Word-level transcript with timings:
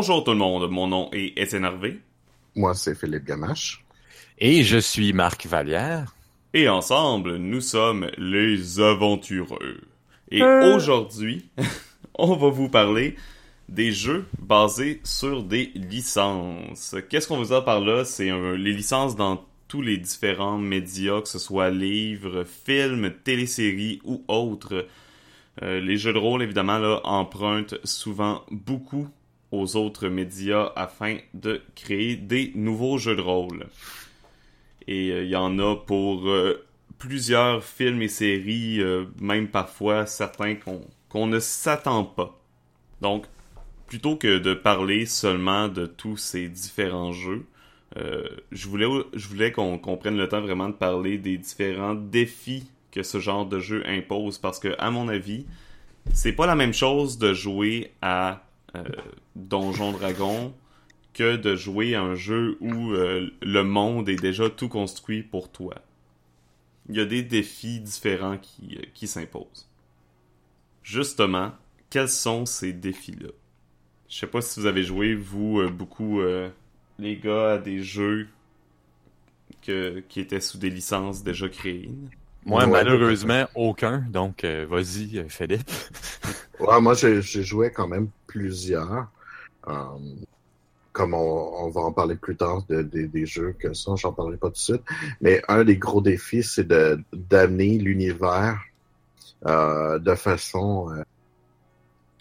Bonjour 0.00 0.22
tout 0.22 0.30
le 0.30 0.36
monde, 0.36 0.70
mon 0.70 0.86
nom 0.86 1.10
est 1.12 1.36
Étienne 1.36 1.64
Harvey. 1.64 1.98
Moi, 2.54 2.72
c'est 2.74 2.94
Philippe 2.96 3.24
Gamache. 3.24 3.84
Et 4.38 4.62
je 4.62 4.78
suis 4.78 5.12
Marc 5.12 5.44
Vallière. 5.46 6.14
Et 6.54 6.68
ensemble, 6.68 7.34
nous 7.38 7.60
sommes 7.60 8.08
les 8.16 8.78
aventureux. 8.78 9.80
Et 10.30 10.40
Euh. 10.40 10.76
aujourd'hui, 10.76 11.48
on 12.14 12.36
va 12.36 12.48
vous 12.48 12.68
parler 12.68 13.16
des 13.68 13.90
jeux 13.90 14.24
basés 14.38 15.00
sur 15.02 15.42
des 15.42 15.72
licences. 15.74 16.94
Qu'est-ce 17.10 17.26
qu'on 17.26 17.40
veut 17.40 17.46
dire 17.46 17.64
par 17.64 17.80
là? 17.80 18.04
C'est 18.04 18.30
un- 18.30 18.54
les 18.56 18.72
licences 18.74 19.16
dans 19.16 19.44
tous 19.66 19.82
les 19.82 19.96
différents 19.98 20.58
médias, 20.58 21.22
que 21.22 21.28
ce 21.28 21.40
soit 21.40 21.70
livres, 21.70 22.44
films, 22.44 23.12
téléséries 23.24 24.00
ou 24.04 24.22
autres. 24.28 24.86
Euh, 25.64 25.80
les 25.80 25.96
jeux 25.96 26.12
de 26.12 26.18
rôle, 26.18 26.44
évidemment, 26.44 26.78
là, 26.78 27.00
empruntent 27.02 27.74
souvent 27.82 28.44
beaucoup 28.52 29.08
aux 29.50 29.76
autres 29.76 30.08
médias 30.08 30.72
afin 30.76 31.18
de 31.34 31.62
créer 31.74 32.16
des 32.16 32.52
nouveaux 32.54 32.98
jeux 32.98 33.16
de 33.16 33.20
rôle. 33.20 33.66
Et 34.86 35.10
euh, 35.10 35.24
il 35.24 35.30
y 35.30 35.36
en 35.36 35.58
a 35.58 35.76
pour 35.76 36.28
euh, 36.28 36.66
plusieurs 36.98 37.62
films 37.64 38.02
et 38.02 38.08
séries, 38.08 38.80
euh, 38.80 39.06
même 39.20 39.48
parfois 39.48 40.06
certains 40.06 40.54
qu'on 40.54 40.80
qu'on 41.08 41.26
ne 41.26 41.38
s'attend 41.38 42.04
pas. 42.04 42.38
Donc, 43.00 43.24
plutôt 43.86 44.16
que 44.16 44.38
de 44.38 44.52
parler 44.52 45.06
seulement 45.06 45.68
de 45.68 45.86
tous 45.86 46.18
ces 46.18 46.48
différents 46.48 47.12
jeux, 47.12 47.46
je 48.52 48.68
voulais, 48.68 48.86
je 49.14 49.26
voulais 49.26 49.50
qu'on 49.50 49.78
qu'on 49.78 49.96
prenne 49.96 50.18
le 50.18 50.28
temps 50.28 50.42
vraiment 50.42 50.68
de 50.68 50.74
parler 50.74 51.16
des 51.16 51.38
différents 51.38 51.94
défis 51.94 52.70
que 52.92 53.02
ce 53.02 53.18
genre 53.18 53.46
de 53.46 53.58
jeu 53.58 53.82
impose 53.86 54.36
parce 54.36 54.58
que, 54.58 54.74
à 54.78 54.90
mon 54.90 55.08
avis, 55.08 55.46
c'est 56.12 56.32
pas 56.32 56.46
la 56.46 56.54
même 56.54 56.74
chose 56.74 57.16
de 57.16 57.32
jouer 57.32 57.92
à 58.02 58.42
Donjon 59.36 59.92
Dragon 59.92 60.54
que 61.14 61.36
de 61.36 61.56
jouer 61.56 61.94
à 61.94 62.02
un 62.02 62.14
jeu 62.14 62.56
où 62.60 62.92
euh, 62.92 63.30
le 63.42 63.64
monde 63.64 64.08
est 64.08 64.20
déjà 64.20 64.48
tout 64.50 64.68
construit 64.68 65.22
pour 65.22 65.50
toi. 65.50 65.74
Il 66.88 66.96
y 66.96 67.00
a 67.00 67.04
des 67.04 67.22
défis 67.22 67.80
différents 67.80 68.38
qui, 68.38 68.78
euh, 68.78 69.06
s'imposent. 69.06 69.68
Justement, 70.82 71.52
quels 71.90 72.08
sont 72.08 72.46
ces 72.46 72.72
défis-là? 72.72 73.30
Je 74.08 74.16
sais 74.16 74.26
pas 74.26 74.40
si 74.40 74.60
vous 74.60 74.66
avez 74.66 74.84
joué, 74.84 75.14
vous, 75.14 75.60
euh, 75.60 75.68
beaucoup, 75.68 76.20
euh, 76.20 76.48
les 76.98 77.16
gars, 77.16 77.52
à 77.54 77.58
des 77.58 77.82
jeux 77.82 78.28
qui 79.60 80.20
étaient 80.20 80.40
sous 80.40 80.56
des 80.56 80.70
licences 80.70 81.22
déjà 81.22 81.48
créées. 81.48 81.90
Moi, 82.48 82.64
Ouais. 82.64 82.70
malheureusement, 82.70 83.46
aucun. 83.54 83.98
Donc, 84.10 84.42
euh, 84.42 84.66
vas-y, 84.68 85.18
euh, 85.18 85.28
Philippe. 85.28 85.70
Ouais, 86.60 86.80
moi, 86.80 86.94
j'ai 86.94 87.22
joué 87.22 87.70
quand 87.70 87.86
même 87.86 88.08
plusieurs. 88.26 89.06
Euh, 89.68 89.72
comme 90.92 91.14
on, 91.14 91.52
on 91.64 91.68
va 91.70 91.82
en 91.82 91.92
parler 91.92 92.16
plus 92.16 92.34
tard 92.34 92.64
de- 92.68 92.82
de- 92.82 93.06
des 93.06 93.26
jeux 93.26 93.54
que 93.56 93.72
ça, 93.74 93.92
j'en 93.96 94.12
parlerai 94.12 94.38
pas 94.38 94.48
tout 94.48 94.54
de 94.54 94.58
suite. 94.58 94.82
Mais 95.20 95.40
un 95.46 95.62
des 95.62 95.76
gros 95.76 96.00
défis, 96.00 96.42
c'est 96.42 96.66
de 96.66 97.00
d'amener 97.12 97.78
l'univers 97.78 98.60
euh, 99.46 100.00
de 100.00 100.14
façon 100.16 100.90
euh, 100.92 101.02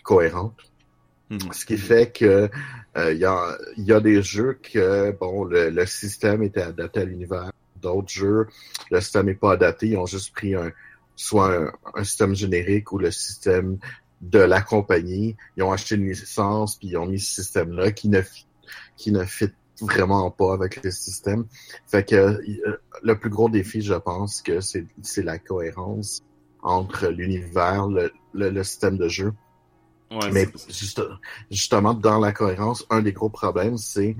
cohérente. 0.03 0.59
Mhm. 1.31 1.51
Ce 1.51 1.65
qui 1.65 1.77
fait 1.77 2.11
que 2.11 2.47
il 2.95 3.17
y, 3.17 3.25
a, 3.25 3.57
y 3.77 3.91
a 3.91 3.99
des 3.99 4.21
jeux 4.21 4.59
que 4.61 5.11
bon 5.19 5.45
le, 5.45 5.69
le 5.71 5.85
système 5.87 6.43
était 6.43 6.61
adapté 6.61 6.99
à 7.01 7.05
l'univers. 7.05 7.51
D'autres 7.81 8.11
jeux, 8.11 8.47
le 8.91 9.01
système 9.01 9.27
n'est 9.27 9.35
pas 9.35 9.53
adapté. 9.53 9.87
Ils 9.89 9.97
ont 9.97 10.05
juste 10.05 10.33
pris 10.33 10.55
un 10.55 10.71
soit 11.15 11.73
un, 11.95 12.03
système 12.03 12.35
générique 12.35 12.91
ou 12.91 12.99
le 12.99 13.11
système 13.11 13.79
de 14.21 14.39
la 14.39 14.61
compagnie. 14.61 15.35
Ils 15.57 15.63
ont 15.63 15.71
acheté 15.71 15.95
une 15.95 16.07
licence 16.07 16.77
puis 16.77 16.89
ils 16.89 16.97
ont 16.97 17.07
mis 17.07 17.19
ce 17.19 17.41
système-là 17.41 17.91
qui 17.91 18.09
ne 18.09 18.21
qui 18.95 19.13
fit 19.25 19.51
vraiment 19.81 20.29
pas 20.31 20.53
avec 20.53 20.83
le 20.83 20.91
système. 20.91 21.45
Fait 21.87 22.07
que 22.07 22.15
euh, 22.15 22.77
le 23.03 23.19
plus 23.19 23.29
gros 23.29 23.49
défi, 23.49 23.81
je 23.81 23.93
pense, 23.93 24.41
que 24.41 24.59
c'est 24.61 25.23
la 25.23 25.37
cohérence 25.39 26.23
entre 26.61 27.07
l'univers, 27.07 27.87
le 28.33 28.63
système 28.63 28.97
de 28.97 29.07
jeu 29.07 29.33
Ouais, 30.09 30.31
mais 30.31 30.47
juste, 30.69 31.01
justement, 31.51 31.93
dans 31.93 32.19
la 32.19 32.31
cohérence, 32.31 32.85
un 32.89 33.01
des 33.01 33.11
gros 33.11 33.29
problèmes, 33.29 33.77
c'est 33.77 34.15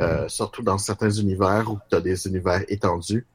euh, 0.00 0.28
surtout 0.28 0.62
dans 0.62 0.78
certains 0.78 1.10
univers 1.10 1.70
où 1.70 1.78
tu 1.90 1.96
as 1.96 2.00
des 2.00 2.26
univers 2.26 2.62
étendus. 2.68 3.26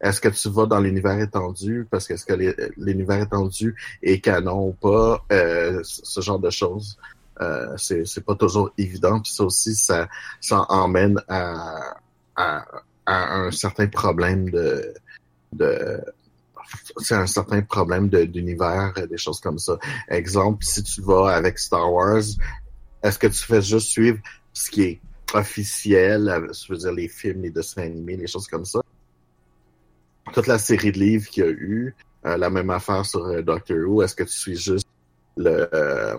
Est-ce 0.00 0.20
que 0.20 0.28
tu 0.28 0.48
vas 0.48 0.66
dans 0.66 0.80
l'univers 0.80 1.18
étendu? 1.18 1.86
Parce 1.90 2.06
que 2.06 2.14
est-ce 2.14 2.26
que 2.26 2.34
l'univers 2.76 3.22
étendu 3.22 3.74
est 4.02 4.20
canon 4.20 4.68
ou 4.68 4.72
pas? 4.72 5.24
Euh, 5.32 5.80
ce 5.82 6.20
genre 6.20 6.38
de 6.38 6.50
choses. 6.50 6.98
Euh, 7.40 7.74
c'est 7.76 8.06
c'est 8.06 8.24
pas 8.24 8.34
toujours 8.34 8.70
évident. 8.78 9.20
Puis 9.20 9.32
ça 9.32 9.44
aussi, 9.44 9.74
ça, 9.74 10.08
ça 10.40 10.66
emmène 10.68 11.20
à, 11.28 11.96
à, 12.34 12.64
à 13.06 13.36
un 13.36 13.50
certain 13.50 13.86
problème 13.86 14.50
de, 14.50 14.94
de 15.52 16.00
c'est 16.98 17.14
un 17.14 17.26
certain 17.26 17.62
problème 17.62 18.08
de- 18.08 18.24
d'univers, 18.24 18.92
euh, 18.98 19.06
des 19.06 19.18
choses 19.18 19.40
comme 19.40 19.58
ça. 19.58 19.78
Exemple, 20.08 20.64
si 20.64 20.82
tu 20.82 21.00
vas 21.02 21.34
avec 21.34 21.58
Star 21.58 21.92
Wars, 21.92 22.22
est-ce 23.02 23.18
que 23.18 23.26
tu 23.26 23.42
fais 23.44 23.62
juste 23.62 23.88
suivre 23.88 24.18
ce 24.52 24.70
qui 24.70 24.82
est 24.82 25.00
officiel, 25.34 26.28
euh, 26.28 26.52
je 26.52 26.72
veux 26.72 26.78
dire 26.78 26.92
les 26.92 27.08
films, 27.08 27.42
les 27.42 27.50
dessins 27.50 27.82
animés, 27.82 28.16
les 28.16 28.26
choses 28.26 28.46
comme 28.48 28.64
ça? 28.64 28.80
Toute 30.32 30.46
la 30.46 30.58
série 30.58 30.92
de 30.92 30.98
livres 30.98 31.28
qu'il 31.28 31.44
y 31.44 31.46
a 31.46 31.50
eu, 31.50 31.94
euh, 32.26 32.36
la 32.36 32.50
même 32.50 32.70
affaire 32.70 33.04
sur 33.06 33.24
euh, 33.26 33.42
Doctor 33.42 33.78
Who, 33.78 34.02
est-ce 34.02 34.14
que 34.14 34.24
tu 34.24 34.32
suis 34.32 34.56
juste 34.56 34.86
le, 35.36 35.68
euh, 35.72 36.16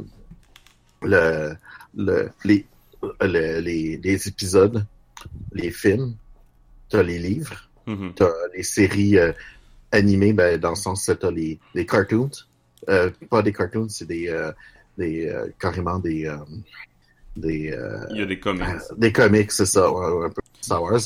le, 1.01 1.55
le, 1.95 2.29
les, 2.45 2.65
le- 3.21 3.59
les, 3.59 3.97
les 3.97 4.27
épisodes, 4.27 4.85
les 5.51 5.71
films, 5.71 6.15
t'as 6.89 7.03
les 7.03 7.19
livres, 7.19 7.69
Mhm. 7.85 8.13
t'as 8.15 8.31
les 8.53 8.63
séries 8.63 9.17
animées, 9.91 10.33
ben, 10.33 10.57
dans 10.59 10.71
le 10.71 10.75
sens 10.75 11.05
que 11.05 11.11
t'as 11.13 11.31
les, 11.31 11.59
les 11.73 11.85
cartoons. 11.85 12.29
Euh, 12.89 13.09
pas 13.29 13.41
des 13.41 13.53
cartoons, 13.53 13.89
c'est 13.89 14.05
des, 14.07 14.27
euh, 14.29 14.51
des 14.97 15.27
euh, 15.27 15.47
carrément 15.59 15.99
des, 15.99 16.25
euh, 16.25 16.37
des, 17.35 17.71
euh, 17.71 18.05
Il 18.11 18.17
y 18.17 18.21
a 18.21 18.25
des 18.25 18.39
comics. 18.39 18.63
euh, 18.63 18.95
des 18.97 19.11
comics, 19.11 19.51
c'est 19.51 19.65
ça, 19.65 19.91
ouais, 19.91 20.11
ouais, 20.11 20.25
un 20.25 20.29
peu 20.29 20.41
Star 20.61 20.81
Wars. 20.83 20.99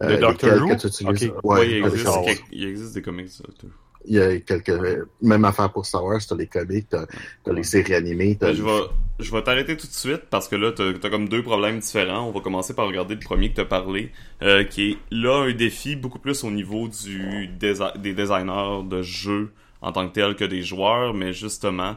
De 0.00 0.16
Doctor 0.16 0.62
Who? 0.62 0.68
que 0.76 0.80
tu 0.80 0.86
utilises. 0.88 1.28
Ok. 1.30 1.44
Ouais, 1.44 1.58
Ouais, 1.60 1.70
il, 1.70 1.86
existe, 1.86 2.08
il 2.52 2.64
existe 2.68 2.94
des 2.94 3.02
comics. 3.02 3.28
ça, 3.30 3.44
tout. 3.58 3.70
Il 4.06 4.14
y 4.14 4.20
a 4.20 4.38
quelques, 4.40 4.72
même 5.20 5.44
affaire 5.44 5.70
pour 5.72 5.84
Star 5.84 6.04
Wars, 6.04 6.20
t'as 6.26 6.36
les 6.36 6.46
comics, 6.46 6.86
t'as, 6.88 7.52
les 7.52 7.62
séries 7.62 7.94
animées, 7.94 8.38
Ben, 8.40 8.54
je 8.54 8.62
vais, 8.62 8.80
je 9.18 9.30
vais 9.32 9.42
t'arrêter 9.42 9.76
tout 9.76 9.86
de 9.86 9.92
suite 9.92 10.22
parce 10.30 10.48
que 10.48 10.56
là, 10.56 10.72
t'as 10.72 10.84
as 10.90 11.10
comme 11.10 11.28
deux 11.28 11.42
problèmes 11.42 11.80
différents. 11.80 12.26
On 12.28 12.32
va 12.32 12.40
commencer 12.40 12.74
par 12.74 12.86
regarder 12.86 13.14
le 13.14 13.20
premier 13.20 13.50
que 13.50 13.56
t'as 13.56 13.64
parlé, 13.64 14.12
euh, 14.42 14.64
qui 14.64 14.90
est 14.92 14.98
là 15.10 15.42
un 15.42 15.52
défi 15.52 15.96
beaucoup 15.96 16.20
plus 16.20 16.44
au 16.44 16.50
niveau 16.50 16.88
du 16.88 17.48
dési- 17.60 17.98
des 18.00 18.14
designers 18.14 18.82
de 18.88 19.02
jeux 19.02 19.52
en 19.82 19.92
tant 19.92 20.08
que 20.08 20.14
tel 20.14 20.36
que 20.36 20.44
des 20.44 20.62
joueurs, 20.62 21.12
mais 21.12 21.32
justement, 21.32 21.96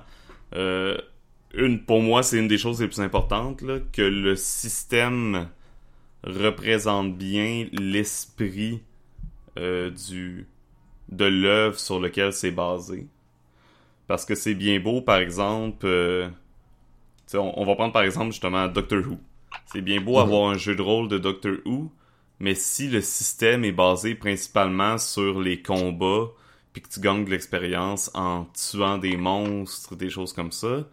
euh, 0.56 0.98
une, 1.54 1.84
pour 1.84 2.02
moi, 2.02 2.24
c'est 2.24 2.38
une 2.38 2.48
des 2.48 2.58
choses 2.58 2.82
les 2.82 2.88
plus 2.88 3.00
importantes, 3.02 3.62
là, 3.62 3.78
que 3.94 4.02
le 4.02 4.36
système 4.36 5.48
représente 6.24 7.18
bien 7.18 7.68
l'esprit 7.74 8.82
euh, 9.58 9.90
du 9.90 10.46
de 11.12 11.26
l'œuvre 11.26 11.80
sur 11.80 12.00
lequel 12.00 12.34
c'est 12.34 12.52
basé. 12.52 13.08
Parce 14.08 14.26
que 14.26 14.36
c'est 14.36 14.56
bien 14.56 14.80
beau, 14.80 15.02
par 15.02 15.18
exemple, 15.20 15.86
euh, 15.86 16.30
on, 17.34 17.54
on 17.58 17.66
va 17.66 17.76
prendre 17.76 17.94
par 17.94 18.04
exemple 18.04 18.32
justement 18.32 18.68
Doctor 18.68 19.00
Who. 19.08 19.18
C'est 19.66 19.82
bien 19.82 20.02
beau 20.02 20.20
Mhm. 20.20 20.20
avoir 20.20 20.50
un 20.50 20.58
jeu 20.58 20.76
de 20.76 20.82
rôle 20.82 21.08
de 21.08 21.18
Doctor 21.18 21.54
Who, 21.66 21.92
mais 22.40 22.56
si 22.56 22.90
le 22.90 23.02
système 23.02 23.64
est 23.64 23.72
basé 23.72 24.16
principalement 24.16 24.98
sur 24.98 25.40
les 25.40 25.62
combats, 25.62 26.28
puis 26.74 26.82
que 26.82 26.90
tu 26.90 27.00
gagnes 27.00 27.26
de 27.26 27.30
l'expérience 27.30 28.12
en 28.14 28.46
tuant 28.54 28.98
des 28.98 29.18
monstres, 29.18 29.96
des 29.96 30.10
choses 30.10 30.34
comme 30.34 30.52
ça, 30.52 30.88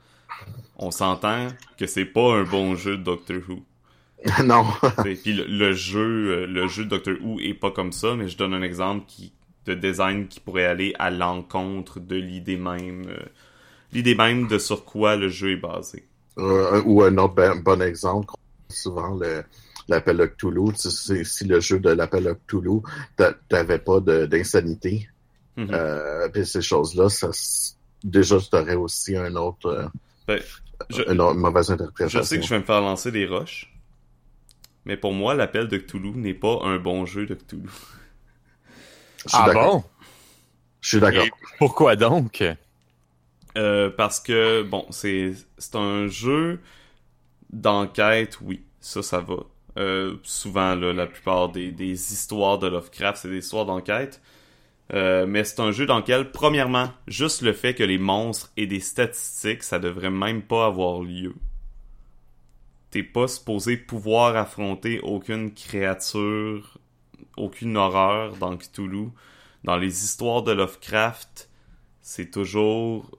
on 0.76 0.91
s'entend 0.93 1.49
que 1.79 1.87
c'est 1.87 2.06
pas 2.06 2.35
un 2.35 2.44
bon 2.44 2.76
jeu 2.76 2.99
de 2.99 3.05
Doctor 3.05 3.38
Who. 3.49 3.65
non. 4.44 4.65
Puis 5.03 5.32
le, 5.32 5.44
le 5.47 5.73
jeu, 5.73 6.31
euh, 6.43 6.47
le 6.47 6.67
jeu 6.69 6.85
de 6.85 6.91
Doctor 6.91 7.15
Who 7.23 7.41
est 7.41 7.55
pas 7.55 7.70
comme 7.70 7.93
ça, 7.93 8.15
mais 8.15 8.29
je 8.29 8.37
donne 8.37 8.55
un 8.55 8.62
exemple 8.62 9.05
qui, 9.06 9.32
de 9.69 9.75
design 9.75 10.26
qui 10.29 10.41
pourrait 10.41 10.65
aller 10.67 10.94
à 10.99 11.11
l'encontre 11.11 12.00
de 12.00 12.17
l'idée 12.17 12.56
même, 12.56 13.06
euh, 13.09 13.19
l'idée 13.93 14.15
même 14.15 14.49
de 14.49 14.59
sur 14.59 14.85
quoi 14.85 15.17
le 15.17 15.29
jeu 15.29 15.53
est 15.53 15.56
basé. 15.56 16.05
Euh, 16.38 16.82
ou 16.85 17.03
un 17.03 17.17
autre 17.19 17.35
ben- 17.35 17.56
bon 17.61 17.81
exemple, 17.82 18.35
souvent 18.69 19.15
le 19.15 19.43
l'appel 19.88 20.19
de 20.19 20.26
Cthulhu, 20.26 20.73
tu 20.75 20.91
sais, 20.91 21.25
si 21.25 21.44
le 21.47 21.61
jeu 21.61 21.79
de 21.81 21.88
l'appel 21.91 22.25
de 22.25 22.32
Cthulhu, 22.47 22.81
t'a- 23.17 23.32
t'avais 23.49 23.79
pas 23.79 24.00
de- 24.00 24.26
d'insanité, 24.26 25.09
Mhm. 25.56 25.69
euh, 25.73 26.29
puis 26.29 26.44
ces 26.47 26.61
choses-là, 26.61 27.09
ça 27.09 27.31
déjà 28.05 28.37
t'aurais 28.50 28.75
aussi 28.75 29.17
un 29.17 29.35
autre, 29.37 29.91
Ben, 30.26 30.38
je, 30.91 31.03
une 31.11 31.20
autre 31.23 31.37
mauvaise 31.38 31.69
je 31.69 31.73
interprétation. 31.73 32.23
sais 32.23 32.38
que 32.38 32.44
je 32.44 32.50
vais 32.50 32.59
me 32.61 32.65
faire 32.65 32.82
lancer 32.82 33.11
des 33.11 33.26
roches, 33.26 33.73
mais 34.85 34.97
pour 34.99 35.15
moi, 35.15 35.35
l'appel 35.35 35.69
de 35.69 35.79
Cthulhu 35.79 36.11
n'est 36.11 36.35
pas 36.35 36.61
un 36.65 36.79
bon 36.79 37.06
jeu 37.06 37.25
de 37.26 37.35
Cthulhu. 37.35 37.70
Je 39.26 39.32
suis 39.35 39.43
Ah 39.43 39.44
d'accord. 39.44 39.70
bon? 39.70 39.85
Je 40.81 40.88
suis 40.88 41.00
d'accord. 41.00 41.31
Pourquoi 41.59 41.94
donc? 41.97 42.43
Euh, 43.56 43.91
parce 43.91 44.20
que, 44.20 44.62
bon, 44.62 44.87
c'est 44.91 45.32
c'est 45.59 45.75
un 45.76 46.06
jeu 46.06 46.61
d'enquête, 47.53 48.41
oui, 48.43 48.65
ça, 48.81 49.03
ça 49.03 49.20
va. 49.20 49.37
Euh, 49.79 50.17
souvent, 50.25 50.75
là, 50.76 50.93
la 50.93 51.06
plupart 51.06 51.50
des, 51.50 51.73
des 51.73 51.93
histoires 52.15 52.59
de 52.59 52.69
Lovecraft, 52.69 53.23
c'est 53.23 53.31
des 53.31 53.38
histoires 53.38 53.67
d'enquête. 53.67 54.23
Euh, 54.94 55.26
mais 55.26 55.44
c'est 55.44 55.61
un 55.61 55.73
jeu 55.73 55.87
dans 55.87 55.99
lequel, 55.99 56.32
premièrement, 56.32 56.91
juste 57.09 57.43
le 57.43 57.53
fait 57.55 57.75
que 57.75 57.85
les 57.85 57.99
monstres 57.99 58.53
aient 58.56 58.67
des 58.67 58.81
statistiques, 58.81 59.65
ça 59.65 59.79
devrait 59.81 60.11
même 60.11 60.43
pas 60.43 60.67
avoir 60.67 61.03
lieu. 61.03 61.35
T'es 62.91 63.03
pas 63.03 63.29
supposé 63.29 63.76
pouvoir 63.79 64.37
affronter 64.37 65.00
aucune 65.00 65.53
créature, 65.55 66.79
aucune 67.38 67.76
horreur 67.76 68.37
dans 68.37 68.56
Cthulhu. 68.56 69.08
Dans 69.64 69.76
les 69.76 70.05
histoires 70.05 70.43
de 70.43 70.52
Lovecraft, 70.52 71.49
c'est 72.00 72.31
toujours 72.31 73.19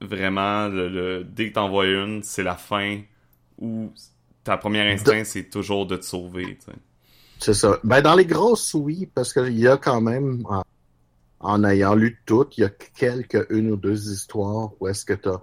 vraiment 0.00 0.68
le, 0.68 1.24
dès 1.24 1.48
que 1.48 1.54
t'en 1.54 1.82
une, 1.82 2.22
c'est 2.22 2.42
la 2.42 2.56
fin 2.56 3.00
ou 3.58 3.92
ta 4.44 4.56
première 4.56 4.86
instinct, 4.92 5.24
c'est 5.24 5.50
toujours 5.50 5.86
de 5.86 5.96
te 5.96 6.04
sauver. 6.04 6.58
C'est 7.38 7.54
ça. 7.54 7.78
Ben, 7.82 8.02
dans 8.02 8.14
les 8.14 8.26
grosses, 8.26 8.74
oui, 8.74 9.08
parce 9.12 9.32
qu'il 9.32 9.58
y 9.58 9.66
a 9.66 9.76
quand 9.76 10.00
même, 10.00 10.44
en, 11.40 11.64
ayant 11.64 11.94
lu 11.94 12.20
toutes, 12.26 12.58
il 12.58 12.62
y 12.62 12.64
a 12.64 12.70
quelques, 12.70 13.46
une 13.50 13.72
ou 13.72 13.76
deux 13.76 14.12
histoires 14.12 14.70
où 14.80 14.88
est-ce 14.88 15.04
que 15.04 15.14
t'as 15.14 15.40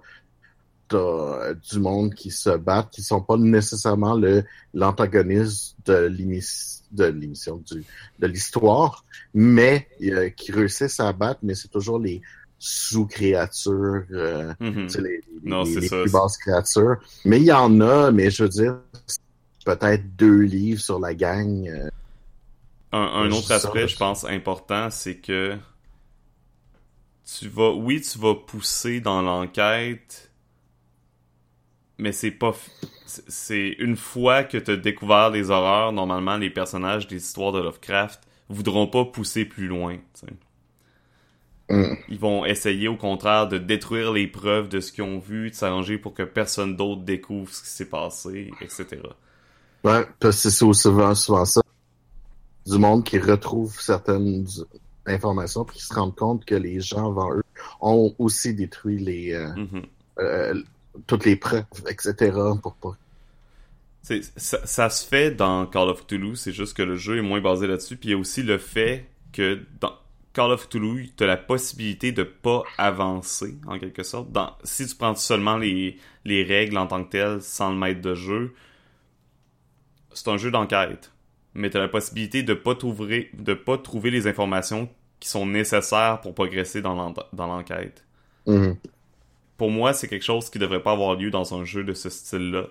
as 0.94 1.54
du 1.54 1.80
monde 1.80 2.14
qui 2.14 2.30
se 2.30 2.50
battent, 2.50 2.90
qui 2.90 3.02
sont 3.02 3.20
pas 3.20 3.36
nécessairement 3.36 4.14
le 4.14 4.44
l'antagoniste 4.74 5.76
de 5.84 5.94
l'émission 6.06 7.62
de 8.18 8.26
l'histoire, 8.26 9.04
mais 9.34 9.88
euh, 10.02 10.30
qui 10.30 10.52
réussissent 10.52 11.00
à 11.00 11.12
battre, 11.12 11.40
mais 11.42 11.54
c'est 11.54 11.68
toujours 11.68 11.98
les 11.98 12.22
sous-créatures, 12.58 14.04
euh, 14.12 14.54
mm-hmm. 14.60 15.00
les, 15.00 15.20
les, 15.42 15.88
plus 15.88 16.12
basses 16.12 16.38
créatures. 16.38 16.96
Mais 17.24 17.40
il 17.40 17.46
y 17.46 17.52
en 17.52 17.80
a, 17.80 18.12
mais 18.12 18.30
je 18.30 18.44
veux 18.44 18.48
dire, 18.48 18.78
peut-être 19.64 20.16
deux 20.16 20.40
livres 20.40 20.80
sur 20.80 21.00
la 21.00 21.14
gang. 21.14 21.68
Euh, 21.68 21.90
un, 22.92 23.30
autre 23.30 23.50
aspect, 23.52 23.88
je 23.88 23.96
pense, 23.96 24.24
important, 24.24 24.90
c'est 24.90 25.16
que 25.16 25.56
tu 27.38 27.48
vas, 27.48 27.72
oui, 27.72 28.00
tu 28.00 28.18
vas 28.18 28.34
pousser 28.34 29.00
dans 29.00 29.22
l'enquête, 29.22 30.30
mais 32.02 32.12
c'est 32.12 32.32
pas, 32.32 32.52
c'est 33.06 33.76
une 33.78 33.96
fois 33.96 34.42
que 34.42 34.58
tu 34.58 34.72
as 34.72 34.76
découvert 34.76 35.30
les 35.30 35.50
horreurs, 35.50 35.92
normalement, 35.92 36.36
les 36.36 36.50
personnages 36.50 37.06
des 37.06 37.16
histoires 37.16 37.52
de 37.52 37.60
Lovecraft 37.60 38.20
voudront 38.48 38.88
pas 38.88 39.04
pousser 39.04 39.44
plus 39.44 39.68
loin. 39.68 39.98
Mm. 41.70 41.94
Ils 42.08 42.18
vont 42.18 42.44
essayer 42.44 42.88
au 42.88 42.96
contraire 42.96 43.46
de 43.48 43.56
détruire 43.56 44.12
les 44.12 44.26
preuves 44.26 44.68
de 44.68 44.80
ce 44.80 44.90
qu'ils 44.90 45.04
ont 45.04 45.20
vu, 45.20 45.50
de 45.50 45.54
s'arranger 45.54 45.96
pour 45.96 46.12
que 46.12 46.24
personne 46.24 46.76
d'autre 46.76 47.02
découvre 47.02 47.54
ce 47.54 47.62
qui 47.62 47.68
s'est 47.68 47.88
passé, 47.88 48.50
etc. 48.60 49.00
Ouais, 49.84 50.04
parce 50.18 50.42
que 50.42 50.50
c'est 50.50 50.72
souvent, 50.74 51.14
souvent 51.14 51.44
ça. 51.44 51.62
Du 52.66 52.78
monde 52.78 53.04
qui 53.04 53.18
retrouve 53.18 53.80
certaines 53.80 54.46
informations 55.06 55.64
puis 55.64 55.78
qui 55.78 55.84
se 55.84 55.94
rendent 55.94 56.14
compte 56.14 56.44
que 56.44 56.54
les 56.54 56.80
gens 56.80 57.10
avant 57.10 57.34
eux 57.34 57.42
ont 57.80 58.14
aussi 58.18 58.54
détruit 58.54 58.98
les 58.98 59.32
euh, 59.32 59.48
mm-hmm. 59.54 59.84
euh, 60.18 60.62
toutes 61.06 61.24
les 61.24 61.36
preuves, 61.36 61.64
etc. 61.88 62.32
pour 62.62 62.74
pas. 62.74 62.96
Ça, 64.02 64.58
ça, 64.64 64.90
se 64.90 65.06
fait 65.06 65.30
dans 65.30 65.64
Call 65.66 65.88
of 65.88 66.06
Cthulhu, 66.06 66.34
c'est 66.34 66.52
juste 66.52 66.76
que 66.76 66.82
le 66.82 66.96
jeu 66.96 67.18
est 67.18 67.22
moins 67.22 67.40
basé 67.40 67.68
là-dessus. 67.68 67.96
Puis 67.96 68.08
il 68.08 68.12
y 68.12 68.14
a 68.14 68.18
aussi 68.18 68.42
le 68.42 68.58
fait 68.58 69.06
que 69.32 69.60
dans, 69.80 69.92
Call 70.32 70.50
of 70.50 70.68
Cthulhu, 70.68 71.10
tu 71.16 71.24
as 71.24 71.26
la 71.26 71.36
possibilité 71.36 72.10
de 72.10 72.22
pas 72.22 72.64
avancer, 72.78 73.58
en 73.66 73.78
quelque 73.78 74.02
sorte. 74.02 74.32
Dans, 74.32 74.56
si 74.64 74.86
tu 74.86 74.94
prends 74.96 75.14
seulement 75.14 75.56
les, 75.56 75.98
les 76.24 76.42
règles 76.42 76.78
en 76.78 76.86
tant 76.86 77.04
que 77.04 77.10
telles, 77.10 77.42
sans 77.42 77.70
le 77.70 77.76
maître 77.76 78.00
de 78.00 78.14
jeu, 78.14 78.54
c'est 80.14 80.28
un 80.28 80.38
jeu 80.38 80.50
d'enquête. 80.50 81.12
Mais 81.54 81.68
tu 81.68 81.76
as 81.76 81.80
la 81.80 81.88
possibilité 81.88 82.42
de 82.42 82.54
pas 82.54 82.74
trouver, 82.74 83.30
de 83.34 83.52
pas 83.54 83.76
trouver 83.76 84.10
les 84.10 84.26
informations 84.26 84.88
qui 85.20 85.28
sont 85.28 85.46
nécessaires 85.46 86.20
pour 86.22 86.34
progresser 86.34 86.80
dans 86.80 87.14
l'enquête. 87.32 88.04
Mm-hmm. 88.46 88.76
Pour 89.62 89.70
moi, 89.70 89.92
c'est 89.92 90.08
quelque 90.08 90.24
chose 90.24 90.50
qui 90.50 90.58
devrait 90.58 90.82
pas 90.82 90.90
avoir 90.90 91.14
lieu 91.14 91.30
dans 91.30 91.54
un 91.54 91.64
jeu 91.64 91.84
de 91.84 91.94
ce 91.94 92.10
style-là. 92.10 92.64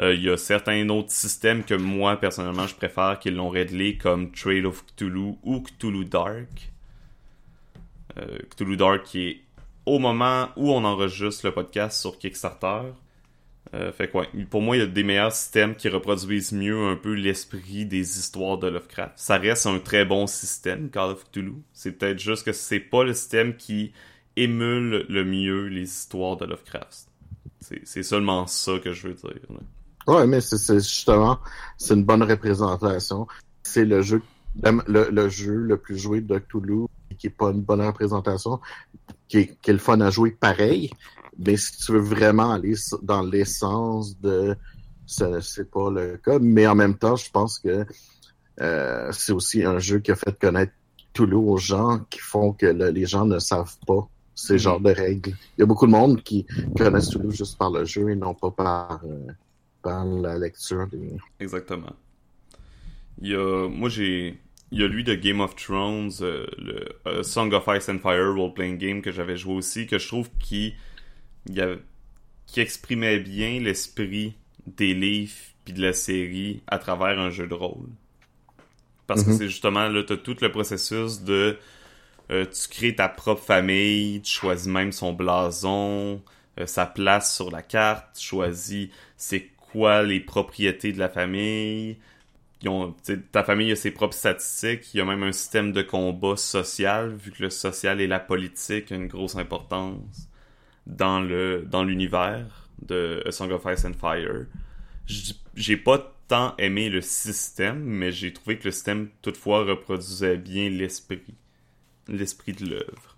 Euh, 0.00 0.14
il 0.14 0.22
y 0.22 0.30
a 0.30 0.38
certains 0.38 0.88
autres 0.88 1.10
systèmes 1.10 1.62
que 1.62 1.74
moi, 1.74 2.16
personnellement, 2.16 2.66
je 2.66 2.74
préfère 2.74 3.18
qu'ils 3.18 3.34
l'ont 3.34 3.50
réglé, 3.50 3.98
comme 3.98 4.32
Trail 4.32 4.64
of 4.64 4.82
Cthulhu 4.86 5.34
ou 5.42 5.60
Cthulhu 5.60 6.06
Dark 6.06 6.72
euh, 8.16 8.38
Cthulhu 8.48 8.78
Dark 8.78 9.02
qui 9.02 9.28
est 9.28 9.40
au 9.84 9.98
moment 9.98 10.48
où 10.56 10.72
on 10.72 10.82
enregistre 10.84 11.44
le 11.44 11.52
podcast 11.52 12.00
sur 12.00 12.16
Kickstarter. 12.16 12.94
Euh, 13.74 13.92
fait 13.92 14.08
quoi 14.08 14.24
pour 14.48 14.62
moi, 14.62 14.76
il 14.76 14.80
y 14.80 14.82
a 14.84 14.86
des 14.86 15.02
meilleurs 15.02 15.32
systèmes 15.32 15.76
qui 15.76 15.90
reproduisent 15.90 16.52
mieux 16.52 16.82
un 16.86 16.96
peu 16.96 17.12
l'esprit 17.12 17.84
des 17.84 18.18
histoires 18.18 18.56
de 18.56 18.68
Lovecraft. 18.68 19.18
Ça 19.18 19.36
reste 19.36 19.66
un 19.66 19.80
très 19.80 20.06
bon 20.06 20.26
système, 20.26 20.88
Call 20.88 21.10
of 21.10 21.30
Cthulhu. 21.30 21.56
C'est 21.74 21.92
peut-être 21.92 22.18
juste 22.18 22.46
que 22.46 22.52
c'est 22.52 22.80
pas 22.80 23.04
le 23.04 23.12
système 23.12 23.54
qui 23.54 23.92
émule 24.36 25.06
le 25.08 25.24
mieux 25.24 25.66
les 25.66 25.82
histoires 25.82 26.36
de 26.36 26.46
Lovecraft. 26.46 27.08
C'est 27.84 28.02
seulement 28.02 28.46
ça 28.46 28.78
que 28.82 28.92
je 28.92 29.08
veux 29.08 29.14
dire. 29.14 29.32
Ouais, 30.06 30.26
mais 30.26 30.40
c'est 30.40 30.80
justement, 30.80 31.38
c'est 31.78 31.94
une 31.94 32.04
bonne 32.04 32.22
représentation. 32.22 33.26
C'est 33.62 33.84
le 33.84 34.02
jeu, 34.02 34.20
le, 34.62 35.08
le, 35.10 35.28
jeu 35.28 35.54
le 35.54 35.76
plus 35.76 35.96
joué 35.96 36.20
de 36.20 36.38
Cthulhu 36.38 36.86
qui 37.18 37.28
est 37.28 37.30
pas 37.30 37.50
une 37.50 37.60
bonne 37.60 37.82
représentation, 37.82 38.58
qui 39.28 39.38
est, 39.38 39.68
le 39.68 39.78
fun 39.78 40.00
à 40.00 40.10
jouer 40.10 40.32
pareil. 40.32 40.90
Mais 41.38 41.56
si 41.56 41.76
tu 41.78 41.92
veux 41.92 42.00
vraiment 42.00 42.52
aller 42.52 42.74
dans 43.02 43.22
l'essence 43.22 44.18
de 44.20 44.56
c'est 45.06 45.70
pas 45.70 45.90
le 45.90 46.16
cas. 46.16 46.38
Mais 46.40 46.66
en 46.66 46.74
même 46.74 46.96
temps, 46.96 47.16
je 47.16 47.30
pense 47.30 47.58
que 47.58 47.84
euh, 48.60 49.12
c'est 49.12 49.32
aussi 49.32 49.64
un 49.64 49.78
jeu 49.78 49.98
qui 49.98 50.10
a 50.10 50.16
fait 50.16 50.38
connaître 50.38 50.72
Toulouse 51.12 51.44
aux 51.46 51.58
gens 51.58 52.00
qui 52.08 52.20
font 52.20 52.52
que 52.52 52.66
les 52.66 53.06
gens 53.06 53.26
ne 53.26 53.38
savent 53.38 53.76
pas 53.86 54.08
ces 54.34 54.54
mm-hmm. 54.54 54.58
genres 54.58 54.80
de 54.80 54.90
règles. 54.90 55.36
Il 55.56 55.60
y 55.60 55.62
a 55.62 55.66
beaucoup 55.66 55.86
de 55.86 55.92
monde 55.92 56.22
qui 56.22 56.46
connaissent 56.76 57.10
Toulouse 57.10 57.36
juste 57.36 57.58
par 57.58 57.70
le 57.70 57.84
jeu 57.84 58.10
et 58.10 58.16
non 58.16 58.34
pas 58.34 58.50
par, 58.50 59.00
euh, 59.04 59.32
par 59.82 60.04
la 60.04 60.38
lecture. 60.38 60.86
Des... 60.88 61.16
Exactement. 61.40 61.94
Il 63.20 63.30
y 63.30 63.34
a... 63.34 63.68
Moi, 63.68 63.88
j'ai 63.88 64.38
il 64.72 64.80
y 64.80 64.84
a 64.84 64.88
lui 64.88 65.04
de 65.04 65.14
Game 65.14 65.40
of 65.40 65.54
Thrones, 65.54 66.10
euh, 66.22 66.46
le 66.56 66.88
euh, 67.06 67.22
Song 67.22 67.52
of 67.52 67.64
Ice 67.68 67.90
and 67.90 67.98
Fire 67.98 68.34
role-playing 68.34 68.78
game 68.78 69.02
que 69.02 69.12
j'avais 69.12 69.36
joué 69.36 69.54
aussi, 69.54 69.86
que 69.86 69.98
je 69.98 70.08
trouve 70.08 70.30
qui, 70.40 70.74
qui 71.44 72.60
exprimait 72.60 73.20
bien 73.20 73.60
l'esprit 73.60 74.34
des 74.66 74.94
livres 74.94 75.36
puis 75.64 75.74
de 75.74 75.82
la 75.82 75.92
série 75.92 76.62
à 76.66 76.78
travers 76.78 77.18
un 77.18 77.28
jeu 77.28 77.46
de 77.46 77.54
rôle. 77.54 77.88
Parce 79.06 79.24
que 79.24 79.30
mhm. 79.30 79.36
c'est 79.36 79.48
justement 79.48 79.88
là, 79.88 80.02
t'as 80.04 80.16
tout 80.16 80.36
le 80.40 80.50
processus 80.50 81.20
de 81.20 81.58
euh, 82.30 82.46
tu 82.46 82.68
crées 82.68 82.94
ta 82.94 83.08
propre 83.08 83.42
famille, 83.42 84.20
tu 84.22 84.32
choisis 84.32 84.68
même 84.68 84.92
son 84.92 85.12
blason, 85.12 86.22
sa 86.66 86.86
place 86.86 87.34
sur 87.34 87.50
la 87.50 87.62
carte, 87.62 88.16
tu 88.16 88.26
choisis 88.26 88.88
c'est 89.16 89.48
quoi 89.56 90.02
les 90.02 90.20
propriétés 90.20 90.92
de 90.92 90.98
la 90.98 91.08
famille, 91.08 91.96
ta 93.32 93.42
famille 93.42 93.72
a 93.72 93.76
ses 93.76 93.90
propres 93.90 94.14
statistiques, 94.14 94.94
il 94.94 94.98
y 94.98 95.00
a 95.00 95.04
même 95.04 95.22
un 95.22 95.32
système 95.32 95.72
de 95.72 95.82
combat 95.82 96.36
social, 96.36 97.14
vu 97.14 97.32
que 97.32 97.42
le 97.42 97.50
social 97.50 98.00
et 98.00 98.06
la 98.06 98.20
politique 98.20 98.92
ont 98.92 98.96
une 98.96 99.08
grosse 99.08 99.36
importance 99.36 100.28
dans 100.86 101.20
le 101.20 101.66
dans 101.68 101.84
l'univers 101.84 102.68
de 102.80 103.22
A 103.26 103.32
Song 103.32 103.50
of 103.50 103.64
Ice 103.66 103.84
and 103.84 103.94
Fire. 103.94 104.46
J'ai 105.54 105.76
pas 105.76 106.14
tant 106.28 106.54
aimé 106.58 106.88
le 106.88 107.00
système, 107.00 107.80
mais 107.80 108.12
j'ai 108.12 108.32
trouvé 108.32 108.58
que 108.58 108.64
le 108.64 108.70
système 108.70 109.08
toutefois 109.22 109.64
reproduisait 109.64 110.36
bien 110.36 110.70
l'esprit, 110.70 111.22
l'esprit 112.08 112.52
de 112.52 112.66
l'œuvre. 112.66 113.16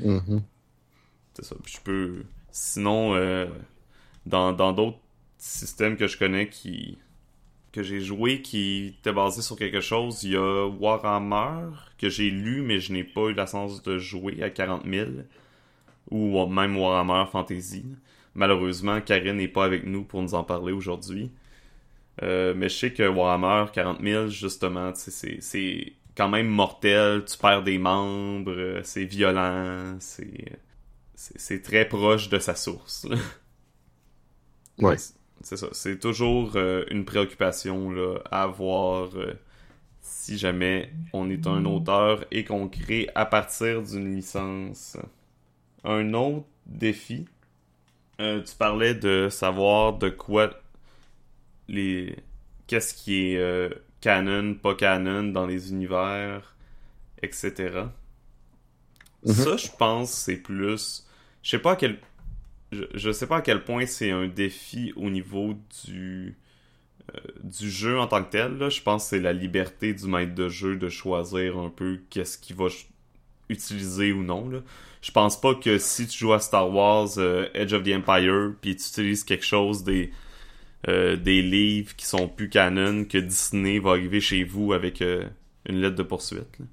Mm-hmm. 0.00 0.42
C'est 1.34 1.44
ça. 1.44 1.56
je 1.66 1.78
peux. 1.82 2.24
Sinon, 2.50 3.14
euh, 3.14 3.46
dans 4.24 4.52
d'autres 4.72 4.98
systèmes 5.38 5.96
que 5.96 6.06
je 6.06 6.16
connais 6.16 6.48
qui 6.48 6.98
que 7.76 7.82
j'ai 7.82 8.00
joué 8.00 8.40
qui 8.40 8.94
était 8.98 9.12
basé 9.12 9.42
sur 9.42 9.54
quelque 9.54 9.82
chose. 9.82 10.22
Il 10.24 10.32
y 10.32 10.36
a 10.36 10.66
Warhammer 10.66 11.76
que 11.98 12.08
j'ai 12.08 12.30
lu 12.30 12.62
mais 12.62 12.80
je 12.80 12.90
n'ai 12.90 13.04
pas 13.04 13.26
eu 13.26 13.34
la 13.34 13.44
chance 13.44 13.82
de 13.82 13.98
jouer 13.98 14.42
à 14.42 14.48
40 14.48 14.86
000 14.86 15.10
ou 16.10 16.46
même 16.46 16.78
Warhammer 16.78 17.26
Fantasy. 17.30 17.84
Malheureusement, 18.34 19.02
Karine 19.02 19.36
n'est 19.36 19.48
pas 19.48 19.66
avec 19.66 19.84
nous 19.84 20.04
pour 20.04 20.22
nous 20.22 20.34
en 20.34 20.42
parler 20.42 20.72
aujourd'hui. 20.72 21.30
Euh, 22.22 22.54
mais 22.56 22.70
je 22.70 22.76
sais 22.76 22.92
que 22.94 23.06
Warhammer 23.06 23.70
40 23.70 24.00
000, 24.02 24.28
justement, 24.28 24.92
c'est 24.94 25.92
quand 26.16 26.28
même 26.28 26.48
mortel. 26.48 27.24
Tu 27.26 27.38
perds 27.38 27.62
des 27.64 27.78
membres, 27.78 28.80
c'est 28.84 29.04
violent, 29.04 29.96
c'est 30.00 30.60
c'est 31.14 31.62
très 31.62 31.88
proche 31.88 32.28
de 32.28 32.38
sa 32.38 32.54
source. 32.54 33.06
ouais 34.80 34.96
c'est 35.42 35.56
ça. 35.56 35.68
C'est 35.72 35.98
toujours 36.00 36.52
euh, 36.56 36.84
une 36.90 37.04
préoccupation 37.04 37.90
là, 37.90 38.18
à 38.30 38.44
avoir 38.44 39.16
euh, 39.16 39.34
si 40.02 40.38
jamais 40.38 40.92
on 41.12 41.30
est 41.30 41.46
un 41.46 41.64
auteur 41.66 42.24
et 42.30 42.44
qu'on 42.44 42.68
crée 42.68 43.08
à 43.14 43.26
partir 43.26 43.82
d'une 43.82 44.14
licence. 44.16 44.96
Un 45.84 46.14
autre 46.14 46.46
défi 46.66 47.26
Euh, 48.20 48.42
tu 48.42 48.56
parlais 48.56 48.94
de 48.94 49.28
savoir 49.30 49.98
de 49.98 50.08
quoi 50.10 50.50
les 51.68 52.16
qu'est-ce 52.66 52.94
qui 52.94 53.32
est 53.32 53.38
euh, 53.38 53.70
canon, 54.00 54.54
pas 54.54 54.74
canon 54.74 55.24
dans 55.24 55.46
les 55.46 55.70
univers, 55.72 56.56
etc. 57.22 57.92
Mhm. 59.24 59.34
Ça, 59.34 59.56
je 59.56 59.68
pense, 59.78 60.12
c'est 60.12 60.36
plus. 60.36 61.06
Je 61.42 61.50
sais 61.50 61.58
pas 61.58 61.72
à 61.72 61.76
quel. 61.76 61.98
Je, 62.72 62.84
je 62.94 63.12
sais 63.12 63.26
pas 63.28 63.38
à 63.38 63.42
quel 63.42 63.64
point 63.64 63.86
c'est 63.86 64.10
un 64.12 64.28
défi 64.28 64.92
au 64.96 65.10
niveau 65.10 65.54
du. 65.86 66.36
euh, 67.14 67.20
du 67.44 67.70
jeu 67.70 67.98
en 68.00 68.06
tant 68.08 68.22
que 68.24 68.30
tel. 68.30 68.58
Là. 68.58 68.68
Je 68.70 68.82
pense 68.82 69.04
que 69.04 69.10
c'est 69.10 69.20
la 69.20 69.32
liberté 69.32 69.94
du 69.94 70.06
maître 70.06 70.34
de 70.34 70.48
jeu 70.48 70.76
de 70.76 70.88
choisir 70.88 71.58
un 71.58 71.70
peu 71.70 72.00
qu'est-ce 72.10 72.38
qu'il 72.38 72.56
va 72.56 72.66
utiliser 73.48 74.12
ou 74.12 74.22
non. 74.22 74.48
Là. 74.48 74.60
Je 75.02 75.12
pense 75.12 75.40
pas 75.40 75.54
que 75.54 75.78
si 75.78 76.06
tu 76.06 76.18
joues 76.18 76.32
à 76.32 76.40
Star 76.40 76.70
Wars 76.72 77.08
euh, 77.18 77.48
Edge 77.54 77.72
of 77.74 77.84
the 77.84 77.88
Empire 77.94 78.54
puis 78.60 78.76
tu 78.76 78.88
utilises 78.88 79.24
quelque 79.24 79.44
chose 79.44 79.84
des 79.84 80.12
euh, 80.88 81.16
des 81.16 81.42
livres 81.42 81.94
qui 81.96 82.06
sont 82.06 82.28
plus 82.28 82.48
canon 82.48 83.04
que 83.04 83.18
Disney 83.18 83.78
va 83.78 83.90
arriver 83.90 84.20
chez 84.20 84.44
vous 84.44 84.72
avec 84.72 85.02
euh, 85.02 85.24
une 85.68 85.80
lettre 85.80 85.96
de 85.96 86.02
poursuite. 86.02 86.58
là. 86.58 86.66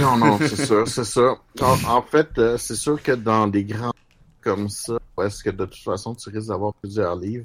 Non, 0.00 0.16
non, 0.16 0.38
c'est 0.38 0.64
sûr, 0.64 0.88
c'est 0.88 1.04
sûr. 1.04 1.42
En, 1.60 1.76
en 1.84 2.02
fait, 2.02 2.30
euh, 2.38 2.56
c'est 2.56 2.74
sûr 2.74 3.00
que 3.02 3.12
dans 3.12 3.46
des 3.46 3.64
grands 3.64 3.92
comme 4.40 4.68
ça, 4.68 4.98
est-ce 5.22 5.44
que 5.44 5.50
de 5.50 5.66
toute 5.66 5.82
façon 5.82 6.14
tu 6.14 6.30
risques 6.30 6.48
d'avoir 6.48 6.74
plusieurs 6.74 7.14
livres, 7.16 7.44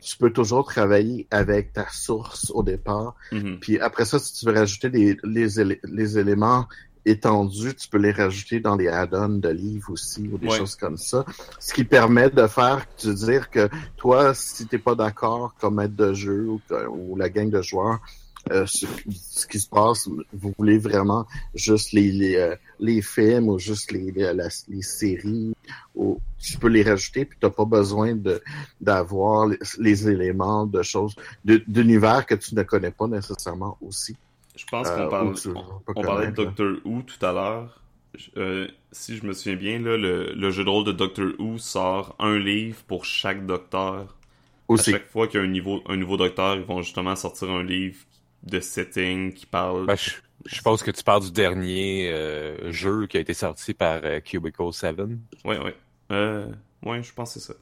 tu 0.00 0.16
peux 0.16 0.30
toujours 0.30 0.64
travailler 0.64 1.26
avec 1.30 1.72
ta 1.72 1.88
source 1.90 2.50
au 2.54 2.62
départ. 2.62 3.16
Mhm. 3.32 3.58
Puis 3.60 3.80
après 3.80 4.04
ça, 4.04 4.18
si 4.18 4.34
tu 4.34 4.46
veux 4.46 4.52
rajouter 4.52 4.88
les, 4.88 5.16
les, 5.24 5.80
les 5.82 6.18
éléments 6.18 6.68
étendus, 7.04 7.74
tu 7.74 7.88
peux 7.88 7.98
les 7.98 8.12
rajouter 8.12 8.60
dans 8.60 8.76
les 8.76 8.88
add-ons 8.88 9.38
de 9.38 9.48
livres 9.48 9.92
aussi 9.92 10.28
ou 10.32 10.38
des 10.38 10.48
Ouais. 10.48 10.58
choses 10.58 10.76
comme 10.76 10.96
ça. 10.96 11.24
Ce 11.58 11.72
qui 11.72 11.84
permet 11.84 12.30
de 12.30 12.46
faire, 12.46 12.86
de 13.04 13.12
dire 13.12 13.50
que 13.50 13.68
toi, 13.96 14.34
si 14.34 14.66
t'es 14.66 14.78
pas 14.78 14.94
d'accord 14.94 15.54
comme 15.60 15.76
maître 15.76 15.96
de 15.96 16.12
jeu 16.12 16.48
ou, 16.48 17.16
la 17.16 17.28
gang 17.28 17.48
de 17.50 17.62
joueurs, 17.62 17.98
euh, 18.50 18.64
ce, 18.66 18.86
ce 19.10 19.46
qui 19.46 19.60
se 19.60 19.68
passe, 19.68 20.08
vous 20.32 20.54
voulez 20.58 20.78
vraiment 20.78 21.26
juste 21.54 21.92
les, 21.92 22.10
les, 22.10 22.36
euh, 22.36 22.56
les 22.78 23.02
films 23.02 23.50
ou 23.50 23.58
juste 23.58 23.92
les, 23.92 24.10
les, 24.12 24.32
la- 24.32 24.48
les 24.68 24.80
séries, 24.80 25.52
ou 25.94 26.18
tu 26.38 26.56
peux 26.56 26.68
les 26.68 26.82
rajouter 26.82 27.26
puis 27.26 27.36
t'as 27.38 27.50
pas 27.50 27.66
besoin 27.66 28.14
de 28.14 28.42
d'avoir 28.80 29.46
les, 29.46 29.58
les 29.78 30.08
éléments 30.08 30.64
de 30.64 30.80
choses 30.82 31.14
d'univers 31.44 32.24
que 32.24 32.34
tu 32.34 32.54
ne 32.54 32.62
connais 32.62 32.90
pas 32.90 33.06
nécessairement 33.06 33.76
aussi. 33.82 34.16
Je 34.60 34.66
pense 34.70 34.88
Euh, 34.88 35.04
qu'on 35.04 35.08
parle, 35.08 35.32
vas 35.32 35.54
pas 35.54 35.92
on 35.96 36.02
parlait 36.02 36.26
de. 36.26 36.32
Doctor 36.32 36.74
Who 36.84 37.02
tout 37.02 37.24
à 37.24 37.32
l'heure. 37.32 37.82
Euh, 38.36 38.68
si 38.92 39.16
je 39.16 39.24
me 39.24 39.32
souviens 39.32 39.56
bien, 39.56 39.78
là, 39.78 39.96
le, 39.96 40.34
le 40.34 40.50
jeu 40.50 40.64
de 40.64 40.68
rôle 40.68 40.84
de 40.84 40.92
Doctor 40.92 41.28
Who 41.38 41.56
sort 41.58 42.14
un 42.18 42.38
livre 42.38 42.82
pour 42.86 43.06
chaque 43.06 43.46
docteur. 43.46 44.16
Aussi. 44.68 44.90
À 44.90 44.98
chaque 44.98 45.08
fois 45.08 45.28
qu'il 45.28 45.40
y 45.40 45.42
a 45.42 45.46
un, 45.46 45.50
niveau, 45.50 45.80
un 45.88 45.96
nouveau 45.96 46.16
docteur, 46.18 46.56
ils 46.56 46.62
vont 46.64 46.82
justement 46.82 47.16
sortir 47.16 47.50
un 47.50 47.62
livre 47.62 47.96
de 48.42 48.60
setting 48.60 49.32
qui 49.32 49.46
parle. 49.46 49.86
Ben, 49.86 49.96
je, 49.96 50.10
je 50.44 50.54
suppose 50.56 50.82
que 50.82 50.90
tu 50.90 51.02
parles 51.02 51.22
du 51.22 51.32
dernier 51.32 52.10
euh, 52.12 52.70
jeu 52.70 53.06
qui 53.06 53.16
a 53.16 53.20
été 53.20 53.32
sorti 53.34 53.72
par 53.72 54.00
euh, 54.04 54.20
Cubicle 54.20 54.72
7. 54.72 54.96
Ouais, 55.44 55.58
ouais. 55.58 55.76
Euh, 56.12 56.46
ouais, 56.84 57.02
je 57.02 57.12
pense 57.14 57.34
que 57.34 57.40
c'est 57.40 57.52
ça. 57.52 57.58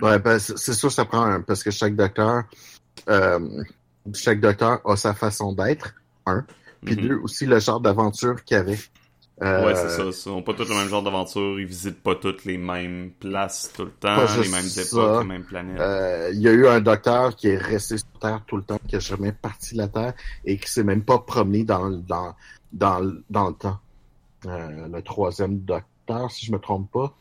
Ouais, 0.00 0.18
ben, 0.18 0.38
c'est 0.38 0.72
sûr, 0.72 0.90
ça 0.90 1.04
prend 1.04 1.22
un, 1.22 1.42
parce 1.42 1.62
que 1.62 1.70
chaque 1.70 1.94
docteur, 1.94 2.44
euh, 3.08 3.62
chaque 4.14 4.40
docteur 4.40 4.80
a 4.88 4.96
sa 4.96 5.14
façon 5.14 5.52
d'être, 5.52 5.94
un, 6.26 6.46
puis 6.84 6.96
Mhm. 6.96 7.08
deux, 7.08 7.16
aussi 7.16 7.46
le 7.46 7.58
genre 7.60 7.80
d'aventure 7.80 8.42
qu'il 8.44 8.56
y 8.56 8.60
avait. 8.60 8.78
Euh, 9.42 9.64
Ouais, 9.64 9.74
c'est 9.74 9.88
ça. 9.88 10.02
Ils 10.04 10.28
ont 10.30 10.42
pas 10.42 10.54
tous 10.54 10.68
le 10.68 10.74
même 10.74 10.88
genre 10.88 11.02
d'aventure. 11.02 11.60
Ils 11.60 11.66
visitent 11.66 12.02
pas 12.02 12.14
toutes 12.16 12.44
les 12.44 12.58
mêmes 12.58 13.12
places 13.12 13.72
tout 13.72 13.84
le 13.84 13.90
temps, 13.92 14.36
les 14.36 14.48
mêmes 14.48 14.66
ça. 14.66 14.76
époques, 14.76 15.20
les 15.20 15.24
mêmes 15.24 15.44
planètes. 15.44 15.80
Euh, 15.80 16.30
il 16.34 16.40
y 16.40 16.48
a 16.48 16.52
eu 16.52 16.66
un 16.68 16.80
docteur 16.80 17.34
qui 17.36 17.48
est 17.48 17.56
resté 17.58 17.98
sur 17.98 18.06
Terre 18.20 18.44
tout 18.46 18.56
le 18.56 18.64
temps, 18.64 18.78
qui 18.86 18.96
a 18.96 18.98
jamais 19.00 19.32
parti 19.32 19.74
de 19.74 19.78
la 19.80 19.88
Terre 19.88 20.14
et 20.44 20.58
qui 20.58 20.70
s'est 20.70 20.84
même 20.84 21.04
pas 21.04 21.18
promené 21.20 21.64
dans, 21.64 21.88
le- 21.88 21.98
dans, 22.02 22.34
dans, 22.72 23.00
dans 23.30 23.48
le 23.48 23.54
temps. 23.56 23.80
Euh, 24.46 24.88
le 24.88 25.02
troisième 25.02 25.60
docteur, 25.64 26.30
si 26.30 26.46
je 26.46 26.52
me 26.52 26.58
trompe 26.58 26.90
pas, 26.92 27.16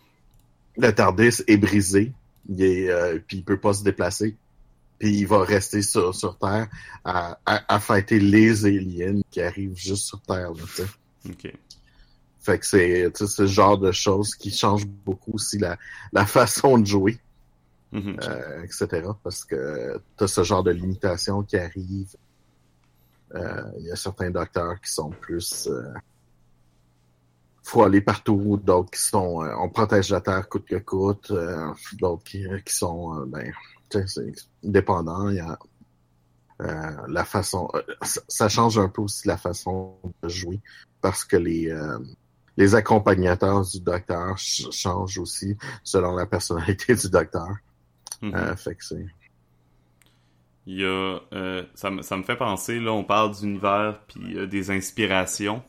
le 0.77 0.91
TARDIS 0.93 1.43
est 1.47 1.57
brisé, 1.57 2.13
il 2.49 2.61
est, 2.63 2.89
euh, 2.89 3.19
puis 3.27 3.37
il 3.37 3.45
peut 3.45 3.59
pas 3.59 3.73
se 3.73 3.83
déplacer, 3.83 4.37
puis 5.03 5.17
il 5.19 5.27
va 5.27 5.43
rester 5.43 5.81
sur, 5.81 6.15
sur 6.15 6.38
Terre 6.38 6.69
à, 7.03 7.38
à, 7.45 7.75
à 7.75 7.79
fêter 7.81 8.22
les 8.22 8.65
aliens 8.65 9.19
qui 9.29 9.41
arrivent 9.41 9.75
juste 9.75 10.05
sur 10.05 10.22
Terre. 10.22 10.53
Là. 10.53 10.63
Ok. 11.29 11.53
fait 12.39 12.60
que 12.60 12.65
c'est 12.65 13.12
ce 13.17 13.45
genre 13.45 13.77
de 13.77 13.91
choses 13.91 14.33
qui 14.33 14.50
changent 14.50 14.86
beaucoup 14.88 15.33
aussi 15.33 15.57
la, 15.57 15.77
la 16.13 16.25
façon 16.25 16.77
de 16.77 16.86
jouer 16.86 17.19
Mhm. 17.91 18.17
euh, 18.24 18.63
etc. 18.63 18.88
Parce 19.24 19.43
que 19.45 20.01
tu 20.17 20.24
as 20.24 20.27
ce 20.27 20.41
genre 20.43 20.63
de 20.63 20.72
limitation 20.72 21.43
qui 21.43 21.57
arrive. 21.57 22.15
Euh, 23.36 23.62
Il 23.79 23.86
y 23.86 23.91
a 23.91 23.95
certains 23.95 24.31
docteurs 24.31 24.79
qui 24.81 24.91
sont 24.91 25.10
plus... 25.12 25.67
Euh, 25.67 25.93
faut 27.62 27.83
aller 27.83 28.01
partout, 28.01 28.60
d'autres 28.63 28.89
qui 28.89 29.01
sont... 29.01 29.43
euh, 29.43 29.53
on 29.60 29.69
protège 29.69 30.10
la 30.10 30.22
Terre 30.22 30.50
coûte 30.50 30.65
que 30.65 30.77
coûte, 30.77 31.31
d'autres 32.00 32.24
qui, 32.24 32.43
qui 32.65 32.74
sont... 32.74 33.27
ben, 33.27 33.51
c'est 34.07 34.31
dépendant. 34.63 35.29
Il 35.29 35.38
y 35.38 35.39
a 35.39 35.57
euh, 36.62 36.91
la 37.07 37.25
façon... 37.25 37.69
euh, 37.73 37.81
ça, 38.27 38.50
change 38.50 38.77
un 38.77 38.89
peu 38.89 39.01
aussi 39.01 39.27
la 39.27 39.38
façon 39.38 39.97
de 40.21 40.29
jouer 40.29 40.62
parce 41.01 41.23
que 41.25 41.38
les... 41.38 41.69
euh, 41.69 42.00
les 42.55 42.75
accompagnateurs 42.75 43.65
du 43.67 43.79
docteur 43.79 44.38
ch- 44.38 44.69
changent 44.71 45.17
aussi 45.17 45.57
selon 45.83 46.15
la 46.15 46.27
personnalité 46.27 46.93
du 47.03 47.09
docteur. 47.09 47.50
Euh, 48.35 48.55
fait 48.55 48.75
que 48.75 48.85
c'est. 48.85 49.05
Il 50.67 50.79
y 50.79 50.85
a, 50.85 51.19
ça, 51.73 51.89
me, 51.89 52.03
ça 52.03 52.15
me 52.15 52.21
fait 52.23 52.38
penser, 52.38 52.79
là, 52.79 52.91
on 52.93 53.03
parle 53.03 53.33
d'univers 53.35 54.00
puis 54.07 54.47
des 54.47 54.69
inspirations. 54.69 55.63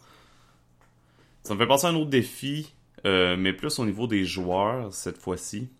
Ça 1.43 1.54
me 1.54 1.59
fait 1.59 1.66
penser 1.66 1.87
à 1.87 1.90
un 1.90 1.95
autre 1.97 2.11
défi, 2.11 2.75
mais 3.04 3.52
plus 3.54 3.78
au 3.78 3.85
niveau 3.87 4.07
des 4.07 4.25
joueurs 4.25 4.93
cette 4.93 5.19
fois-ci. 5.19 5.71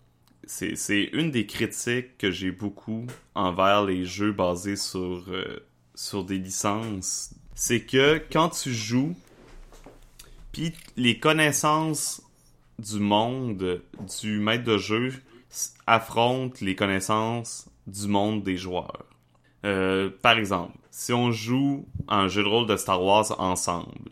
C'est, 0.46 1.10
une 1.12 1.30
des 1.30 1.46
critiques 1.46 2.18
que 2.18 2.30
j'ai 2.30 2.50
beaucoup 2.50 3.06
envers 3.34 3.84
les 3.84 4.04
jeux 4.04 4.32
basés 4.32 4.76
sur, 4.76 5.24
euh, 5.28 5.66
sur 5.94 6.24
des 6.24 6.38
licences. 6.38 7.34
C'est 7.54 7.84
que 7.84 8.22
quand 8.30 8.50
tu 8.50 8.72
joues, 8.72 9.14
puis 10.52 10.72
les 10.96 11.18
connaissances 11.18 12.22
du 12.78 12.98
monde 12.98 13.82
du 14.20 14.38
maître 14.38 14.64
de 14.64 14.78
jeu 14.78 15.12
affrontent 15.86 16.58
les 16.60 16.74
connaissances 16.74 17.68
du 17.86 18.08
monde 18.08 18.42
des 18.42 18.56
joueurs. 18.56 19.04
Euh, 19.64 20.10
par 20.22 20.38
exemple, 20.38 20.76
si 20.90 21.12
on 21.12 21.30
joue 21.30 21.86
un 22.08 22.28
jeu 22.28 22.42
de 22.42 22.48
rôle 22.48 22.66
de 22.66 22.76
Star 22.76 23.02
Wars 23.02 23.40
ensemble, 23.40 24.10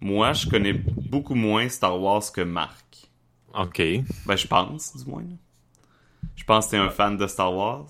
moi, 0.00 0.32
je 0.32 0.48
connais 0.48 0.72
beaucoup 0.72 1.36
moins 1.36 1.68
Star 1.68 2.00
Wars 2.00 2.24
que 2.32 2.40
Marc. 2.40 3.11
OK. 3.54 3.78
Ben, 4.26 4.36
je 4.36 4.46
pense, 4.46 4.96
du 4.96 5.10
moins. 5.10 5.24
Je 6.36 6.44
pense 6.44 6.66
que 6.66 6.70
t'es 6.72 6.76
un 6.76 6.90
fan 6.90 7.16
de 7.16 7.26
Star 7.26 7.54
Wars. 7.54 7.86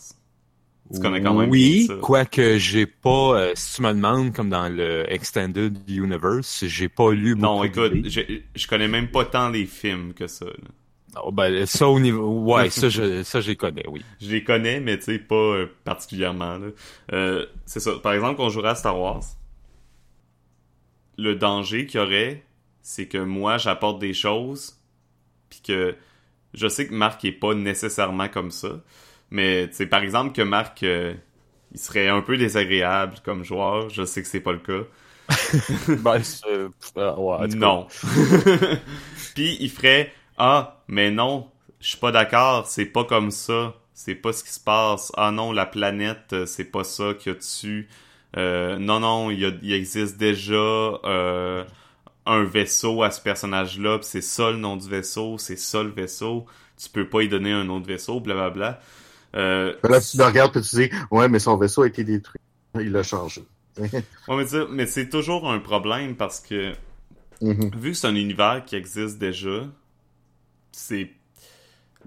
Tu 0.92 1.00
connais 1.00 1.22
quand 1.22 1.32
même 1.34 1.48
Oui, 1.48 1.88
quoique 2.02 2.58
j'ai 2.58 2.84
pas, 2.86 3.38
euh, 3.40 3.52
si 3.54 3.76
tu 3.76 3.82
me 3.82 3.92
demandes, 3.92 4.32
comme 4.34 4.50
dans 4.50 4.68
le 4.68 5.10
Extended 5.10 5.78
Universe, 5.88 6.64
j'ai 6.66 6.88
pas 6.88 7.12
lu 7.12 7.34
beaucoup 7.34 7.46
Non, 7.46 7.64
écoute, 7.64 7.92
je, 8.08 8.20
je 8.54 8.66
connais 8.66 8.88
même 8.88 9.08
pas 9.10 9.24
tant 9.24 9.48
les 9.48 9.64
films 9.64 10.12
que 10.12 10.26
ça. 10.26 10.44
là. 10.44 10.52
Oh, 11.22 11.30
ben, 11.30 11.64
ça 11.66 11.88
au 11.88 12.00
niveau, 12.00 12.42
ouais, 12.54 12.68
ça 12.70 12.88
je, 12.88 13.22
ça 13.22 13.40
j'y 13.40 13.56
connais, 13.56 13.86
oui. 13.88 14.02
Je 14.20 14.30
les 14.30 14.44
connais, 14.44 14.80
mais 14.80 14.98
tu 14.98 15.04
sais, 15.04 15.18
pas 15.18 15.34
euh, 15.34 15.66
particulièrement. 15.84 16.58
là. 16.58 16.68
Euh, 17.12 17.46
c'est 17.64 17.80
ça. 17.80 17.92
Par 18.02 18.12
exemple, 18.12 18.36
quand 18.36 18.46
on 18.46 18.50
jouerait 18.50 18.70
à 18.70 18.74
Star 18.74 18.98
Wars, 18.98 19.22
le 21.16 21.34
danger 21.36 21.86
qu'il 21.86 22.00
y 22.00 22.02
aurait, 22.02 22.44
c'est 22.82 23.06
que 23.06 23.18
moi, 23.18 23.56
j'apporte 23.58 23.98
des 23.98 24.14
choses, 24.14 24.76
puis 25.52 25.62
que 25.62 25.96
je 26.54 26.68
sais 26.68 26.88
que 26.88 26.94
Marc 26.94 27.24
est 27.26 27.32
pas 27.32 27.54
nécessairement 27.54 28.28
comme 28.28 28.50
ça, 28.52 28.80
mais 29.30 29.68
tu 29.70 29.76
sais, 29.76 29.86
par 29.86 30.02
exemple, 30.02 30.34
que 30.34 30.42
Marc, 30.42 30.82
euh, 30.84 31.14
il 31.72 31.80
serait 31.80 32.08
un 32.08 32.22
peu 32.22 32.36
désagréable 32.38 33.16
comme 33.24 33.44
joueur, 33.44 33.90
je 33.90 34.04
sais 34.04 34.22
que 34.22 34.28
c'est 34.28 34.40
pas 34.40 34.52
le 34.52 34.60
cas. 34.60 34.82
ben, 35.88 36.22
c'est, 36.22 36.46
euh, 36.98 37.14
ouais. 37.16 37.48
Non. 37.48 37.86
Puis 39.34 39.56
il 39.60 39.70
ferait 39.70 40.12
Ah, 40.38 40.82
mais 40.88 41.10
non, 41.10 41.48
je 41.80 41.88
suis 41.88 41.98
pas 41.98 42.12
d'accord, 42.12 42.66
c'est 42.66 42.86
pas 42.86 43.04
comme 43.04 43.30
ça. 43.30 43.74
C'est 43.94 44.14
pas 44.14 44.32
ce 44.32 44.42
qui 44.42 44.50
se 44.52 44.60
passe. 44.60 45.12
Ah 45.16 45.30
non, 45.30 45.52
la 45.52 45.66
planète, 45.66 46.32
euh, 46.32 46.46
c'est 46.46 46.64
pas 46.64 46.82
ça 46.84 47.14
qu'il 47.14 47.32
y 47.32 47.34
a 47.36 47.38
dessus. 47.38 47.88
Euh, 48.36 48.78
non, 48.78 49.00
non, 49.00 49.30
il, 49.30 49.40
y 49.40 49.44
a- 49.46 49.52
il 49.62 49.72
existe 49.72 50.16
déjà 50.16 50.54
euh, 50.56 51.64
un 52.26 52.44
vaisseau 52.44 53.02
à 53.02 53.10
ce 53.10 53.20
personnage-là, 53.20 53.98
pis 53.98 54.06
c'est 54.06 54.20
ça 54.22 54.50
le 54.50 54.56
nom 54.56 54.76
du 54.76 54.88
vaisseau, 54.88 55.38
c'est 55.38 55.56
ça 55.56 55.82
le 55.82 55.90
vaisseau. 55.90 56.46
Tu 56.76 56.88
peux 56.88 57.08
pas 57.08 57.22
y 57.22 57.28
donner 57.28 57.52
un 57.52 57.68
autre 57.68 57.86
vaisseau, 57.86 58.20
blablabla. 58.20 58.80
Euh, 59.34 59.74
Là, 59.82 60.00
tu 60.00 60.16
le 60.16 60.24
regardes 60.24 60.56
et 60.56 60.60
tu 60.60 60.76
dis, 60.76 60.90
ouais, 61.10 61.28
mais 61.28 61.38
son 61.38 61.56
vaisseau 61.56 61.82
a 61.82 61.86
été 61.86 62.04
détruit. 62.04 62.40
Il 62.74 62.92
l'a 62.92 63.02
changé. 63.02 63.42
ouais, 64.28 64.44
mais 64.70 64.86
c'est 64.86 65.08
toujours 65.08 65.50
un 65.50 65.58
problème 65.58 66.16
parce 66.16 66.40
que 66.40 66.72
Mhm. 67.40 67.70
vu 67.74 67.90
que 67.90 67.96
c'est 67.96 68.06
un 68.06 68.14
univers 68.14 68.62
qui 68.64 68.76
existe 68.76 69.18
déjà, 69.18 69.66
c'est 70.70 71.10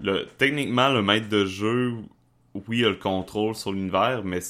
le, 0.00 0.26
techniquement, 0.38 0.88
le 0.88 1.02
maître 1.02 1.28
de 1.28 1.44
jeu, 1.44 1.94
oui, 2.68 2.84
a 2.84 2.88
le 2.88 2.96
contrôle 2.96 3.54
sur 3.54 3.72
l'univers, 3.72 4.22
mais 4.24 4.40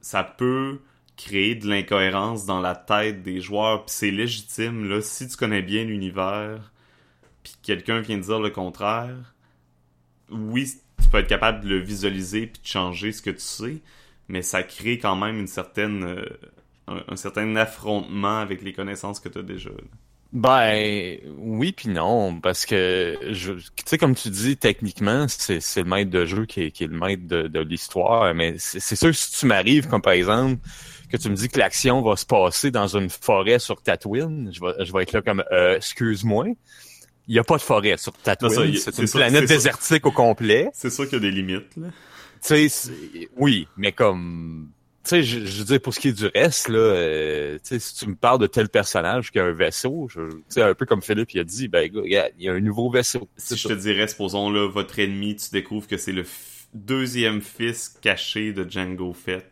ça 0.00 0.22
peut 0.24 0.80
créer 1.16 1.54
de 1.54 1.68
l'incohérence 1.68 2.46
dans 2.46 2.60
la 2.60 2.74
tête 2.74 3.22
des 3.22 3.40
joueurs, 3.40 3.84
puis 3.84 3.94
c'est 3.94 4.10
légitime, 4.10 4.88
là, 4.88 5.00
si 5.02 5.28
tu 5.28 5.36
connais 5.36 5.62
bien 5.62 5.84
l'univers, 5.84 6.72
puis 7.42 7.54
quelqu'un 7.62 8.00
vient 8.00 8.18
dire 8.18 8.40
le 8.40 8.50
contraire, 8.50 9.34
oui, 10.30 10.70
tu 11.02 11.08
peux 11.08 11.18
être 11.18 11.28
capable 11.28 11.64
de 11.64 11.68
le 11.68 11.78
visualiser 11.78 12.46
puis 12.46 12.62
de 12.62 12.66
changer 12.66 13.12
ce 13.12 13.22
que 13.22 13.30
tu 13.30 13.40
sais, 13.40 13.78
mais 14.28 14.42
ça 14.42 14.62
crée 14.62 14.98
quand 14.98 15.16
même 15.16 15.38
une 15.38 15.46
certaine 15.46 16.04
euh, 16.04 16.24
un, 16.88 17.16
certain 17.16 17.54
affrontement 17.56 18.38
avec 18.38 18.62
les 18.62 18.72
connaissances 18.72 19.20
que 19.20 19.28
tu 19.28 19.38
as 19.38 19.42
déjà. 19.42 19.70
Ben 20.32 21.18
oui 21.36 21.72
puis 21.72 21.90
non 21.90 22.40
parce 22.40 22.64
que 22.64 23.18
tu 23.34 23.62
sais 23.84 23.98
comme 23.98 24.14
tu 24.14 24.30
dis 24.30 24.56
techniquement 24.56 25.26
c'est 25.28 25.60
le 25.76 25.84
maître 25.84 26.10
de 26.10 26.24
jeu 26.24 26.46
qui 26.46 26.62
est, 26.62 26.80
le 26.80 26.98
maître 26.98 27.26
de, 27.26 27.48
de 27.48 27.60
l'histoire 27.60 28.34
mais 28.34 28.54
c'est 28.56 28.96
sûr 28.96 29.14
si 29.14 29.38
tu 29.38 29.44
m'arrives 29.44 29.88
comme 29.88 30.00
par 30.00 30.14
exemple 30.14 30.56
que 31.12 31.16
tu 31.16 31.28
me 31.28 31.36
dis 31.36 31.48
que 31.48 31.58
l'action 31.58 32.02
va 32.02 32.16
se 32.16 32.26
passer 32.26 32.70
dans 32.70 32.96
une 32.96 33.10
forêt 33.10 33.58
sur 33.58 33.82
Tatooine 33.82 34.50
je 34.52 34.60
vais 34.60 34.84
je 34.84 34.92
vais 34.92 35.02
être 35.02 35.12
là 35.12 35.22
comme 35.22 35.44
euh, 35.52 35.76
excuse-moi 35.76 36.46
il 37.28 37.34
y 37.34 37.38
a 37.38 37.44
pas 37.44 37.56
de 37.56 37.62
forêt 37.62 37.96
sur 37.96 38.12
Tatooine 38.12 38.74
c'est 38.76 38.98
une 38.98 39.08
planète 39.08 39.46
désertique 39.46 40.06
au 40.06 40.12
complet 40.12 40.70
c'est 40.72 40.90
sûr 40.90 41.04
qu'il 41.04 41.14
y 41.14 41.26
a 41.26 41.30
des 41.30 41.30
limites 41.30 41.76
là 41.76 41.88
tu 42.42 42.68
sais 42.68 42.92
oui 43.36 43.68
mais 43.76 43.92
comme 43.92 44.70
tu 45.04 45.08
sais, 45.08 45.22
je, 45.24 45.44
je 45.44 45.58
veux 45.58 45.64
dire, 45.64 45.80
pour 45.80 45.92
ce 45.92 45.98
qui 45.98 46.08
est 46.08 46.12
du 46.12 46.26
reste, 46.26 46.68
là, 46.68 46.78
euh, 46.78 47.54
tu 47.54 47.60
sais, 47.64 47.78
si 47.80 47.96
tu 47.96 48.08
me 48.08 48.14
parles 48.14 48.38
de 48.38 48.46
tel 48.46 48.68
personnage 48.68 49.32
qui 49.32 49.40
a 49.40 49.44
un 49.44 49.52
vaisseau, 49.52 50.08
tu 50.12 50.20
sais, 50.48 50.62
un 50.62 50.74
peu 50.74 50.86
comme 50.86 51.02
Philippe, 51.02 51.34
il 51.34 51.40
a 51.40 51.44
dit, 51.44 51.66
ben, 51.66 51.90
regarde, 51.92 52.30
il 52.38 52.44
y 52.44 52.48
a 52.48 52.52
un 52.52 52.60
nouveau 52.60 52.88
vaisseau. 52.88 53.28
Si 53.36 53.56
je 53.56 53.66
te 53.66 53.72
dirais, 53.72 54.06
supposons, 54.06 54.48
là, 54.48 54.68
votre 54.68 55.00
ennemi, 55.00 55.34
tu 55.34 55.50
découvres 55.50 55.88
que 55.88 55.96
c'est 55.96 56.12
le 56.12 56.24
deuxième 56.72 57.40
fils 57.40 57.98
caché 58.00 58.52
de 58.52 58.68
Django 58.68 59.12
Fett. 59.12 59.51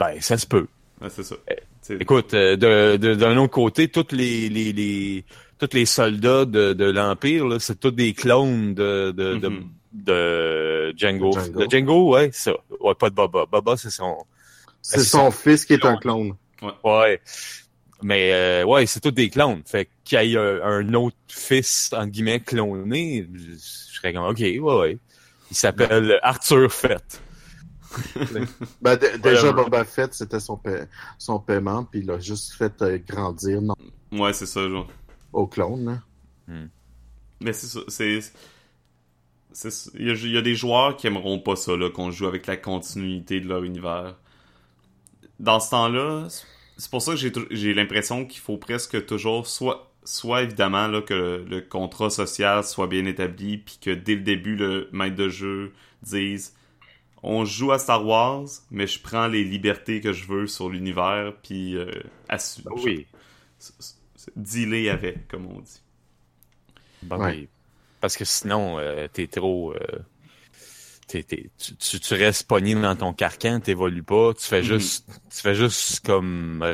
Ben, 0.00 0.18
ça 0.20 0.38
se 0.38 0.46
peut. 0.46 0.66
c'est 1.10 1.22
ça. 1.22 1.36
Eh, 1.48 1.94
écoute, 2.00 2.32
euh, 2.32 2.56
d'un 2.56 2.96
de, 2.96 3.38
autre 3.38 3.52
côté, 3.52 3.88
tous 3.88 4.12
les, 4.12 4.48
les, 4.48 4.72
les, 4.72 5.24
tous 5.58 5.68
les 5.74 5.84
soldats 5.84 6.46
de, 6.46 6.72
de 6.72 6.84
l'Empire, 6.86 7.46
là, 7.46 7.58
c'est 7.60 7.78
tous 7.78 7.90
des 7.90 8.14
clones 8.14 8.74
de, 8.74 9.12
de, 9.14 9.34
de, 9.36 9.48
mm-hmm. 9.48 9.66
de 9.92 10.94
Django. 10.96 11.32
Django. 11.32 11.60
De 11.60 11.70
Django, 11.70 12.14
ouais, 12.14 12.30
ça. 12.32 12.52
Ouais, 12.80 12.94
pas 12.94 13.10
de 13.10 13.14
Boba. 13.14 13.44
Boba, 13.44 13.76
c'est 13.76 13.90
son 13.90 14.16
c'est 14.82 15.04
son 15.04 15.30
fils 15.30 15.66
qui 15.66 15.74
est 15.74 15.84
un 15.84 15.96
clone. 15.98 16.32
Ouais. 16.82 17.20
Mais 18.02 18.32
euh, 18.32 18.64
ouais, 18.64 18.86
c'est 18.86 19.00
tous 19.00 19.10
des 19.10 19.28
clones. 19.28 19.60
Fait 19.66 19.90
qu'il 20.04 20.22
y 20.22 20.34
ait 20.34 20.38
un, 20.38 20.94
autre 20.94 21.16
fils, 21.28 21.90
en 21.92 22.06
guillemets, 22.06 22.40
cloné, 22.40 23.28
je 23.34 23.56
serais 23.58 24.14
comme, 24.14 24.24
OK, 24.24 24.38
ouais, 24.38 24.58
ouais. 24.58 24.98
Il 25.50 25.56
s'appelle 25.56 26.18
Arthur 26.22 26.72
Fett. 26.72 27.20
Ben, 28.80 28.98
déjà, 29.22 29.52
Boba 29.52 29.84
Fett, 29.84 30.14
c'était 30.14 30.40
son, 30.40 30.60
son 31.18 31.38
paiement, 31.40 31.84
puis 31.84 32.00
il 32.00 32.10
a 32.10 32.18
juste 32.18 32.52
fait 32.52 32.80
euh, 32.82 32.98
grandir. 32.98 33.60
Non. 33.62 33.74
Ouais, 34.12 34.32
c'est 34.32 34.46
ça, 34.46 34.68
genre. 34.68 34.88
Au 35.32 35.46
clone, 35.46 35.84
là. 35.84 36.02
Hmm. 36.48 36.68
Mais 37.40 37.52
c'est 37.52 37.66
ça, 37.66 37.80
c'est... 37.88 38.20
Il 39.94 40.06
y, 40.06 40.10
a, 40.10 40.14
il 40.14 40.30
y, 40.30 40.38
a 40.38 40.42
des 40.42 40.54
joueurs 40.54 40.96
qui 40.96 41.08
aimeront 41.08 41.40
pas 41.40 41.56
ça, 41.56 41.76
là, 41.76 41.90
qu'on 41.90 42.12
joue 42.12 42.26
avec 42.26 42.46
la 42.46 42.56
continuité 42.56 43.40
de 43.40 43.48
leur 43.48 43.64
univers 43.64 44.14
dans 45.40 45.58
ce 45.58 45.70
temps-là, 45.70 46.28
c'est 46.76 46.90
pour 46.90 47.02
ça 47.02 47.14
que 47.14 47.46
j'ai 47.50 47.74
l'impression 47.74 48.26
qu'il 48.26 48.40
faut 48.40 48.58
presque 48.58 49.04
toujours 49.06 49.46
soit 49.46 49.86
soit 50.02 50.42
évidemment 50.42 50.86
là, 50.86 51.02
que 51.02 51.44
le, 51.46 51.60
contrat 51.60 52.08
social 52.08 52.64
soit 52.64 52.86
bien 52.86 53.04
établi 53.04 53.58
puis 53.58 53.78
que 53.82 53.90
dès 53.90 54.14
le 54.14 54.22
début 54.22 54.56
le 54.56 54.88
maître 54.92 55.16
de 55.16 55.28
jeu 55.28 55.72
dise 56.02 56.54
on 57.22 57.44
joue 57.44 57.72
à 57.72 57.78
Star 57.78 58.06
Wars 58.06 58.46
mais 58.70 58.86
je 58.86 59.00
prends 59.00 59.26
les 59.26 59.44
libertés 59.44 60.00
que 60.00 60.12
je 60.12 60.26
veux 60.26 60.46
sur 60.46 60.68
l'univers 60.68 61.34
puis 61.42 61.76
euh, 61.76 61.90
assume 62.28 62.64
oui. 62.76 63.06
dealer 64.36 64.88
avec 64.88 65.28
comme 65.28 65.46
on 65.46 65.60
dit. 65.60 65.80
Ben 67.02 67.46
parce 68.00 68.16
que 68.16 68.24
sinon 68.24 68.78
euh, 68.78 69.08
t'es 69.12 69.26
trop 69.26 69.72
euh, 69.74 69.98
tu, 71.08 72.00
tu, 72.00 72.14
restes 72.14 72.46
pogné 72.46 72.74
dans 72.74 72.94
ton 72.94 73.12
carcan, 73.12 73.60
t'évolues 73.60 74.02
pas, 74.02 74.32
tu 74.34 74.46
fais 74.46 74.60
mhm. 74.60 74.66
juste, 74.66 75.06
tu 75.34 75.40
fais 75.40 75.54
juste 75.54 76.06
comme 76.06 76.64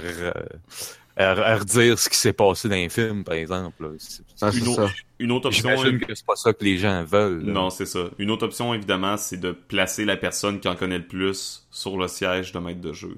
redire 1.17 1.99
ce 1.99 2.09
qui 2.09 2.17
s'est 2.17 2.33
passé 2.33 2.69
dans 2.69 2.75
un 2.75 2.89
film, 2.89 3.25
par 3.25 3.35
exemple. 3.35 3.97
Ah, 4.41 4.51
une, 4.53 4.75
ça. 4.75 4.89
une, 5.19 5.33
autre 5.33 5.47
option. 5.47 5.71
J'imagine 5.71 6.01
que 6.01 6.15
c'est 6.15 6.27
pas 6.27 6.37
ça 6.37 6.53
que 6.53 6.65
les 6.65 6.79
gens 6.79 7.05
veulent. 7.05 7.43
Non, 7.43 7.71
c'est 7.71 7.87
ça. 7.87 8.05
Une 8.19 8.31
autre 8.31 8.45
option, 8.45 8.75
évidemment, 8.75 9.17
c'est 9.17 9.39
de 9.39 9.53
placer 9.53 10.05
la 10.05 10.17
personne 10.17 10.61
qui 10.61 10.69
en 10.69 10.77
connaît 10.77 10.99
le 10.99 11.07
plus 11.07 11.67
sur 11.71 11.97
le 11.97 12.09
siège 12.09 12.53
de 12.53 12.59
maître 12.59 12.81
de 12.81 12.93
jeu. 12.93 13.17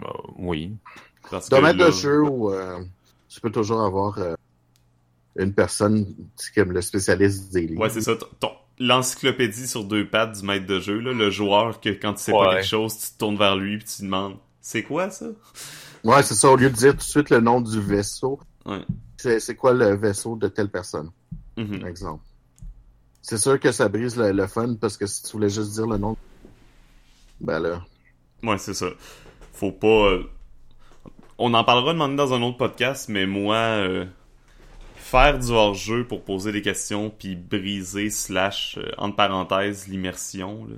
Bah, 0.00 0.12
oui. 0.36 0.72
Parce 1.30 1.48
de 1.48 1.56
maître 1.56 1.78
de 1.78 1.90
jeu, 1.90 2.22
euh, 2.22 2.80
tu 3.28 3.40
peux 3.40 3.50
toujours 3.50 3.82
avoir 3.82 4.18
euh, 4.18 4.34
une 5.36 5.54
personne 5.54 6.14
comme 6.54 6.72
le 6.72 6.82
spécialiste 6.82 7.52
des 7.52 7.66
livres. 7.66 7.80
Ouais, 7.80 7.90
c'est 7.90 8.02
ça. 8.02 8.16
Ton, 8.40 8.50
l'encyclopédie 8.78 9.68
sur 9.68 9.84
deux 9.84 10.06
pattes 10.08 10.40
du 10.40 10.46
maître 10.46 10.66
de 10.66 10.80
jeu, 10.80 10.98
là, 10.98 11.12
le 11.12 11.30
joueur 11.30 11.80
que 11.80 11.90
quand 11.90 12.14
tu 12.14 12.24
sais 12.24 12.32
pas 12.32 12.56
quelque 12.56 12.66
chose, 12.66 12.98
tu 12.98 13.12
te 13.12 13.18
tournes 13.18 13.36
vers 13.36 13.56
lui 13.56 13.76
et 13.76 13.78
tu 13.78 14.02
demandes 14.02 14.36
c'est 14.60 14.82
quoi 14.82 15.10
ça 15.10 15.26
Ouais, 16.04 16.22
c'est 16.22 16.34
ça. 16.34 16.50
Au 16.50 16.56
lieu 16.56 16.70
de 16.70 16.74
dire 16.74 16.92
tout 16.92 16.98
de 16.98 17.02
suite 17.02 17.30
le 17.30 17.40
nom 17.40 17.60
du 17.60 17.80
vaisseau, 17.80 18.40
ouais. 18.66 18.84
c'est 19.16 19.56
quoi 19.56 19.72
le 19.72 19.94
vaisseau 19.94 20.36
de 20.36 20.48
telle 20.48 20.70
personne, 20.70 21.10
mm-hmm. 21.56 21.86
exemple. 21.86 22.24
C'est 23.22 23.38
sûr 23.38 23.60
que 23.60 23.70
ça 23.70 23.88
brise 23.88 24.16
le, 24.16 24.46
fun 24.46 24.74
parce 24.80 24.96
que 24.96 25.06
si 25.06 25.22
tu 25.22 25.32
voulais 25.32 25.50
juste 25.50 25.72
dire 25.72 25.86
le 25.86 25.98
nom, 25.98 26.16
ben 27.40 27.58
là. 27.58 27.82
Ouais, 28.42 28.58
c'est 28.58 28.74
ça. 28.74 28.86
Faut 29.52 29.72
pas. 29.72 29.86
Euh, 29.86 30.24
on 31.36 31.52
en 31.52 31.64
parlera 31.64 31.92
demander 31.92 32.16
dans 32.16 32.32
un 32.32 32.42
autre 32.42 32.56
podcast, 32.56 33.08
mais 33.08 33.26
moi. 33.26 33.56
Euh, 33.56 34.06
faire 35.10 35.38
du 35.38 35.50
hors-jeu 35.50 36.06
pour 36.06 36.22
poser 36.22 36.52
des 36.52 36.62
questions 36.62 37.10
puis 37.10 37.34
briser 37.34 38.10
slash 38.10 38.78
euh, 38.78 38.92
entre 38.96 39.16
parenthèses 39.16 39.88
l'immersion. 39.88 40.68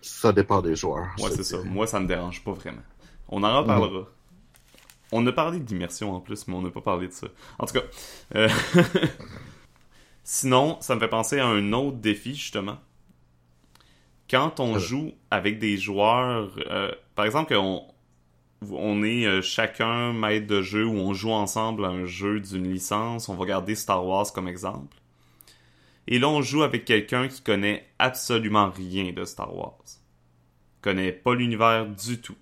Ça 0.00 0.32
dépend 0.32 0.62
des 0.62 0.74
joueurs. 0.74 1.08
Ouais, 1.18 1.30
c'est 1.30 1.44
ça. 1.44 1.58
Moi, 1.62 1.86
ça 1.86 2.00
me 2.00 2.06
dérange 2.06 2.42
pas 2.42 2.52
vraiment. 2.52 2.82
On 3.28 3.42
en 3.42 3.58
reparlera. 3.58 4.06
On 5.12 5.26
a 5.26 5.32
parlé 5.32 5.60
d'immersion 5.60 6.14
en 6.14 6.20
plus, 6.20 6.48
mais 6.48 6.54
on 6.54 6.62
n'a 6.62 6.70
pas 6.70 6.80
parlé 6.80 7.08
de 7.08 7.12
ça. 7.12 7.28
En 7.58 7.66
tout 7.66 7.74
cas. 7.74 7.84
Euh, 8.34 8.48
sinon, 10.24 10.78
ça 10.80 10.94
me 10.94 11.00
fait 11.00 11.08
penser 11.08 11.38
à 11.38 11.46
un 11.46 11.72
autre 11.72 11.98
défi, 11.98 12.34
justement. 12.34 12.78
Quand 14.28 14.58
on 14.58 14.78
joue 14.78 15.12
avec 15.30 15.60
des 15.60 15.76
joueurs, 15.76 16.50
euh, 16.68 16.90
par 17.14 17.24
exemple, 17.24 17.54
on, 17.54 17.84
on 18.72 19.04
est 19.04 19.24
euh, 19.26 19.42
chacun 19.42 20.12
maître 20.12 20.48
de 20.48 20.62
jeu 20.62 20.84
ou 20.84 20.94
on 20.94 21.14
joue 21.14 21.30
ensemble 21.30 21.84
à 21.84 21.88
un 21.88 22.06
jeu 22.06 22.40
d'une 22.40 22.70
licence. 22.70 23.28
On 23.28 23.34
va 23.34 23.46
garder 23.46 23.74
Star 23.74 24.04
Wars 24.04 24.32
comme 24.32 24.48
exemple. 24.48 24.96
Et 26.08 26.18
là, 26.18 26.28
on 26.28 26.42
joue 26.42 26.62
avec 26.62 26.84
quelqu'un 26.84 27.28
qui 27.28 27.42
connaît 27.42 27.86
absolument 27.98 28.70
rien 28.70 29.12
de 29.12 29.24
Star 29.24 29.54
Wars. 29.56 29.84
Connaît 30.80 31.12
pas 31.12 31.34
l'univers 31.34 31.86
du 31.86 32.20
tout. 32.20 32.36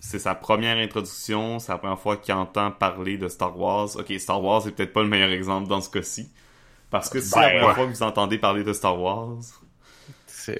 C'est 0.00 0.18
sa 0.18 0.34
première 0.34 0.78
introduction, 0.78 1.58
c'est 1.58 1.70
la 1.70 1.78
première 1.78 1.98
fois 1.98 2.16
qu'il 2.16 2.32
entend 2.34 2.70
parler 2.70 3.18
de 3.18 3.28
Star 3.28 3.58
Wars. 3.58 3.96
Ok, 3.96 4.12
Star 4.18 4.42
Wars 4.42 4.66
est 4.66 4.70
peut-être 4.70 4.94
pas 4.94 5.02
le 5.02 5.08
meilleur 5.08 5.30
exemple 5.30 5.68
dans 5.68 5.80
ce 5.80 5.90
cas-ci. 5.90 6.30
Parce 6.90 7.08
que 7.08 7.20
c'est 7.20 7.38
la 7.38 7.48
ben, 7.48 7.58
première 7.60 7.74
fois 7.76 7.86
que 7.86 7.92
vous 7.92 8.02
entendez 8.02 8.38
parler 8.38 8.64
de 8.64 8.72
Star 8.72 9.00
Wars. 9.00 9.38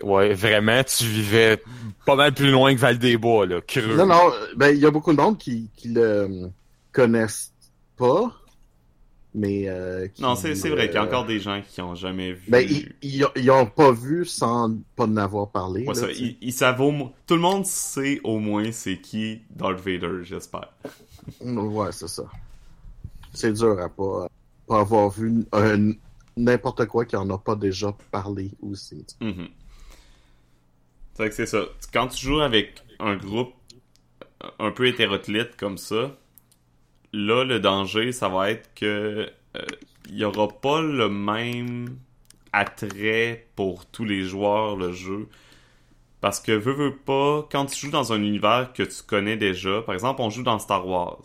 Ouais, 0.03 0.35
vraiment, 0.35 0.85
tu 0.85 1.05
vivais 1.05 1.61
pas 2.07 2.15
mal 2.15 2.33
plus 2.33 2.51
loin 2.51 2.75
que 2.75 2.79
Val-des-Bois, 2.81 3.47
là, 3.47 3.61
creux. 3.61 3.97
Non, 3.97 4.07
non, 4.07 4.31
ben, 4.55 4.69
il 4.69 4.79
y 4.79 4.87
a 4.87 4.91
beaucoup 4.91 5.13
de 5.13 5.21
monde 5.21 5.39
qui, 5.39 5.71
qui 5.75 5.89
le 5.89 6.51
connaissent 6.93 7.53
pas, 7.97 8.31
mais... 9.35 9.69
Euh, 9.69 10.09
non, 10.19 10.35
c'est 10.35 10.55
vrai 10.55 10.87
qu'il 10.87 10.97
y 10.97 10.99
a 10.99 11.05
encore 11.05 11.27
des 11.27 11.41
gens 11.41 11.63
qui 11.69 11.81
ont 11.81 11.95
jamais 11.95 12.33
vu... 12.33 12.51
Ben, 12.51 12.67
ils, 13.03 13.27
ils, 13.37 13.51
ont 13.51 13.67
pas 13.67 13.93
vu 13.93 14.25
sans 14.25 14.77
pas 14.97 15.05
en 15.05 15.17
avoir 15.17 15.51
parlé. 15.51 15.87
Ouais, 15.87 15.95
ça, 15.95 16.09
ils, 16.11 16.53
savent 16.53 16.81
au 16.81 16.91
moins... 16.91 17.13
Tout 17.27 17.35
le 17.35 17.41
monde 17.41 17.67
sait 17.67 18.21
au 18.25 18.39
moins 18.39 18.73
c'est 18.73 18.99
qui 18.99 19.41
Darth 19.51 19.81
Vader, 19.81 20.25
j'espère. 20.25 20.73
ouais, 21.41 21.93
c'est 21.93 22.09
ça. 22.09 22.25
C'est 23.33 23.53
dur 23.53 23.81
à 23.81 23.89
pas, 23.89 24.29
pas 24.67 24.81
avoir 24.81 25.11
vu 25.11 25.45
n'importe 26.37 26.87
quoi 26.87 27.05
qui 27.05 27.17
en 27.17 27.31
a 27.31 27.39
pas 27.39 27.55
déjà 27.55 27.95
parlé 28.11 28.51
aussi. 28.63 29.05
Mm 29.21 29.45
c'est 31.21 31.29
que 31.29 31.35
c'est 31.35 31.47
ça. 31.47 31.65
Quand 31.93 32.09
tu 32.09 32.27
joues 32.27 32.41
avec 32.41 32.83
un 32.99 33.17
groupe 33.17 33.53
un 34.59 34.71
peu 34.71 34.87
hétéroclite 34.87 35.57
comme 35.57 35.77
ça, 35.77 36.17
là, 37.13 37.45
le 37.45 37.61
danger, 37.61 38.13
ça 38.13 38.29
va 38.29 38.51
être 38.51 38.71
que 38.75 39.31
il 39.55 39.61
euh, 39.61 40.19
y 40.19 40.25
aura 40.25 40.49
pas 40.49 40.81
le 40.81 41.09
même 41.09 41.99
attrait 42.53 43.47
pour 43.57 43.87
tous 43.87 44.05
les 44.05 44.23
joueurs 44.25 44.77
le 44.77 44.93
jeu. 44.93 45.29
Parce 46.21 46.41
que 46.41 46.53
veux, 46.53 46.73
veux 46.75 46.97
pas, 46.97 47.49
quand 47.51 47.67
tu 47.67 47.87
joues 47.87 47.93
dans 47.93 48.13
un 48.13 48.23
univers 48.23 48.73
que 48.75 48.83
tu 48.83 49.03
connais 49.03 49.37
déjà, 49.37 49.83
par 49.83 49.95
exemple, 49.95 50.21
on 50.21 50.31
joue 50.31 50.43
dans 50.43 50.59
Star 50.59 50.87
Wars. 50.87 51.23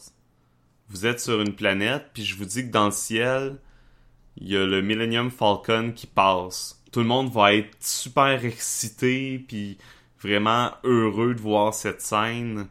Vous 0.89 1.05
êtes 1.05 1.19
sur 1.19 1.41
une 1.41 1.53
planète, 1.55 2.11
puis 2.13 2.23
je 2.23 2.35
vous 2.35 2.45
dis 2.45 2.63
que 2.67 2.71
dans 2.71 2.85
le 2.85 2.91
ciel, 2.91 3.57
il 4.37 4.49
y 4.49 4.57
a 4.57 4.65
le 4.65 4.81
Millennium 4.81 5.31
Falcon 5.31 5.91
qui 5.95 6.07
passe 6.07 6.81
tout 6.95 7.01
le 7.01 7.07
monde 7.07 7.29
va 7.29 7.53
être 7.53 7.75
super 7.81 8.45
excité 8.45 9.37
puis 9.37 9.77
vraiment 10.17 10.71
heureux 10.85 11.35
de 11.35 11.41
voir 11.41 11.73
cette 11.73 11.99
scène. 11.99 12.69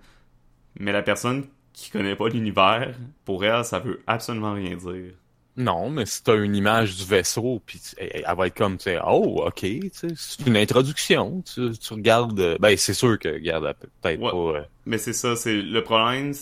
Mais 0.81 0.93
la 0.93 1.03
personne 1.03 1.47
qui 1.75 1.91
connaît 1.91 2.17
pas 2.17 2.29
l'univers, 2.29 2.95
pour 3.27 3.45
elle, 3.45 3.65
ça 3.65 3.81
veut 3.81 4.01
absolument 4.07 4.55
rien 4.55 4.77
dire. 4.77 5.13
Non, 5.57 5.89
mais 5.89 6.05
si 6.07 6.23
t'as 6.23 6.37
une 6.37 6.57
image 6.57 6.97
du 6.97 7.05
vaisseau, 7.05 7.63
puis 7.65 7.81
elle 7.99 8.25
va 8.37 8.49
être 8.49 8.57
comme, 8.57 8.77
tu 8.77 8.85
sais, 8.85 8.99
oh, 9.07 9.45
ok, 9.47 9.67
c'est 9.93 10.47
une 10.47 10.57
introduction. 10.57 11.43
Tu, 11.43 11.71
regardes, 11.91 12.41
euh, 12.41 12.57
ben 12.59 12.77
c'est 12.77 12.95
sûr 12.95 13.19
que 13.19 13.29
regarde 13.29 13.75
peut-être 14.01 14.21
pas. 14.21 14.35
Euh, 14.35 14.63
mais 14.85 14.99
c'est 14.99 15.13
ça, 15.13 15.37
c'est 15.37 15.55
le 15.55 15.85
problème. 15.85 16.33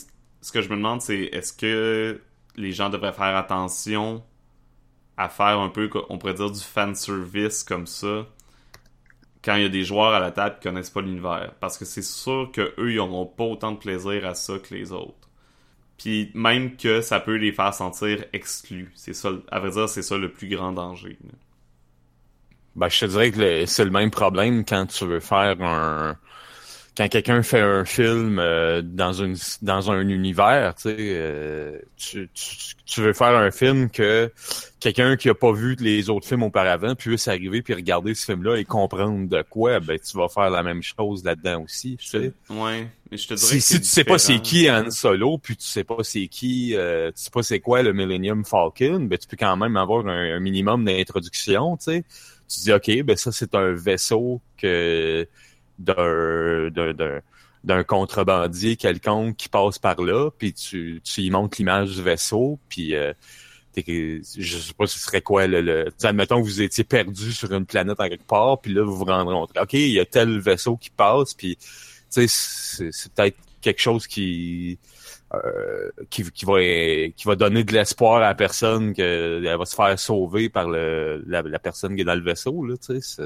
Ce 0.40 0.51
que 0.51 0.62
je 0.62 0.71
me 0.71 0.77
demande, 0.77 1.03
c'est 1.03 1.25
est-ce 1.25 1.53
que 1.53 2.21
les 2.57 2.73
gens 2.73 2.88
devraient 2.88 3.12
faire 3.12 3.37
attention 3.37 4.23
à 5.18 5.29
faire 5.29 5.59
un 5.59 5.68
peu, 5.68 5.90
on 6.09 6.16
pourrait 6.16 6.35
dire, 6.35 6.51
du 6.51 6.61
fan 6.61 6.95
service 6.95 7.64
comme 7.64 7.87
ça 7.87 8.27
quand 9.45 9.57
il 9.57 9.62
y 9.62 9.66
a 9.66 9.68
des 9.68 9.85
joueurs 9.85 10.14
à 10.14 10.21
la 10.21 10.31
table 10.31 10.57
qui 10.57 10.68
connaissent 10.68 10.90
pas 10.90 11.03
l'univers? 11.03 11.53
Parce 11.61 11.77
que 11.77 11.85
c'est 11.85 12.03
sûr 12.03 12.51
que 12.51 12.73
eux 12.79 12.92
ils 12.92 12.97
n'auront 12.97 13.27
pas 13.27 13.45
autant 13.45 13.73
de 13.73 13.79
plaisir 13.79 14.25
à 14.25 14.35
ça 14.35 14.59
que 14.59 14.75
les 14.75 14.90
autres. 14.90 15.22
Puis 16.03 16.33
même 16.35 16.77
que 16.77 17.01
ça 17.01 17.21
peut 17.21 17.37
les 17.37 17.53
faire 17.53 17.73
sentir 17.73 18.25
exclus. 18.33 18.91
C'est 18.97 19.12
ça, 19.15 19.31
à 19.53 19.61
vrai 19.61 19.71
dire, 19.71 19.88
c'est 19.88 20.03
ça 20.03 20.19
le 20.19 20.33
plus 20.33 20.49
grand 20.49 20.73
danger. 20.73 21.17
Ben, 22.75 22.88
je 22.88 23.01
te 23.01 23.05
dirais 23.05 23.31
que 23.31 23.67
c'est 23.67 23.85
le 23.85 23.93
même 23.93 24.11
problème 24.11 24.65
quand 24.65 24.87
tu 24.87 25.07
veux 25.07 25.21
faire 25.21 25.62
un, 25.62 26.17
quand 26.97 27.09
quelqu'un 27.09 27.43
fait 27.43 27.61
un 27.61 27.87
film 27.87 28.39
euh, 28.39 28.83
dans 28.83 29.15
une 29.15 29.37
dans 29.63 29.91
un 29.91 30.07
univers, 30.07 30.75
tu 30.75 30.83
sais, 30.83 30.97
euh, 30.99 31.79
tu, 31.97 32.29
tu, 32.85 33.01
veux 33.01 33.15
faire 33.15 33.35
un 33.35 33.51
film 33.51 33.89
que 33.89 34.31
quelqu'un 34.79 35.17
qui 35.17 35.31
a 35.31 35.35
pas 35.35 35.53
vu 35.53 35.75
les 35.81 36.11
autres 36.11 36.29
films 36.29 36.43
auparavant 36.43 36.95
puisse 36.95 37.29
arriver 37.29 37.63
puis 37.63 37.73
regarder 37.73 38.15
ce 38.15 38.27
film-là 38.27 38.57
et 38.57 38.67
comprendre 38.67 39.27
de 39.27 39.43
quoi, 39.43 39.81
ben 39.81 39.99
tu 39.99 40.19
vas 40.19 40.29
faire 40.29 40.51
la 40.51 40.63
même 40.63 40.83
chose 40.83 41.25
là-dedans 41.25 41.63
aussi, 41.63 41.97
tu 41.97 42.07
sais. 42.07 42.33
Ouais, 42.51 42.89
mais 43.11 43.17
je 43.17 43.29
te 43.29 43.35
dirais 43.35 43.61
si, 43.61 43.81
tu 43.81 43.87
sais 43.87 44.05
pas 44.05 44.19
c'est 44.19 44.41
qui 44.41 44.71
Han 44.71 44.91
Solo, 44.91 45.39
puis 45.39 45.57
tu 45.57 45.67
sais 45.67 45.85
pas 45.85 46.03
c'est 46.03 46.29
qui, 46.29 46.77
euh, 46.77 47.11
tu 47.13 47.23
sais 47.23 47.31
pas 47.31 47.43
c'est 47.43 47.61
quoi 47.61 47.83
le 47.83 47.95
Millennium 47.95 48.45
Falcon, 48.45 49.01
ben 49.01 49.19
tu 49.19 49.27
peux 49.27 49.39
quand 49.39 49.57
même 49.57 49.79
avoir 49.79 50.07
un, 50.07 50.37
un 50.37 50.41
minimum 50.41 50.85
d'introduction, 50.85 51.79
tu 51.79 51.85
sais. 51.85 52.05
Tu 52.49 52.61
dis 52.61 52.73
ok, 52.73 53.03
ben 53.05 53.17
ça 53.17 53.33
c'est 53.33 53.55
un 53.55 53.73
vaisseau 53.73 54.43
que 54.59 55.27
d'un 55.79 56.71
d'un 57.65 57.85
contrebandier 57.85 58.77
quelconque 58.77 59.37
qui 59.37 59.49
passe 59.49 59.79
par 59.79 60.01
là, 60.01 60.31
puis 60.37 60.53
tu, 60.53 61.01
tu 61.05 61.21
y 61.23 61.31
montres 61.31 61.57
l'image 61.59 61.91
du 61.91 62.03
vaisseau, 62.03 62.59
puis 62.69 62.97
euh, 62.97 63.13
je 63.77 64.21
sais 64.23 64.75
pas 64.75 64.87
ce 64.87 64.99
serait 64.99 65.23
quoi 65.23 65.47
le, 65.47 65.61
le 65.61 65.93
admettons 66.03 66.41
que 66.43 66.47
vous 66.47 66.61
étiez 66.61 66.85
perdu 66.85 67.33
sur 67.33 67.53
une 67.53 67.65
planète 67.65 68.01
en 68.01 68.09
quelque 68.09 68.27
part, 68.27 68.61
puis 68.61 68.73
là 68.73 68.83
vous 68.83 68.97
vous 68.97 69.05
rendrez 69.05 69.35
compte, 69.35 69.57
ok, 69.57 69.73
il 69.75 69.93
y 69.93 70.01
a 70.01 70.05
tel 70.05 70.41
vaisseau 70.41 70.77
qui 70.77 70.91
passe, 70.91 71.35
puis 71.35 71.57
c'est 72.11 72.27
peut-être 73.15 73.39
quelque 73.61 73.81
chose 73.81 74.07
qui, 74.09 74.79
euh, 75.33 75.91
qui 76.11 76.31
qui 76.33 76.45
va 76.45 76.59
qui 77.17 77.25
va 77.27 77.37
donner 77.37 77.65
de 77.65 77.73
l'espoir 77.73 78.17
à 78.17 78.21
la 78.21 78.35
personne 78.35 78.93
qu'elle 78.93 79.57
va 79.57 79.65
se 79.65 79.77
faire 79.77 79.99
sauver 79.99 80.49
par 80.49 80.69
le 80.69 81.23
la, 81.27 81.43
la 81.43 81.59
personne 81.61 81.95
qui 81.95 82.03
est 82.03 82.05
dans 82.05 82.17
le 82.17 82.25
vaisseau 82.25 82.65
là, 82.65 82.75
tu 82.77 83.01
sais. 83.01 83.23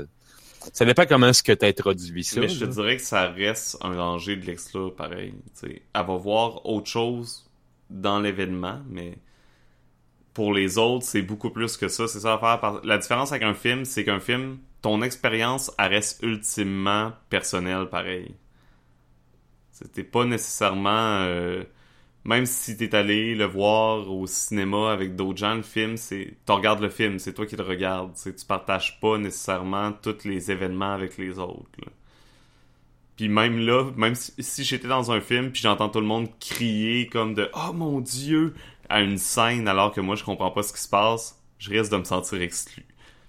Ça 0.73 0.85
dépend 0.85 1.07
comment 1.07 1.29
est-ce 1.29 1.43
que 1.43 1.53
tu 1.53 1.65
introduit 1.65 2.25
ça. 2.25 2.41
Mais 2.41 2.49
je 2.49 2.65
te 2.65 2.71
dirais 2.71 2.97
que 2.97 3.03
ça 3.03 3.29
reste 3.29 3.79
un 3.83 3.95
danger 3.95 4.37
de 4.37 4.47
l'exclure 4.47 4.95
pareil. 4.95 5.35
Elle 5.63 5.81
va 5.93 6.17
voir 6.17 6.67
autre 6.67 6.89
chose 6.89 7.49
dans 7.91 8.21
l'événement, 8.21 8.81
mais 8.89 9.19
pour 10.35 10.53
les 10.53 10.79
autres, 10.79 11.05
c'est 11.05 11.23
beaucoup 11.23 11.51
plus 11.51 11.77
que 11.77 11.89
ça. 11.89 12.09
C'est 12.09 12.21
ça 12.21 12.35
à 12.35 12.39
faire. 12.39 12.81
La 12.85 12.99
différence 12.99 13.33
avec 13.33 13.43
un 13.43 13.55
film, 13.55 13.85
c'est 13.85 14.05
qu'un 14.05 14.21
film, 14.21 14.59
ton 14.83 15.03
expérience, 15.03 15.73
elle 15.79 15.95
reste 15.95 16.23
ultimement 16.23 17.13
personnelle 17.31 17.89
pareil. 17.89 18.35
C'était 19.73 20.05
pas 20.05 20.25
nécessairement... 20.25 21.21
Euh, 21.21 21.65
même 22.27 22.45
si 22.45 22.77
t'es 22.77 22.93
allé 22.95 23.37
le 23.37 23.45
voir 23.45 24.11
au 24.11 24.27
cinéma 24.27 24.91
avec 24.91 25.15
d'autres 25.15 25.39
gens, 25.39 25.55
le 25.55 25.63
film, 25.63 25.97
c'est, 25.97 26.35
tu 26.45 26.53
regardes 26.53 26.81
le 26.81 26.89
film, 26.89 27.21
c'est 27.21 27.33
toi 27.33 27.47
qui 27.47 27.55
le 27.55 27.63
regardes. 27.63 28.15
Tu 28.17 28.33
partages 28.47 28.99
pas 29.01 29.17
nécessairement 29.17 29.93
tous 29.93 30.25
les 30.25 30.51
événements 30.51 30.93
avec 30.93 31.19
les 31.19 31.39
autres. 31.39 31.71
Puis 33.17 33.29
même 33.29 33.61
là, 33.61 33.93
même 33.97 34.15
si, 34.17 34.65
j'étais 34.65 34.89
dans 34.89 35.13
un 35.13 35.21
film 35.21 35.53
puis 35.53 35.63
j'entends 35.63 35.89
tout 35.89 36.01
le 36.01 36.07
monde 36.07 36.29
crier 36.41 37.07
comme 37.07 37.33
de 37.33 37.49
oh 37.55 37.73
mon 37.73 38.01
dieu 38.01 38.55
à 38.89 39.03
une 39.03 39.19
scène 39.19 39.69
alors 39.69 39.93
que 39.93 40.01
moi 40.01 40.17
je 40.17 40.25
comprends 40.25 40.51
pas 40.51 40.63
ce 40.65 40.73
qui 40.73 40.83
se 40.83 40.89
passe, 40.89 41.41
je 41.59 41.71
risque 41.71 41.93
de 41.93 41.97
me 41.97 42.05
sentir 42.05 42.43
exclu. 42.43 42.85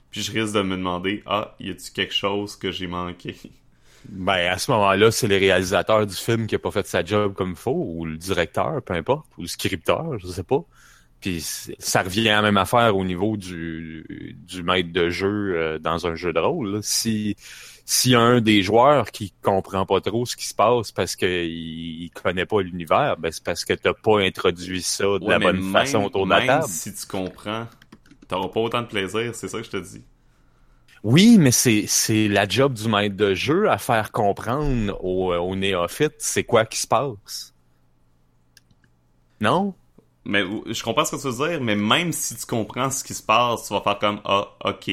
Puis 0.10 0.24
je 0.24 0.32
risque 0.32 0.56
de 0.56 0.62
me 0.64 0.76
demander 0.76 1.22
ah 1.28 1.56
y 1.60 1.70
a-tu 1.70 1.92
quelque 1.92 2.14
chose 2.14 2.56
que 2.56 2.72
j'ai 2.72 2.88
manqué. 2.88 3.36
Ben, 4.10 4.52
à 4.52 4.58
ce 4.58 4.72
moment-là, 4.72 5.12
c'est 5.12 5.28
le 5.28 5.38
réalisateur 5.38 6.06
du 6.06 6.16
film 6.16 6.48
qui 6.48 6.56
a 6.56 6.60
pas 6.60 6.72
fait 6.72 6.88
sa 6.88 7.04
job 7.04 7.34
comme 7.34 7.52
il 7.52 7.56
faut, 7.56 7.94
ou 7.96 8.06
le 8.06 8.18
directeur, 8.18 8.82
peu 8.82 8.94
importe, 8.94 9.28
ou 9.38 9.42
le 9.42 9.48
scripteur, 9.48 10.18
je 10.20 10.28
sais 10.28 10.44
pas. 10.44 10.64
Puis 11.20 11.42
ça 11.80 12.04
revient 12.04 12.30
à 12.30 12.36
la 12.38 12.42
même 12.44 12.58
affaire 12.58 12.96
au 12.96 13.04
niveau 13.04 13.38
du, 13.38 14.36
du 14.48 14.64
maître 14.64 14.92
de 14.92 15.10
jeu 15.10 15.56
euh, 15.56 15.80
dans 15.80 16.06
un 16.06 16.16
jeu 16.16 16.32
de 16.32 16.40
rôle. 16.40 16.80
Si 16.84 17.36
si 17.90 18.16
un 18.16 18.42
des 18.42 18.64
joueurs 18.64 19.12
qui 19.12 19.34
comprend 19.42 19.86
pas 19.86 20.02
trop 20.02 20.26
ce 20.26 20.36
qui 20.36 20.46
se 20.46 20.54
passe 20.54 20.92
parce 20.92 21.16
qu'il 21.16 21.30
il 21.30 22.12
connaît 22.12 22.46
pas 22.46 22.62
l'univers, 22.62 23.16
ben 23.18 23.32
c'est 23.32 23.44
parce 23.44 23.64
que 23.64 23.74
t'as 23.74 23.94
pas 23.94 24.20
introduit 24.20 24.82
ça 24.82 25.06
de 25.06 25.28
la 25.28 25.40
bonne 25.40 25.72
façon 25.72 26.04
autour 26.04 26.26
de 26.26 26.32
la 26.32 26.46
table. 26.46 26.66
Si 26.68 26.94
tu 26.94 27.08
comprends, 27.08 27.66
t'auras 28.28 28.50
pas 28.50 28.60
autant 28.60 28.82
de 28.82 28.88
plaisir, 28.88 29.34
c'est 29.34 29.48
ça 29.48 29.60
que 29.60 29.64
je 29.64 29.70
te 29.70 29.78
dis. 29.78 30.04
Oui, 31.04 31.38
mais 31.38 31.52
c'est, 31.52 31.86
c'est 31.88 32.28
la 32.28 32.48
job 32.48 32.74
du 32.74 32.88
maître 32.88 33.16
de 33.16 33.34
jeu 33.34 33.70
à 33.70 33.78
faire 33.78 34.12
comprendre 34.12 34.98
aux, 35.04 35.34
aux 35.34 35.56
néophytes 35.56 36.16
c'est 36.20 36.44
quoi 36.44 36.66
qui 36.66 36.80
se 36.80 36.88
passe. 36.88 37.54
Non? 39.40 39.74
Mais 40.26 40.44
je 40.66 40.84
comprends 40.84 41.06
ce 41.06 41.16
que 41.16 41.22
tu 41.22 41.28
veux 41.30 41.48
dire, 41.48 41.62
mais 41.62 41.76
même 41.76 42.12
si 42.12 42.36
tu 42.36 42.46
comprends 42.46 42.92
ce 42.92 43.04
qui 43.04 43.14
se 43.14 43.24
passe, 43.24 43.68
tu 43.68 43.74
vas 43.74 43.82
faire 43.82 44.00
comme 44.00 44.20
Ah, 44.26 44.48
ok. 44.66 44.92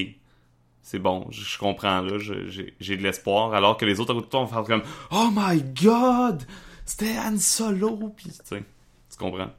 C'est 0.83 0.99
bon, 0.99 1.27
je, 1.31 1.59
comprends 1.59 2.03
là, 2.03 2.19
j'ai, 2.19 2.97
de 2.97 3.03
l'espoir. 3.03 3.55
Alors 3.55 3.77
que 3.79 3.87
les 3.87 4.01
autres 4.01 4.13
à 4.13 4.39
vont 4.39 4.47
faire 4.47 4.63
comme 4.65 4.83
Oh 5.11 5.31
my 5.35 5.63
god! 5.63 6.43
C'était 6.85 7.17
Han 7.19 7.39
Solo! 7.39 8.13
Puis, 8.15 8.29
tu 8.29 8.37
sais, 8.45 8.63
tu 9.11 9.17
comprends? 9.19 9.51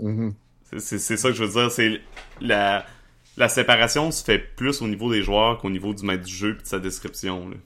Mm-hmm. 0.00 0.32
c'est, 0.78 0.98
c'est 0.98 1.16
ça 1.18 1.28
que 1.28 1.34
je 1.34 1.44
veux 1.44 1.60
dire, 1.60 1.70
c'est 1.70 2.00
la 2.40 2.84
la 3.36 3.48
séparation 3.48 4.10
se 4.10 4.22
fait 4.22 4.38
plus 4.38 4.80
au 4.82 4.88
niveau 4.88 5.10
des 5.10 5.22
joueurs 5.22 5.58
qu'au 5.58 5.70
niveau 5.70 5.92
du 5.92 6.04
maître 6.04 6.24
du 6.24 6.34
jeu 6.34 6.56
et 6.58 6.62
de 6.62 6.66
sa 6.66 6.78
description. 6.78 7.48
Là. 7.48 7.56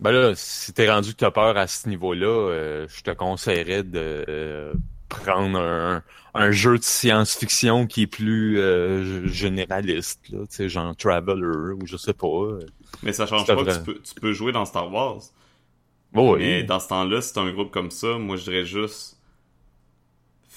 Ben 0.00 0.10
là, 0.10 0.32
si 0.34 0.72
t'es 0.72 0.90
rendu 0.90 1.12
que 1.12 1.18
t'as 1.18 1.30
peur 1.30 1.56
à 1.56 1.66
ce 1.66 1.88
niveau-là, 1.88 2.26
euh, 2.26 2.86
je 2.88 3.02
te 3.02 3.12
conseillerais 3.12 3.84
de 3.84 4.24
euh, 4.28 4.72
prendre 5.08 5.58
un, 5.58 6.02
un, 6.34 6.50
jeu 6.50 6.76
de 6.76 6.82
science-fiction 6.82 7.86
qui 7.86 8.02
est 8.02 8.06
plus 8.08 8.58
euh, 8.58 9.26
généraliste, 9.28 10.28
là, 10.30 10.40
tu 10.40 10.56
sais, 10.56 10.68
genre 10.68 10.96
Traveler 10.96 11.74
ou 11.80 11.86
je 11.86 11.96
sais 11.96 12.14
pas. 12.14 12.58
Mais 13.04 13.12
ça 13.12 13.26
change 13.26 13.46
pas, 13.46 13.54
tu 13.56 13.82
peux, 13.84 14.00
tu 14.00 14.14
peux 14.20 14.32
jouer 14.32 14.50
dans 14.50 14.64
Star 14.64 14.92
Wars. 14.92 15.20
Oh, 16.14 16.34
oui. 16.34 16.40
Mais 16.40 16.62
dans 16.64 16.80
ce 16.80 16.88
temps-là, 16.88 17.20
si 17.20 17.32
t'as 17.32 17.42
un 17.42 17.52
groupe 17.52 17.70
comme 17.70 17.90
ça, 17.90 18.18
moi 18.18 18.36
je 18.36 18.44
dirais 18.44 18.64
juste 18.64 19.18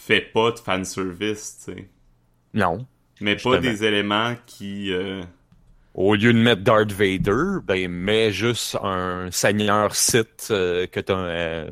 fais 0.06 0.22
pas 0.22 0.52
de 0.52 0.60
fanservice, 0.60 1.64
tu 1.66 1.74
sais. 1.74 1.90
Non. 2.54 2.86
Mais 3.22 3.36
pas 3.36 3.60
des 3.60 3.84
éléments 3.84 4.36
qui... 4.46 4.92
Euh, 4.92 5.24
Au 5.94 6.16
lieu 6.16 6.34
de 6.34 6.40
mettre 6.40 6.64
Darth 6.64 6.92
Vader, 6.92 7.62
ben 7.64 7.90
mets 7.90 8.32
juste 8.32 8.78
un 8.82 9.30
seigneur 9.32 9.96
Sith 9.96 10.48
euh, 10.52 10.88
que 10.88 11.00
t'as 11.00 11.14
euh, 11.14 11.72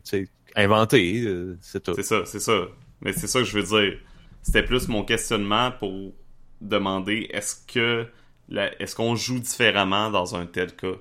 inventé, 0.55 1.27
c'est 1.61 1.83
tout. 1.83 1.93
C'est 1.95 2.03
ça, 2.03 2.25
c'est 2.25 2.39
ça. 2.39 2.67
Mais 3.01 3.11
c'est 3.13 3.27
ça 3.27 3.39
que 3.39 3.45
je 3.45 3.59
veux 3.59 3.81
dire. 3.81 3.99
C'était 4.41 4.63
plus 4.63 4.87
mon 4.87 5.03
questionnement 5.03 5.71
pour 5.71 6.13
demander 6.61 7.29
est-ce 7.31 7.55
que 7.67 8.07
est-ce 8.49 8.95
qu'on 8.95 9.15
joue 9.15 9.39
différemment 9.39 10.09
dans 10.09 10.35
un 10.35 10.45
tel 10.45 10.75
cas. 10.75 10.95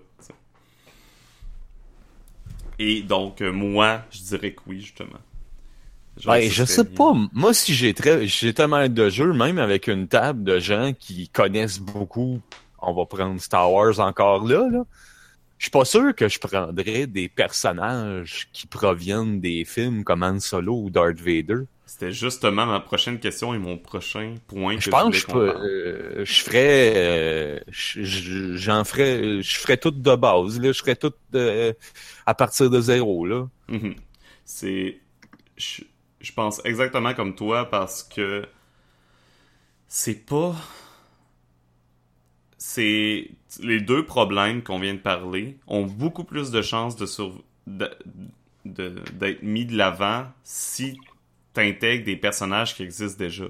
Et 2.78 3.02
donc 3.02 3.40
moi, 3.40 4.02
je 4.10 4.22
dirais 4.22 4.52
que 4.52 4.60
oui 4.66 4.80
justement. 4.80 5.20
Ben, 6.24 6.48
je 6.50 6.64
sais 6.64 6.84
pas. 6.84 7.14
Moi, 7.32 7.54
si 7.54 7.74
j'ai 7.74 7.94
très, 7.94 8.26
j'ai 8.26 8.52
tellement 8.52 8.88
de 8.88 9.08
jeux, 9.08 9.32
même 9.32 9.58
avec 9.58 9.86
une 9.86 10.08
table 10.08 10.44
de 10.44 10.58
gens 10.58 10.92
qui 10.98 11.28
connaissent 11.28 11.80
beaucoup, 11.80 12.40
on 12.80 12.92
va 12.92 13.06
prendre 13.06 13.40
Star 13.40 13.72
Wars 13.72 13.98
encore 14.00 14.46
là, 14.46 14.68
là. 14.70 14.84
Je 15.58 15.66
suis 15.66 15.70
pas 15.70 15.84
sûr 15.84 16.12
que 16.16 16.28
je 16.28 16.40
prendrais 16.40 17.06
des 17.06 17.28
personnages 17.28 18.48
qui 18.52 18.66
proviennent 18.66 19.40
des 19.40 19.64
films 19.64 20.02
comme 20.02 20.24
Han 20.24 20.40
Solo 20.40 20.74
ou 20.74 20.90
Darth 20.90 21.20
Vader. 21.20 21.66
C'était 21.86 22.10
justement 22.10 22.66
ma 22.66 22.80
prochaine 22.80 23.20
question 23.20 23.54
et 23.54 23.58
mon 23.58 23.78
prochain 23.78 24.34
point. 24.48 24.76
je 24.80 24.90
pense 24.90 25.24
que 25.24 25.32
je, 25.32 25.38
euh, 25.38 26.24
je 26.24 26.42
ferais, 26.42 26.92
euh, 26.96 27.60
j'en 27.68 28.82
ferais, 28.82 29.40
je 29.40 29.56
ferais 29.56 29.76
tout 29.76 29.92
de 29.92 30.14
base 30.16 30.58
là, 30.58 30.72
je 30.72 30.78
ferais 30.80 30.96
tout 30.96 31.12
de, 31.30 31.76
à 32.26 32.34
partir 32.34 32.68
de 32.68 32.80
zéro 32.80 33.24
là. 33.24 33.46
Mm-hmm. 33.68 33.94
C'est, 34.44 34.96
je 36.22 36.32
pense 36.32 36.64
exactement 36.64 37.14
comme 37.14 37.34
toi 37.34 37.68
parce 37.68 38.02
que 38.02 38.46
c'est 39.88 40.24
pas 40.24 40.54
c'est 42.56 43.30
les 43.60 43.80
deux 43.80 44.06
problèmes 44.06 44.62
qu'on 44.62 44.78
vient 44.78 44.94
de 44.94 45.00
parler 45.00 45.58
ont 45.66 45.84
beaucoup 45.84 46.24
plus 46.24 46.50
de 46.50 46.62
chances 46.62 46.96
de 46.96 47.06
d'être 48.64 49.42
mis 49.42 49.66
de 49.66 49.76
l'avant 49.76 50.26
si 50.44 50.96
t'intègres 51.52 52.04
des 52.04 52.16
personnages 52.16 52.76
qui 52.76 52.84
existent 52.84 53.18
déjà. 53.18 53.46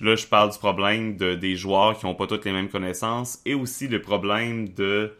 Là, 0.00 0.16
je 0.16 0.26
parle 0.26 0.50
du 0.50 0.58
problème 0.58 1.16
de, 1.16 1.34
des 1.34 1.56
joueurs 1.56 1.98
qui 1.98 2.06
n'ont 2.06 2.14
pas 2.14 2.26
toutes 2.26 2.44
les 2.44 2.52
mêmes 2.52 2.68
connaissances 2.68 3.40
et 3.44 3.54
aussi 3.54 3.88
le 3.88 4.00
problème 4.00 4.68
de 4.68 5.14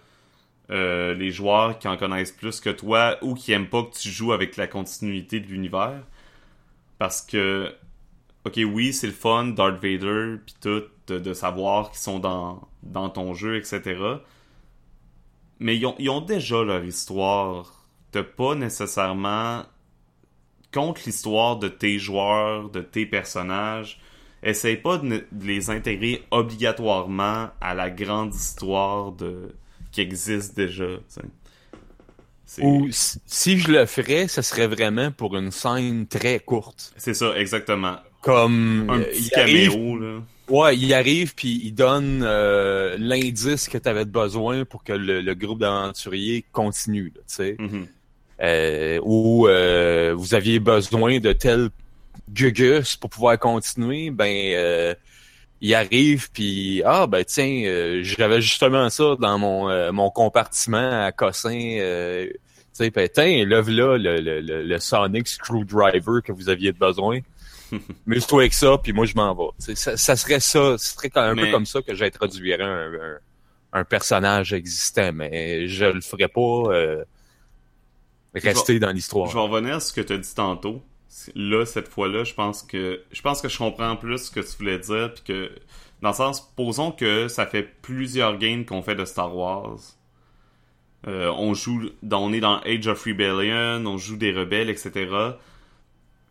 euh, 0.71 1.15
les 1.15 1.31
joueurs 1.31 1.79
qui 1.79 1.89
en 1.89 1.97
connaissent 1.97 2.33
plus 2.33 2.61
que 2.61 2.71
toi 2.71 3.17
ou 3.23 3.35
qui 3.35 3.53
aiment 3.53 3.69
pas 3.69 3.83
que 3.83 3.97
tu 3.97 4.09
joues 4.09 4.33
avec 4.33 4.57
la 4.57 4.67
continuité 4.67 5.41
de 5.41 5.47
l'univers. 5.47 6.03
Parce 6.99 7.23
que, 7.23 7.75
ok, 8.45 8.61
oui, 8.73 8.93
c'est 8.93 9.07
le 9.07 9.13
fun, 9.13 9.47
Darth 9.47 9.83
Vader, 9.83 10.37
puis 10.45 10.55
tout, 10.61 10.83
de, 11.09 11.33
savoir 11.33 11.91
qu'ils 11.91 12.01
sont 12.01 12.21
dans, 12.21 12.69
dans 12.83 13.09
ton 13.09 13.35
jeu, 13.35 13.57
etc. 13.57 13.99
Mais 15.59 15.77
ils 15.77 15.87
ont, 15.87 15.95
ils 15.99 16.11
ont 16.11 16.21
déjà 16.21 16.63
leur 16.63 16.85
histoire. 16.85 17.87
T'as 18.13 18.23
pas 18.23 18.55
nécessairement 18.55 19.65
contre 20.73 21.03
l'histoire 21.07 21.59
de 21.59 21.69
tes 21.69 21.99
joueurs, 21.99 22.71
de 22.71 22.81
tes 22.81 23.07
personnages 23.07 24.01
essaye 24.43 24.77
pas 24.77 24.99
de, 24.99 25.27
les 25.41 25.71
intégrer 25.71 26.25
obligatoirement 26.31 27.51
à 27.61 27.75
la 27.75 27.91
grande 27.91 28.35
histoire 28.35 29.13
de 29.13 29.55
qui 29.91 30.01
existe 30.01 30.57
déjà. 30.57 30.87
Ou 32.61 32.89
si 32.91 33.59
je 33.59 33.71
le 33.71 33.87
ferais, 33.87 34.27
ce 34.27 34.43
serait 34.43 34.67
vraiment 34.67 35.13
pour 35.13 35.37
une 35.37 35.51
scène 35.51 36.07
très 36.07 36.41
courte. 36.41 36.93
C'est 36.97 37.15
ça, 37.15 37.37
exactement. 37.37 37.97
Comme 38.23 38.91
un 38.91 39.01
petit 39.01 39.31
caméo 39.31 39.99
là. 39.99 40.21
Ouais, 40.49 40.77
il 40.77 40.93
arrive 40.93 41.35
puis 41.37 41.61
il 41.63 41.73
donne 41.73 42.23
euh, 42.25 42.97
l'indice 42.99 43.69
que 43.69 43.79
tu 43.79 43.89
avais 43.89 44.05
besoin 44.05 44.65
pour 44.65 44.83
que 44.83 44.93
le, 44.93 45.35
groupe 45.35 45.61
d'aventuriers 45.61 46.45
continue, 46.53 47.13
tu 47.13 47.21
sais. 47.29 47.53
Mm-hmm. 47.53 47.87
Euh, 48.43 49.01
ou 49.05 49.47
euh, 49.47 50.15
vous 50.17 50.35
aviez 50.35 50.59
besoin 50.59 51.21
de 51.21 51.33
tel 51.33 51.69
gugus 52.31 52.97
pour 52.97 53.11
pouvoir 53.11 53.39
continuer, 53.39 54.11
ben 54.11 54.55
euh, 54.55 54.95
il 55.61 55.75
arrive 55.75 56.31
puis 56.31 56.83
ah 56.85 57.07
ben 57.07 57.25
tiens, 57.25 57.63
euh, 57.67 58.01
j'avais 58.03 58.41
justement 58.41 58.89
ça 58.91 59.17
dans 59.19 59.39
mon 59.39 59.69
euh, 59.69 59.93
mon 59.93 60.11
compartiment 60.11 61.05
à 61.05 61.13
Cossin. 61.13 61.51
tu 61.51 62.39
sais, 62.73 62.91
ben 62.91 63.09
tiens, 63.13 63.45
là 63.47 63.63
le, 63.63 63.99
le, 63.99 64.41
le, 64.41 64.79
Sonic 64.79 65.29
Screwdriver 65.29 66.23
que 66.25 66.33
vous 66.33 66.49
aviez 66.49 66.73
besoin. 66.73 67.21
Mais 68.07 68.21
toi 68.21 68.41
avec 68.41 68.55
ça, 68.55 68.79
puis 68.83 68.93
moi 68.93 69.07
je 69.07 69.15
m'en 69.15 69.35
vais. 69.35 69.75
Ça, 69.75 69.97
ça, 69.97 70.17
serait 70.17 70.41
ça, 70.41 70.77
ce 70.79 70.95
serait 70.95 71.11
un 71.15 71.37
peu 71.37 71.51
comme 71.51 71.67
ça 71.67 71.83
que 71.83 71.95
j'introduirais 71.95 72.65
un, 72.65 72.93
un, 72.95 73.19
un, 73.81 73.85
personnage 73.85 74.53
existant, 74.53 75.13
mais 75.13 75.69
je 75.69 75.85
le 75.85 76.01
ferais 76.01 76.27
pas 76.27 77.05
rester 78.35 78.81
dans 78.81 78.91
l'histoire. 78.91 79.29
Je 79.29 79.35
vais 79.35 79.41
revenir 79.41 79.77
à 79.77 79.81
ce 79.81 79.93
que 79.93 80.01
tu 80.01 80.15
as 80.15 80.19
dit 80.19 80.35
tantôt 80.35 80.83
là 81.35 81.65
cette 81.65 81.89
fois-là, 81.89 82.25
je 82.25 82.35
pense 82.35 82.63
que 82.63 83.03
je 83.11 83.23
pense 83.23 83.41
que 83.41 83.49
je 83.49 83.59
comprends 83.59 83.97
plus 83.97 84.19
ce 84.19 84.31
que 84.31 84.41
tu 84.41 84.57
voulais 84.59 84.79
dire 84.79 85.13
puis 85.15 85.25
que 85.25 85.51
dans 86.03 86.11
le 86.11 86.15
sens 86.15 86.41
posons 86.57 86.93
que 86.93 87.29
ça 87.29 87.47
fait 87.47 87.63
plusieurs 87.83 88.39
games 88.39 88.65
qu'on 88.65 88.83
fait 88.83 88.95
de 88.95 89.05
Star 89.05 89.37
Wars. 89.37 89.79
Euh, 91.07 91.33
on 91.37 91.55
joue 91.55 91.91
dans, 92.03 92.23
on 92.23 92.33
est 92.33 92.41
dans 92.41 92.61
Age 92.61 92.87
of 92.87 93.03
Rebellion, 93.05 93.85
on 93.87 93.97
joue 93.97 94.17
des 94.17 94.33
rebelles, 94.33 94.69
etc. 94.69 95.09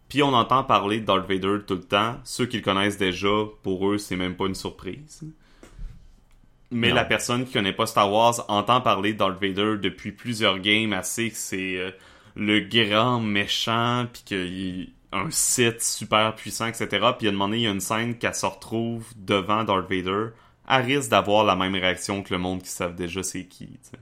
Puis 0.10 0.24
on 0.24 0.34
entend 0.34 0.64
parler 0.64 1.02
de 1.02 1.06
Darth 1.06 1.28
Vader 1.28 1.58
tout 1.66 1.76
le 1.76 1.84
temps. 1.84 2.18
Ceux 2.24 2.46
qui 2.46 2.58
le 2.58 2.64
connaissent 2.64 2.98
déjà, 2.98 3.46
pour 3.64 3.90
eux, 3.90 3.98
c'est 3.98 4.16
même 4.16 4.36
pas 4.36 4.46
une 4.46 4.56
surprise. 4.56 5.24
Mais 6.72 6.92
la 6.92 7.04
personne 7.04 7.46
qui 7.46 7.54
connaît 7.54 7.74
pas 7.74 7.88
Star 7.88 8.12
Wars 8.12 8.46
entend 8.48 8.82
parler 8.82 9.14
de 9.14 9.18
Darth 9.18 9.42
Vader 9.42 9.78
depuis 9.82 10.12
plusieurs 10.12 10.60
games, 10.60 10.98
sait 11.04 11.30
que 11.30 11.36
c'est 11.36 11.78
euh, 11.78 11.92
le 12.40 12.62
grand 12.62 13.20
méchant, 13.20 14.08
puis 14.12 14.24
qu'il 14.24 14.94
un 15.12 15.30
site 15.32 15.82
super 15.82 16.36
puissant, 16.36 16.68
etc. 16.68 16.88
Puis 17.18 17.28
à 17.28 17.30
un 17.30 17.34
moment 17.34 17.48
donné, 17.48 17.58
il 17.58 17.64
y 17.64 17.68
a 17.68 17.72
une 17.72 17.80
scène 17.80 18.18
qu'elle 18.18 18.36
se 18.36 18.46
retrouve 18.46 19.06
devant 19.18 19.64
Darth 19.64 19.90
Vader. 19.90 20.28
Elle 20.68 20.86
risque 20.86 21.10
d'avoir 21.10 21.44
la 21.44 21.56
même 21.56 21.74
réaction 21.74 22.22
que 22.22 22.34
le 22.34 22.40
monde 22.40 22.62
qui 22.62 22.70
savent 22.70 22.96
déjà 22.96 23.24
c'est 23.24 23.46
qui. 23.46 23.80
T'sais. 23.80 23.98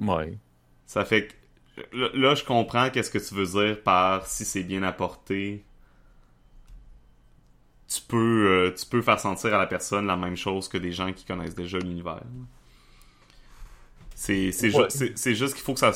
Ouais. 0.00 0.36
Ça 0.86 1.04
fait 1.04 1.28
que 1.28 1.34
là, 2.14 2.34
je 2.34 2.44
comprends 2.44 2.90
qu'est-ce 2.90 3.10
que 3.10 3.18
tu 3.18 3.34
veux 3.34 3.46
dire 3.46 3.80
par 3.82 4.26
si 4.26 4.44
c'est 4.44 4.64
bien 4.64 4.82
apporté. 4.82 5.64
Tu 7.86 8.02
peux, 8.02 8.66
euh, 8.66 8.74
tu 8.76 8.84
peux 8.86 9.00
faire 9.00 9.18
sentir 9.18 9.54
à 9.54 9.58
la 9.58 9.66
personne 9.66 10.06
la 10.06 10.16
même 10.16 10.36
chose 10.36 10.68
que 10.68 10.76
des 10.76 10.92
gens 10.92 11.12
qui 11.12 11.24
connaissent 11.24 11.54
déjà 11.54 11.78
l'univers. 11.78 12.22
C'est 14.14 14.50
juste 14.50 15.54
qu'il 15.54 15.62
faut 15.62 15.74
que 15.74 15.80
ça 15.80 15.92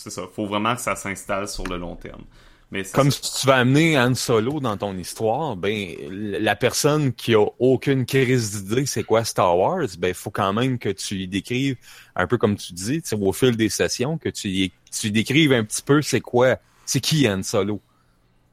c'est 0.00 0.10
ça. 0.10 0.22
Faut 0.32 0.46
vraiment 0.46 0.74
que 0.74 0.80
ça 0.80 0.96
s'installe 0.96 1.48
sur 1.48 1.64
le 1.64 1.76
long 1.76 1.96
terme. 1.96 2.24
Mais 2.70 2.82
Comme 2.92 3.10
si 3.10 3.22
tu 3.22 3.46
vas 3.46 3.56
amener 3.56 3.98
Han 3.98 4.14
Solo 4.14 4.60
dans 4.60 4.76
ton 4.76 4.96
histoire, 4.98 5.56
ben 5.56 5.94
la 6.10 6.54
personne 6.54 7.14
qui 7.14 7.34
a 7.34 7.42
aucune 7.58 8.04
crise 8.04 8.62
d'idée 8.62 8.84
c'est 8.84 9.04
quoi 9.04 9.24
Star 9.24 9.56
Wars, 9.56 9.86
ben 9.98 10.12
faut 10.12 10.30
quand 10.30 10.52
même 10.52 10.78
que 10.78 10.90
tu 10.90 11.16
y 11.16 11.28
décrives 11.28 11.76
un 12.14 12.26
peu 12.26 12.36
comme 12.36 12.56
tu 12.56 12.74
dis, 12.74 13.02
au 13.18 13.32
fil 13.32 13.56
des 13.56 13.70
sessions, 13.70 14.18
que 14.18 14.28
tu 14.28 14.48
y, 14.48 14.72
tu 14.92 15.10
décrives 15.10 15.54
un 15.54 15.64
petit 15.64 15.80
peu 15.80 16.02
c'est 16.02 16.20
quoi, 16.20 16.58
c'est 16.84 17.00
qui 17.00 17.26
Han 17.26 17.42
Solo? 17.42 17.80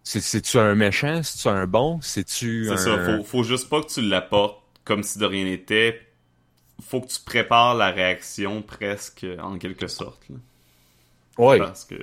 C'est-tu 0.03 0.59
un 0.59 0.75
méchant, 0.75 1.21
c'est-tu 1.23 1.49
un 1.49 1.65
bon, 1.65 1.99
c'est-tu 2.01 2.67
C'est 2.69 2.77
ça, 2.77 3.03
faut, 3.03 3.23
faut 3.23 3.43
juste 3.43 3.67
pas 3.69 3.81
que 3.81 3.87
tu 3.87 4.01
l'apportes 4.01 4.63
comme 4.85 5.03
si 5.03 5.19
de 5.19 5.25
rien 5.25 5.43
n'était. 5.43 5.99
Faut 6.81 7.01
que 7.01 7.07
tu 7.07 7.19
prépares 7.25 7.75
la 7.75 7.89
réaction 7.89 8.61
presque 8.61 9.25
en 9.41 9.57
quelque 9.57 9.87
sorte. 9.87 10.21
Là. 10.29 10.35
Ouais. 11.37 11.57
Parce 11.57 11.85
que. 11.85 11.95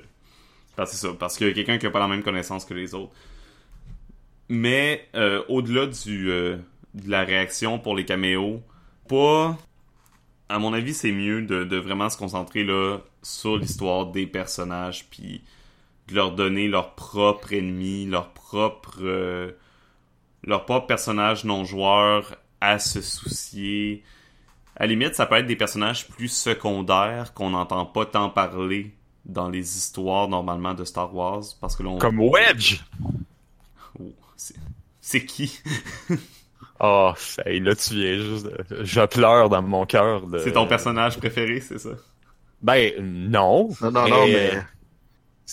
Parce 0.76 0.90
que 0.90 0.96
c'est 0.96 1.06
ça. 1.06 1.14
Parce 1.18 1.40
a 1.40 1.52
quelqu'un 1.52 1.78
qui 1.78 1.86
a 1.86 1.90
pas 1.90 1.98
la 1.98 2.08
même 2.08 2.22
connaissance 2.22 2.64
que 2.64 2.74
les 2.74 2.94
autres. 2.94 3.12
Mais 4.48 5.08
euh, 5.14 5.42
au-delà 5.48 5.86
du 5.86 6.30
euh, 6.30 6.56
de 6.94 7.10
la 7.10 7.24
réaction 7.24 7.78
pour 7.78 7.96
les 7.96 8.04
caméos, 8.04 8.60
pas. 9.08 9.56
À 10.48 10.58
mon 10.58 10.74
avis, 10.74 10.92
c'est 10.92 11.12
mieux 11.12 11.40
de, 11.42 11.76
vraiment 11.76 12.10
se 12.10 12.18
concentrer 12.18 12.62
là 12.62 12.98
sur 13.22 13.56
l'histoire 13.56 14.06
des 14.06 14.26
personnages, 14.26 15.06
puis 15.08 15.42
de 16.08 16.14
leur 16.14 16.32
donner 16.32 16.68
leur 16.68 16.94
propre 16.94 17.54
ennemi, 17.54 18.04
leur 18.04 18.34
propre 18.34 18.98
euh, 19.00 19.52
leur 20.44 20.66
propre 20.66 20.86
personnage 20.86 21.44
non 21.44 21.64
joueur 21.64 22.36
à 22.60 22.78
se 22.78 23.00
soucier. 23.00 24.02
À 24.76 24.84
la 24.84 24.88
limite, 24.88 25.14
ça 25.14 25.26
peut 25.26 25.36
être 25.36 25.46
des 25.46 25.56
personnages 25.56 26.08
plus 26.08 26.28
secondaires 26.28 27.32
qu'on 27.34 27.50
n'entend 27.50 27.86
pas 27.86 28.04
tant 28.04 28.28
parler 28.28 28.92
dans 29.24 29.48
les 29.48 29.76
histoires 29.76 30.28
normalement 30.28 30.74
de 30.74 30.84
Star 30.84 31.14
Wars 31.14 31.44
parce 31.60 31.76
que 31.76 31.82
Comme 31.98 32.20
Wedge. 32.20 32.80
Oh, 33.98 34.12
c'est 35.00 35.24
qui? 35.24 35.60
Oh, 36.84 37.12
là 37.46 37.74
tu 37.76 37.94
viens 37.94 38.18
juste 38.18 38.48
je 38.80 39.06
pleure 39.06 39.48
dans 39.48 39.62
mon 39.62 39.86
cœur 39.86 40.26
de... 40.26 40.38
C'est 40.38 40.50
ton 40.50 40.66
personnage 40.66 41.16
préféré, 41.16 41.60
c'est 41.60 41.78
ça? 41.78 41.90
Ben 42.60 42.92
non. 43.00 43.68
Non 43.80 43.92
non 43.92 44.08
non 44.08 44.26
mais 44.26 44.64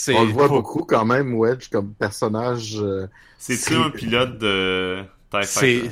on 0.08 0.24
le 0.24 0.32
voit 0.32 0.48
beaucoup 0.48 0.86
quand 0.86 1.06
même 1.06 1.36
Wedge 1.36 1.70
comme 1.70 1.94
personnage 1.94 2.82
euh, 2.82 3.08
C'est-tu 3.38 3.76
un 3.76 3.92
pilote 3.92 4.40
de 4.40 5.04
c'est, 5.44 5.84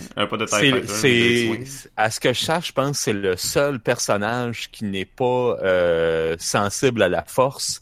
à 1.95 2.09
ce 2.09 2.19
que 2.19 2.33
je 2.33 2.39
sache, 2.39 2.67
je 2.67 2.73
pense 2.73 2.91
que 2.91 2.97
c'est 2.97 3.13
le 3.13 3.37
seul 3.37 3.79
personnage 3.79 4.71
qui 4.71 4.85
n'est 4.85 5.05
pas 5.05 5.57
euh, 5.61 6.35
sensible 6.39 7.03
à 7.03 7.09
la 7.09 7.23
force, 7.23 7.79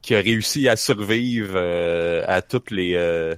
qui 0.00 0.14
a 0.14 0.20
réussi 0.20 0.68
à 0.68 0.76
survivre 0.76 1.54
euh, 1.56 2.24
à 2.26 2.40
toutes 2.40 2.70
les 2.70 2.94
euh, 2.94 3.34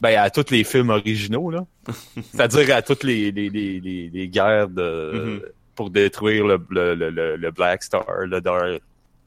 ben, 0.00 0.16
à 0.16 0.30
tous 0.30 0.50
les 0.50 0.62
films 0.62 0.90
originaux 0.90 1.50
là, 1.50 1.66
c'est-à-dire 2.32 2.76
à 2.76 2.82
toutes 2.82 3.02
les 3.02 3.32
les, 3.32 3.50
les, 3.50 4.10
les, 4.12 4.28
guerres 4.28 4.68
de 4.68 5.12
mm-hmm. 5.14 5.42
pour 5.74 5.90
détruire 5.90 6.46
le, 6.46 6.60
le, 6.70 6.94
le, 6.94 7.36
le, 7.36 7.50
Black 7.50 7.82
Star, 7.82 8.06
le 8.26 8.40
Dark. 8.40 8.80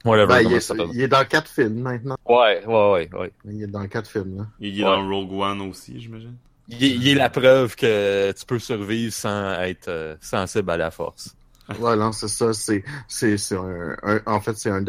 Whatever, 0.04 0.26
ben, 0.26 0.40
il, 0.40 0.52
est, 0.54 0.72
il, 0.94 1.02
est, 1.02 1.08
dans 1.08 1.24
quatre 1.24 1.48
films 1.48 1.78
maintenant. 1.78 2.16
Ouais, 2.26 2.66
ouais, 2.66 2.90
ouais, 2.90 3.10
ouais. 3.14 3.32
Il 3.44 3.62
est 3.62 3.68
dans 3.68 3.86
quatre 3.86 4.10
films 4.10 4.38
là. 4.38 4.46
Il 4.58 4.80
est 4.80 4.82
dans 4.82 5.08
Rogue 5.08 5.32
One 5.32 5.60
aussi, 5.60 6.00
j'imagine. 6.00 6.34
Il, 6.80 7.08
est 7.08 7.14
la 7.14 7.30
preuve 7.30 7.76
que 7.76 8.32
tu 8.32 8.46
peux 8.46 8.58
survivre 8.58 9.12
sans 9.12 9.60
être 9.60 9.88
euh, 9.88 10.16
sensible 10.20 10.70
à 10.70 10.76
la 10.76 10.90
force. 10.90 11.36
Voilà, 11.78 12.12
c'est 12.12 12.28
ça. 12.28 12.52
C'est, 12.52 12.84
c'est, 13.08 13.36
c'est 13.36 13.56
un, 13.56 14.20
en 14.26 14.40
fait, 14.40 14.56
c'est 14.56 14.70
un, 14.70 14.84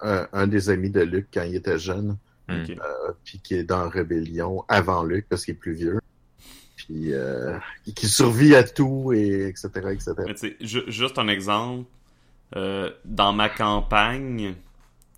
un, 0.00 0.46
des 0.46 0.70
amis 0.70 0.90
de 0.90 1.00
Luc 1.02 1.28
quand 1.32 1.42
il 1.42 1.56
était 1.56 1.78
jeune. 1.78 2.16
Hmm. 2.48 2.64
Euh, 2.68 3.12
puis 3.24 3.38
qui 3.38 3.54
est 3.54 3.62
dans 3.62 3.88
Rébellion 3.88 4.64
avant 4.68 5.04
Luc 5.04 5.26
parce 5.28 5.44
qu'il 5.44 5.52
est 5.52 5.58
plus 5.58 5.74
vieux. 5.74 6.00
Puis 6.76 7.12
euh, 7.12 7.56
qui 7.94 8.08
survit 8.08 8.56
à 8.56 8.64
tout 8.64 9.12
et 9.12 9.46
etc. 9.46 9.70
etc. 9.90 10.12
Mais 10.26 10.56
juste 10.60 11.18
un 11.18 11.28
exemple. 11.28 11.84
dans 12.54 13.32
ma 13.32 13.48
campagne 13.48 14.54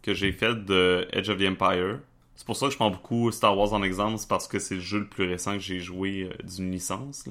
que 0.03 0.15
j'ai 0.15 0.33
faite 0.33 0.65
de 0.67 1.07
Edge 1.13 1.31
of 1.31 1.39
the 1.39 1.47
Empire, 1.47 2.01
c'est 2.35 2.47
pour 2.47 2.57
ça 2.57 2.67
que 2.67 2.73
je 2.73 2.77
prends 2.77 2.91
beaucoup 2.91 3.31
Star 3.31 3.57
Wars 3.57 3.73
en 3.73 3.83
exemple, 3.83 4.19
c'est 4.19 4.29
parce 4.29 4.49
que 4.49 4.59
c'est 4.59 4.77
le 4.77 4.81
jeu 4.81 5.01
le 5.01 5.07
plus 5.07 5.29
récent 5.29 5.53
que 5.53 5.61
j'ai 5.61 5.81
joué 5.81 6.23
euh, 6.31 6.47
d'une 6.47 6.71
licence. 6.71 7.27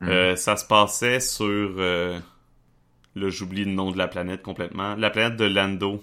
Mm. 0.00 0.08
Euh, 0.08 0.36
ça 0.36 0.56
se 0.56 0.64
passait 0.64 1.20
sur 1.20 1.46
euh, 1.46 2.18
Là, 3.14 3.28
j'oublie 3.28 3.64
le 3.64 3.72
nom 3.72 3.90
de 3.90 3.98
la 3.98 4.08
planète 4.08 4.42
complètement. 4.42 4.94
La 4.96 5.10
planète 5.10 5.36
de 5.36 5.44
Lando. 5.44 6.02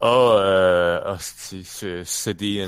Ah, 0.00 1.02
ah, 1.04 1.16
c'est 1.18 2.04
City. 2.04 2.60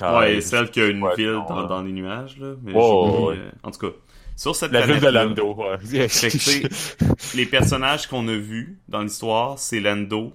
Ouais, 0.00 0.40
celle 0.40 0.70
qui 0.70 0.80
a 0.80 0.86
une 0.86 1.02
Ouais, 1.02 1.16
ville 1.16 1.42
dans, 1.48 1.82
les 1.82 1.92
nuages, 1.92 2.36
là. 2.38 2.54
Mais 2.62 2.72
ouais, 2.72 3.38
en 3.62 3.70
tout 3.70 3.78
cas, 3.78 3.96
sur 4.36 4.54
cette 4.54 4.72
La 4.72 4.86
ville 4.86 5.00
de 5.00 5.08
Lando, 5.08 5.54
ouais. 5.54 5.78
Que, 6.08 7.36
les 7.36 7.46
personnages 7.46 8.06
qu'on 8.06 8.28
a 8.28 8.36
vus 8.36 8.78
dans 8.88 9.02
l'histoire, 9.02 9.58
c'est 9.58 9.80
Lando, 9.80 10.34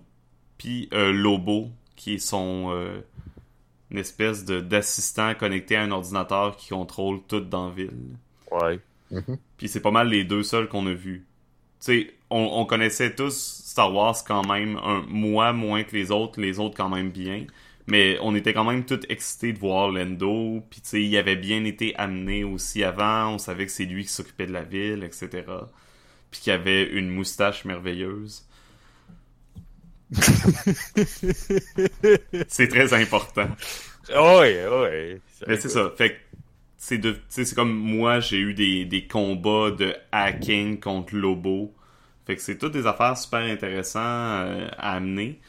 puis 0.58 0.90
euh, 0.94 1.12
Lobo, 1.14 1.70
qui 2.02 2.16
est 2.16 2.18
son 2.20 2.70
euh, 2.72 3.00
une 3.92 4.00
espèce 4.00 4.44
de 4.46 4.60
d'assistant 4.60 5.36
connecté 5.36 5.76
à 5.76 5.84
un 5.84 5.92
ordinateur 5.92 6.58
qui 6.58 6.70
contrôle 6.70 7.22
tout 7.28 7.42
dans 7.42 7.70
la 7.70 7.76
ville. 7.76 7.92
ouais. 8.52 8.80
Mhm. 9.12 9.38
Puis 9.58 9.68
c'est 9.68 9.82
pas 9.82 9.92
mal 9.92 10.08
les 10.10 10.24
deux 10.24 10.42
seuls 10.44 10.68
qu'on 10.70 10.88
a 10.88 10.94
vus. 10.94 11.26
Tu 11.80 11.86
sais, 11.86 12.14
on, 12.30 12.50
on 12.54 12.66
connaissait 12.66 13.14
tous 13.14 13.64
Star 13.66 13.94
Wars 13.94 14.16
quand 14.26 14.44
même, 14.46 14.78
un 14.78 15.04
moi 15.10 15.54
moins 15.54 15.84
que 15.84 15.96
les 15.96 16.12
autres, 16.12 16.40
les 16.42 16.60
autres 16.60 16.76
quand 16.78 16.90
même 16.90 17.12
bien. 17.12 17.46
Mais 17.88 18.18
on 18.22 18.36
était 18.36 18.54
quand 18.54 18.64
même 18.64 18.86
tous 18.86 19.02
excités 19.10 19.54
de 19.54 19.60
voir 19.60 19.92
Lando. 19.92 20.64
Puis 20.70 20.82
tu 20.82 20.90
sais, 20.90 21.04
il 21.04 21.18
avait 21.18 21.36
bien 21.36 21.66
été 21.66 21.96
amené 21.98 22.44
aussi 22.44 22.84
avant. 22.84 23.34
On 23.36 23.38
savait 23.38 23.66
que 23.66 23.72
c'est 23.72 23.86
lui 23.86 24.04
qui 24.06 24.12
s'occupait 24.12 24.48
de 24.48 24.54
la 24.54 24.64
ville, 24.64 25.04
etc. 25.04 25.44
Puis 26.32 26.42
qu'il 26.42 26.54
avait 26.54 26.84
une 26.84 27.10
moustache 27.10 27.66
merveilleuse. 27.66 28.46
c'est 32.48 32.68
très 32.68 32.94
important. 32.94 33.48
Ouais, 34.10 34.68
ouais. 34.68 35.22
Mais 35.48 35.58
c'est 35.58 35.70
ça. 35.70 35.92
Fait 35.98 36.18
c'est 36.78 36.98
de, 36.98 37.16
c'est 37.30 37.54
comme 37.54 37.74
moi, 37.74 38.20
j'ai 38.20 38.40
eu 38.40 38.54
des, 38.56 38.86
des 38.86 39.08
combats 39.08 39.72
de 39.72 39.96
hacking 40.12 40.80
contre 40.80 41.16
Lobo. 41.16 41.74
Fait 42.26 42.36
que 42.36 42.42
c'est 42.42 42.58
toutes 42.58 42.74
des 42.74 42.88
affaires 42.88 43.18
super 43.18 43.42
intéressantes 43.42 44.04
euh, 44.04 44.68
à 44.78 44.96
amener. 44.96 45.40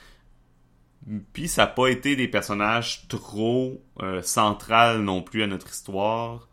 Puis 1.33 1.49
ça 1.49 1.63
n'a 1.63 1.67
pas 1.69 1.89
été 1.89 2.17
des 2.17 2.29
personnages 2.29 3.09
trop 3.09 3.83
euh, 4.03 4.23
centrales 4.23 5.01
non 5.01 5.23
plus 5.23 5.43
à 5.43 5.47
notre 5.47 5.71
histoire. 5.71 6.49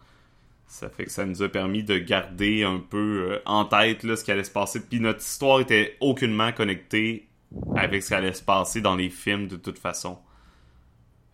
Ça 0.67 0.89
fait 0.89 1.05
que 1.05 1.11
ça 1.11 1.25
nous 1.25 1.43
a 1.43 1.49
permis 1.49 1.83
de 1.83 1.97
garder 1.97 2.63
un 2.63 2.79
peu 2.79 3.31
euh, 3.31 3.39
en 3.45 3.65
tête 3.65 4.03
là, 4.03 4.15
ce 4.15 4.23
qui 4.23 4.31
allait 4.31 4.43
se 4.43 4.51
passer. 4.51 4.79
Puis 4.79 4.99
notre 4.99 5.19
histoire 5.19 5.59
était 5.59 5.97
aucunement 5.99 6.51
connectée 6.51 7.28
avec 7.75 8.03
ce 8.03 8.09
qui 8.09 8.13
allait 8.13 8.33
se 8.33 8.43
passer 8.43 8.81
dans 8.81 8.95
les 8.95 9.09
films 9.09 9.47
de 9.47 9.55
toute 9.57 9.79
façon. 9.79 10.17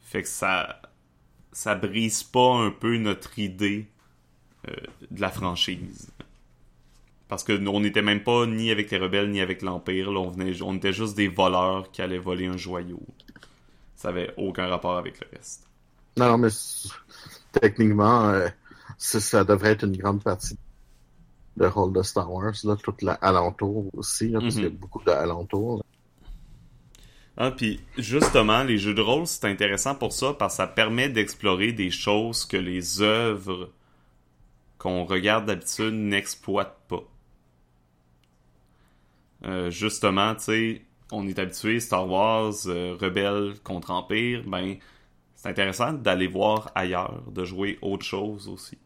Fait 0.02 0.22
que 0.22 0.28
ça 0.28 0.82
ça 1.52 1.74
brise 1.76 2.22
pas 2.24 2.56
un 2.56 2.70
peu 2.72 2.98
notre 2.98 3.40
idée 3.40 3.88
euh, 4.68 4.74
de 5.10 5.22
la 5.22 5.30
franchise. 5.30 6.12
Parce 7.28 7.44
que 7.44 7.54
nous, 7.54 7.72
on 7.72 7.80
n'était 7.80 8.02
même 8.02 8.24
pas 8.24 8.46
ni 8.46 8.72
avec 8.72 8.92
les 8.92 8.98
rebelles 8.98 9.32
ni 9.32 9.42
avec 9.42 9.62
l'Empire. 9.62 10.12
Là, 10.12 10.20
on, 10.20 10.30
venait, 10.30 10.62
on 10.62 10.76
était 10.76 10.94
juste 10.94 11.16
des 11.16 11.28
voleurs 11.30 11.90
qui 11.92 12.02
allaient 12.02 12.20
voler 12.20 12.48
un 12.48 12.58
joyau. 12.58 13.00
Ça 13.96 14.10
avait 14.10 14.34
aucun 14.38 14.68
rapport 14.68 14.98
avec 14.98 15.20
le 15.22 15.28
reste. 15.36 15.66
Non, 16.18 16.28
non, 16.28 16.38
mais 16.38 16.50
techniquement, 17.52 18.30
euh, 18.30 18.48
ça, 18.98 19.44
devrait 19.44 19.72
être 19.72 19.86
une 19.86 19.98
grande 19.98 20.22
partie 20.24 20.58
de 21.58 21.66
rôle 21.66 21.94
de 21.94 22.04
Star 22.04 22.32
Wars, 22.32 22.54
là, 22.66 22.76
tout 22.76 22.96
l'alentour 23.02 23.86
aussi, 23.96 24.30
là, 24.30 24.42
parce 24.42 24.56
Mhm. 24.56 24.62
qu'il 24.62 24.72
y 24.72 24.76
a 24.76 24.78
beaucoup 24.78 25.04
d'alentours. 25.04 25.84
Ah, 27.38 27.52
puis 27.52 27.82
justement, 27.98 28.64
les 28.64 28.78
jeux 28.78 28.94
de 28.94 29.02
rôle, 29.02 29.28
c'est 29.28 29.46
intéressant 29.46 29.96
pour 29.96 30.14
ça 30.14 30.34
parce 30.34 30.54
que 30.54 30.58
ça 30.58 30.68
permet 30.68 31.10
d'explorer 31.10 31.74
des 31.74 31.92
choses 31.92 32.46
que 32.46 32.58
les 32.58 33.02
œuvres 33.02 33.72
qu'on 34.78 35.04
regarde 35.04 35.46
d'habitude 35.46 35.94
n'exploitent 35.94 36.80
pas. 36.88 37.04
Euh, 39.46 39.70
justement, 39.70 40.34
tu 40.36 40.42
sais, 40.44 40.82
on 41.12 41.28
est 41.28 41.38
habitué 41.38 41.80
Star 41.80 42.08
Wars, 42.10 42.54
euh, 42.68 42.96
Rebelle 43.00 43.56
contre 43.64 43.92
Empire, 43.92 44.44
ben 44.48 44.78
c'est 45.36 45.50
intéressant 45.50 45.94
d'aller 45.94 46.28
voir 46.28 46.72
ailleurs, 46.74 47.22
de 47.32 47.44
jouer 47.46 47.78
autre 47.82 48.06
chose 48.06 48.48
aussi. 48.48 48.78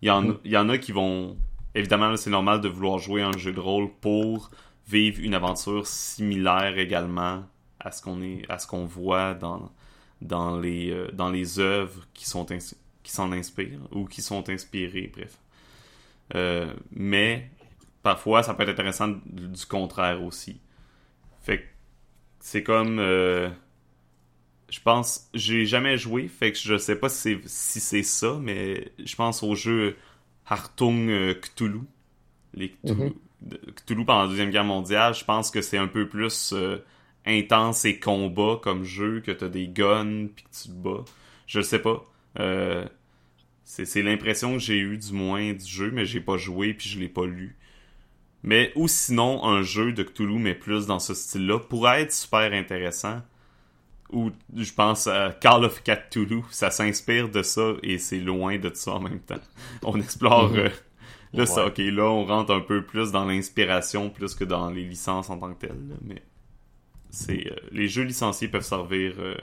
Il 0.00 0.08
y 0.08 0.10
en, 0.10 0.22
Mm. 0.22 0.38
il 0.44 0.50
y 0.52 0.56
en 0.56 0.68
a 0.68 0.78
qui 0.78 0.92
vont... 0.92 1.36
Évidemment, 1.74 2.08
là, 2.10 2.16
c'est 2.16 2.30
normal 2.30 2.60
de 2.60 2.68
vouloir 2.68 2.98
jouer 2.98 3.22
un 3.22 3.36
jeu 3.36 3.52
de 3.52 3.60
rôle 3.60 3.90
pour 4.00 4.50
vivre 4.88 5.20
une 5.22 5.34
aventure 5.34 5.86
similaire 5.86 6.78
également 6.78 7.44
à 7.80 7.90
ce 7.92 8.02
qu'on 8.02 8.22
est 8.22 8.44
à 8.48 8.58
ce 8.58 8.66
qu'on 8.66 8.84
voit 8.86 9.34
dans 9.34 9.72
dans 10.20 10.58
les 10.60 10.90
euh, 10.90 11.10
dans 11.12 11.30
les 11.30 11.58
œuvres 11.58 12.06
qui 12.14 12.26
sont 12.28 12.46
qui 12.46 13.12
s'en 13.12 13.32
inspirent 13.32 13.80
ou 13.92 14.04
qui 14.06 14.22
sont 14.22 14.48
inspirées 14.48 15.10
bref. 15.14 15.38
Euh, 16.34 16.72
mais 16.92 17.50
parfois 18.02 18.42
ça 18.42 18.54
peut 18.54 18.62
être 18.64 18.70
intéressant 18.70 19.08
du 19.26 19.66
contraire 19.66 20.22
aussi. 20.22 20.60
Fait 21.42 21.58
que 21.60 21.64
c'est 22.40 22.62
comme 22.62 22.98
euh, 23.00 23.50
je 24.68 24.80
pense 24.80 25.28
j'ai 25.34 25.66
jamais 25.66 25.98
joué 25.98 26.28
fait 26.28 26.52
que 26.52 26.58
je 26.58 26.78
sais 26.78 26.96
pas 26.96 27.08
si 27.08 27.18
c'est 27.20 27.48
si 27.48 27.80
c'est 27.80 28.02
ça 28.02 28.38
mais 28.40 28.92
je 29.04 29.14
pense 29.16 29.42
au 29.42 29.54
jeu 29.54 29.96
Hartung 30.46 31.34
Cthulhu. 31.40 31.80
Les 32.54 32.70
Cthulhu, 32.70 33.04
Mhm. 33.04 33.08
de- 33.10 33.14
Cthulhu 33.76 34.04
pendant 34.04 34.22
la 34.22 34.28
deuxième 34.28 34.50
guerre 34.50 34.64
mondiale 34.64 35.14
je 35.14 35.24
pense 35.24 35.50
que 35.50 35.62
c'est 35.62 35.78
un 35.78 35.88
peu 35.88 36.08
plus 36.08 36.52
euh, 36.52 36.78
intense 37.26 37.84
et 37.84 37.98
combat 37.98 38.58
comme 38.62 38.84
jeu 38.84 39.20
que 39.20 39.30
t'as 39.32 39.48
des 39.48 39.68
guns 39.68 40.26
puis 40.34 40.44
que 40.44 40.50
tu 40.62 40.68
te 40.68 40.74
bats. 40.74 41.04
Je 41.46 41.60
sais 41.60 41.78
pas. 41.80 42.04
Euh, 42.38 42.84
c'est 43.64 44.02
l'impression 44.02 44.52
que 44.54 44.58
j'ai 44.58 44.78
eu 44.78 44.98
du 44.98 45.12
moins 45.12 45.52
du 45.52 45.64
jeu 45.64 45.90
mais 45.92 46.04
j'ai 46.04 46.20
pas 46.20 46.36
joué 46.36 46.74
puis 46.74 46.88
je 46.88 46.98
l'ai 46.98 47.08
pas 47.08 47.24
lu. 47.26 47.56
Mais 48.42 48.72
ou 48.74 48.88
sinon 48.88 49.44
un 49.44 49.62
jeu 49.62 49.92
de 49.92 50.02
Cthulhu 50.02 50.38
mais 50.38 50.54
plus 50.54 50.86
dans 50.86 50.98
ce 50.98 51.14
style 51.14 51.46
là 51.46 51.58
pourrait 51.58 52.02
être 52.02 52.12
super 52.12 52.52
intéressant. 52.52 53.22
Ou 54.10 54.30
je 54.54 54.72
pense 54.72 55.06
à 55.06 55.30
Call 55.40 55.64
of 55.64 55.82
Cthulhu. 55.84 56.42
Ça 56.50 56.70
s'inspire 56.70 57.30
de 57.30 57.42
ça 57.42 57.72
et 57.82 57.96
c'est 57.98 58.18
loin 58.20 58.58
de 58.58 58.70
ça 58.74 58.92
en 58.92 59.00
même 59.00 59.20
temps. 59.20 59.40
On 59.84 59.98
explore 60.00 60.50
Mhm. 60.50 60.58
euh, 60.58 60.68
là 61.34 61.44
Ouais. 61.44 61.66
ok 61.66 61.78
là 61.78 62.04
on 62.04 62.24
rentre 62.26 62.52
un 62.54 62.60
peu 62.60 62.84
plus 62.84 63.10
dans 63.12 63.24
l'inspiration 63.24 64.10
plus 64.10 64.34
que 64.34 64.44
dans 64.44 64.70
les 64.70 64.84
licences 64.84 65.30
en 65.30 65.38
tant 65.38 65.52
que 65.54 65.66
telles 65.66 65.88
là, 65.88 65.96
mais 66.02 66.22
c'est 67.10 67.50
euh, 67.50 67.56
les 67.72 67.88
jeux 67.88 68.04
licenciés 68.04 68.48
peuvent 68.48 68.64
servir 68.64 69.14
euh, 69.18 69.36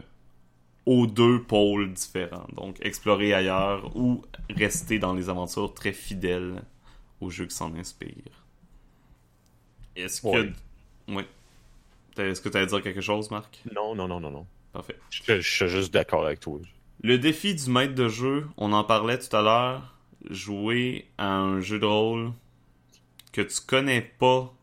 aux 0.86 1.08
deux 1.08 1.42
pôles 1.44 1.94
différents 1.94 2.48
donc 2.56 2.78
explorer 2.82 3.34
ailleurs 3.34 3.96
ou 3.96 4.24
rester 4.50 5.00
dans 5.00 5.14
les 5.14 5.30
aventures 5.30 5.74
très 5.74 5.94
fidèles 5.94 6.64
aux 7.22 7.30
jeux 7.30 7.46
qui 7.48 7.56
s'en 7.56 7.74
inspirent 7.76 8.46
est-ce 9.96 10.22
que 10.22 10.52
Ouais. 11.12 11.28
T'as- 12.16 12.28
est-ce 12.28 12.42
que 12.42 12.50
tu 12.50 12.58
allais 12.58 12.68
dire 12.68 12.82
quelque 12.82 13.02
chose 13.02 13.32
Marc? 13.32 13.62
Non, 13.76 13.96
non, 13.96 14.08
non, 14.08 14.20
non, 14.20 14.32
non. 14.32 14.46
parfait 14.74 14.96
Je, 15.10 15.42
je 15.42 15.50
suis 15.50 15.68
juste 15.68 15.94
d'accord 15.94 16.26
avec 16.26 16.40
toi. 16.40 16.60
le 17.02 17.18
défi 17.18 17.56
du 17.56 17.70
maître 17.70 17.96
de 17.96 18.08
jeu, 18.08 18.48
on 18.58 18.74
en 18.74 18.84
parlait 18.84 19.18
tout 19.20 19.36
à 19.36 19.42
l'heure, 19.42 19.96
jouer 20.30 21.10
à 21.18 21.38
un 21.38 21.62
jeu 21.62 21.80
de 21.80 21.86
rôle 21.86 22.32
que 23.32 23.42
tu 23.42 23.62
connais 23.66 24.02
pas, 24.02 24.54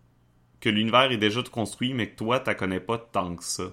que 0.60 0.68
l'univers 0.68 1.10
est 1.12 1.16
déjà 1.16 1.42
construit, 1.42 1.94
mais 1.94 2.10
que 2.10 2.16
toi, 2.16 2.40
tu 2.40 2.54
connais 2.54 2.80
pas 2.80 2.98
tant 2.98 3.36
que 3.36 3.44
ça. 3.44 3.72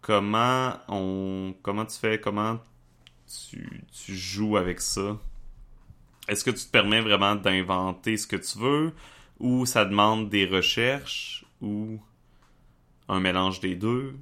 Comment 0.00 0.74
on, 0.88 1.54
comment 1.62 1.84
tu 1.84 1.98
fais, 1.98 2.20
comment 2.20 2.60
tu, 3.26 3.82
tu 3.92 4.14
joues 4.14 4.56
avec 4.56 4.80
ça? 4.80 5.18
Est-ce 6.28 6.44
que 6.44 6.50
tu 6.50 6.64
te 6.64 6.70
permets 6.70 7.00
vraiment 7.00 7.34
d'inventer 7.36 8.16
ce 8.16 8.26
que 8.26 8.36
tu 8.36 8.58
veux, 8.58 8.92
ou 9.38 9.66
ça 9.66 9.84
demande 9.84 10.28
des 10.28 10.46
recherches, 10.46 11.44
ou 11.60 11.98
un 13.08 13.20
mélange 13.20 13.60
des 13.60 13.74
deux? 13.74 14.14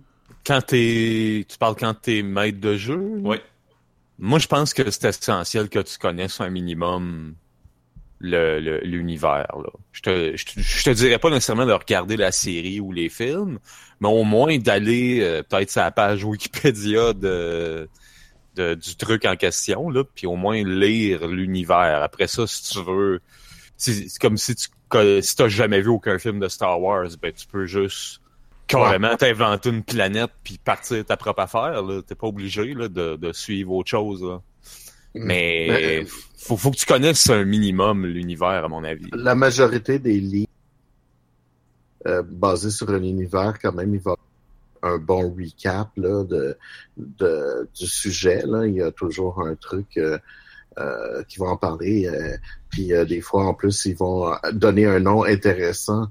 Quand 0.45 0.61
t'es. 0.63 1.45
Tu 1.49 1.59
parles 1.59 1.77
quand 1.77 1.95
t'es 1.95 2.23
maître 2.23 2.61
de 2.61 2.77
jeu? 2.77 3.19
Ouais. 3.19 3.43
Moi, 4.19 4.39
je 4.39 4.47
pense 4.47 4.73
que 4.75 4.91
c'est 4.91 5.05
essentiel 5.09 5.69
que 5.69 5.79
tu 5.81 5.99
connaisses 5.99 6.41
un 6.41 6.49
minimum 6.51 7.35
le- 8.21 8.61
le- 8.61 8.81
l'univers. 8.81 9.47
là. 9.57 9.71
Je 9.93 10.03
te, 10.03 10.37
je, 10.37 10.45
je 10.61 10.85
te 10.85 10.91
dirais 10.91 11.19
pas 11.19 11.31
nécessairement 11.31 11.67
de 11.67 11.73
regarder 11.73 12.17
la 12.17 12.33
série 12.33 12.81
ou 12.81 12.93
les 12.93 13.09
films, 13.11 13.59
mais 14.01 14.09
au 14.09 14.25
moins 14.25 14.59
d'aller 14.59 15.21
euh, 15.23 15.43
peut-être 15.43 15.71
sur 15.71 15.83
la 15.83 15.91
page 15.93 16.25
Wikipédia 16.25 17.13
de, 17.15 17.89
de- 18.57 18.75
du 18.75 18.97
truc 18.97 19.25
en 19.27 19.37
question, 19.37 19.91
là, 19.91 20.05
puis 20.05 20.27
au 20.27 20.37
moins 20.37 20.63
lire 20.65 21.27
l'univers. 21.29 22.03
Après 22.03 22.27
ça, 22.29 22.47
si 22.47 22.73
tu 22.73 22.83
veux, 22.85 23.21
c'est 23.77 24.07
comme 24.21 24.37
si 24.39 24.55
tu 24.57 24.69
si 25.23 25.37
jamais 25.51 25.81
vu 25.83 25.89
aucun 25.89 26.19
film 26.19 26.41
de 26.41 26.49
Star 26.49 26.81
Wars, 26.81 27.09
ben 27.21 27.33
tu 27.33 27.47
peux 27.47 27.67
juste 27.67 28.21
carrément 28.67 29.17
t'inventer 29.17 29.71
une 29.71 29.83
planète 29.83 30.31
puis 30.43 30.59
partir 30.59 31.05
ta 31.05 31.17
propre 31.17 31.41
affaire. 31.41 31.83
T'es 32.07 32.15
pas 32.15 32.27
obligé 32.27 32.75
là, 32.75 32.89
de, 32.89 33.17
de 33.17 33.33
suivre 33.33 33.73
autre 33.73 33.91
chose. 33.91 34.23
là. 34.23 34.41
Mais 35.15 35.67
Mais, 35.69 36.03
euh, 36.03 36.05
faut, 36.37 36.57
faut 36.57 36.71
que 36.71 36.77
tu 36.77 36.87
connaisses 36.87 37.31
un 37.31 37.45
minimum 37.45 38.07
l'univers, 38.07 38.65
à 38.65 38.69
mon 38.69 38.85
avis. 38.85 39.09
La 39.13 39.35
majorité 39.35 39.99
des 39.99 40.21
livres 40.21 40.49
euh, 42.07 42.23
basés 42.23 42.71
sur 42.71 42.91
un 42.91 43.03
univers, 43.03 43.59
quand 43.61 43.73
même, 43.73 43.95
il 43.95 44.01
va 44.01 44.17
un 44.83 44.99
bon 44.99 45.35
recap 45.35 45.89
là, 45.97 46.23
de, 46.25 46.57
de, 46.97 47.69
du 47.75 47.87
sujet. 47.87 48.43
Là. 48.47 48.67
Il 48.67 48.75
y 48.75 48.83
a 48.83 48.93
toujours 48.93 49.41
un 49.41 49.55
truc 49.57 49.97
euh, 49.97 50.19
euh, 50.79 51.23
qui 51.25 51.39
vont 51.39 51.49
en 51.49 51.57
parler. 51.57 52.07
Euh, 52.07 52.37
puis 52.71 52.93
des 53.09 53.21
fois, 53.21 53.47
en 53.47 53.55
plus, 53.55 53.87
ils 53.87 53.97
vont 53.97 54.33
donner 54.53 54.87
un 54.87 55.01
nom 55.01 55.25
intéressant 55.25 56.09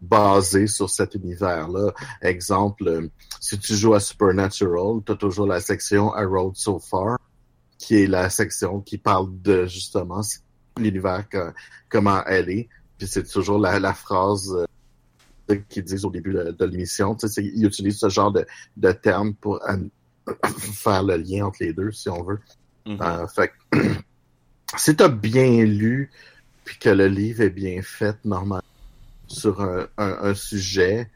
basé 0.00 0.66
sur 0.66 0.88
cet 0.90 1.14
univers-là. 1.14 1.92
Exemple, 2.22 3.08
si 3.40 3.58
tu 3.58 3.74
joues 3.74 3.94
à 3.94 4.00
Supernatural, 4.00 5.00
tu 5.04 5.12
as 5.12 5.16
toujours 5.16 5.46
la 5.46 5.60
section 5.60 6.12
A 6.12 6.24
Road 6.24 6.56
So 6.56 6.78
Far, 6.78 7.18
qui 7.78 8.02
est 8.02 8.06
la 8.06 8.30
section 8.30 8.80
qui 8.80 8.98
parle 8.98 9.28
de 9.42 9.66
justement 9.66 10.20
l'univers, 10.76 11.24
comment 11.88 12.22
elle 12.26 12.50
est. 12.50 12.68
Puis 12.98 13.06
c'est 13.06 13.28
toujours 13.30 13.58
la, 13.58 13.78
la 13.78 13.94
phrase 13.94 14.56
qu'ils 15.68 15.84
disent 15.84 16.04
au 16.04 16.10
début 16.10 16.32
de, 16.32 16.64
l'émission. 16.64 17.16
Ils 17.36 17.64
utilisent 17.64 17.98
ce 17.98 18.08
genre 18.08 18.32
de, 18.32 18.46
de 18.76 18.92
termes 18.92 19.34
pour 19.34 19.60
faire 20.74 21.02
le 21.02 21.16
lien 21.16 21.46
entre 21.46 21.58
les 21.60 21.72
deux, 21.72 21.92
si 21.92 22.08
on 22.08 22.22
veut. 22.22 22.40
Euh, 22.88 23.26
fait 23.26 23.52
si 24.76 24.96
tu 24.96 25.02
as 25.02 25.08
bien 25.08 25.64
lu, 25.64 26.10
puis 26.64 26.78
que 26.78 26.90
le 26.90 27.06
livre 27.06 27.42
est 27.42 27.50
bien 27.50 27.80
fait, 27.82 28.16
normalement, 28.24 28.62
sur 29.28 29.60
un, 29.96 30.34
sujet, 30.34 31.10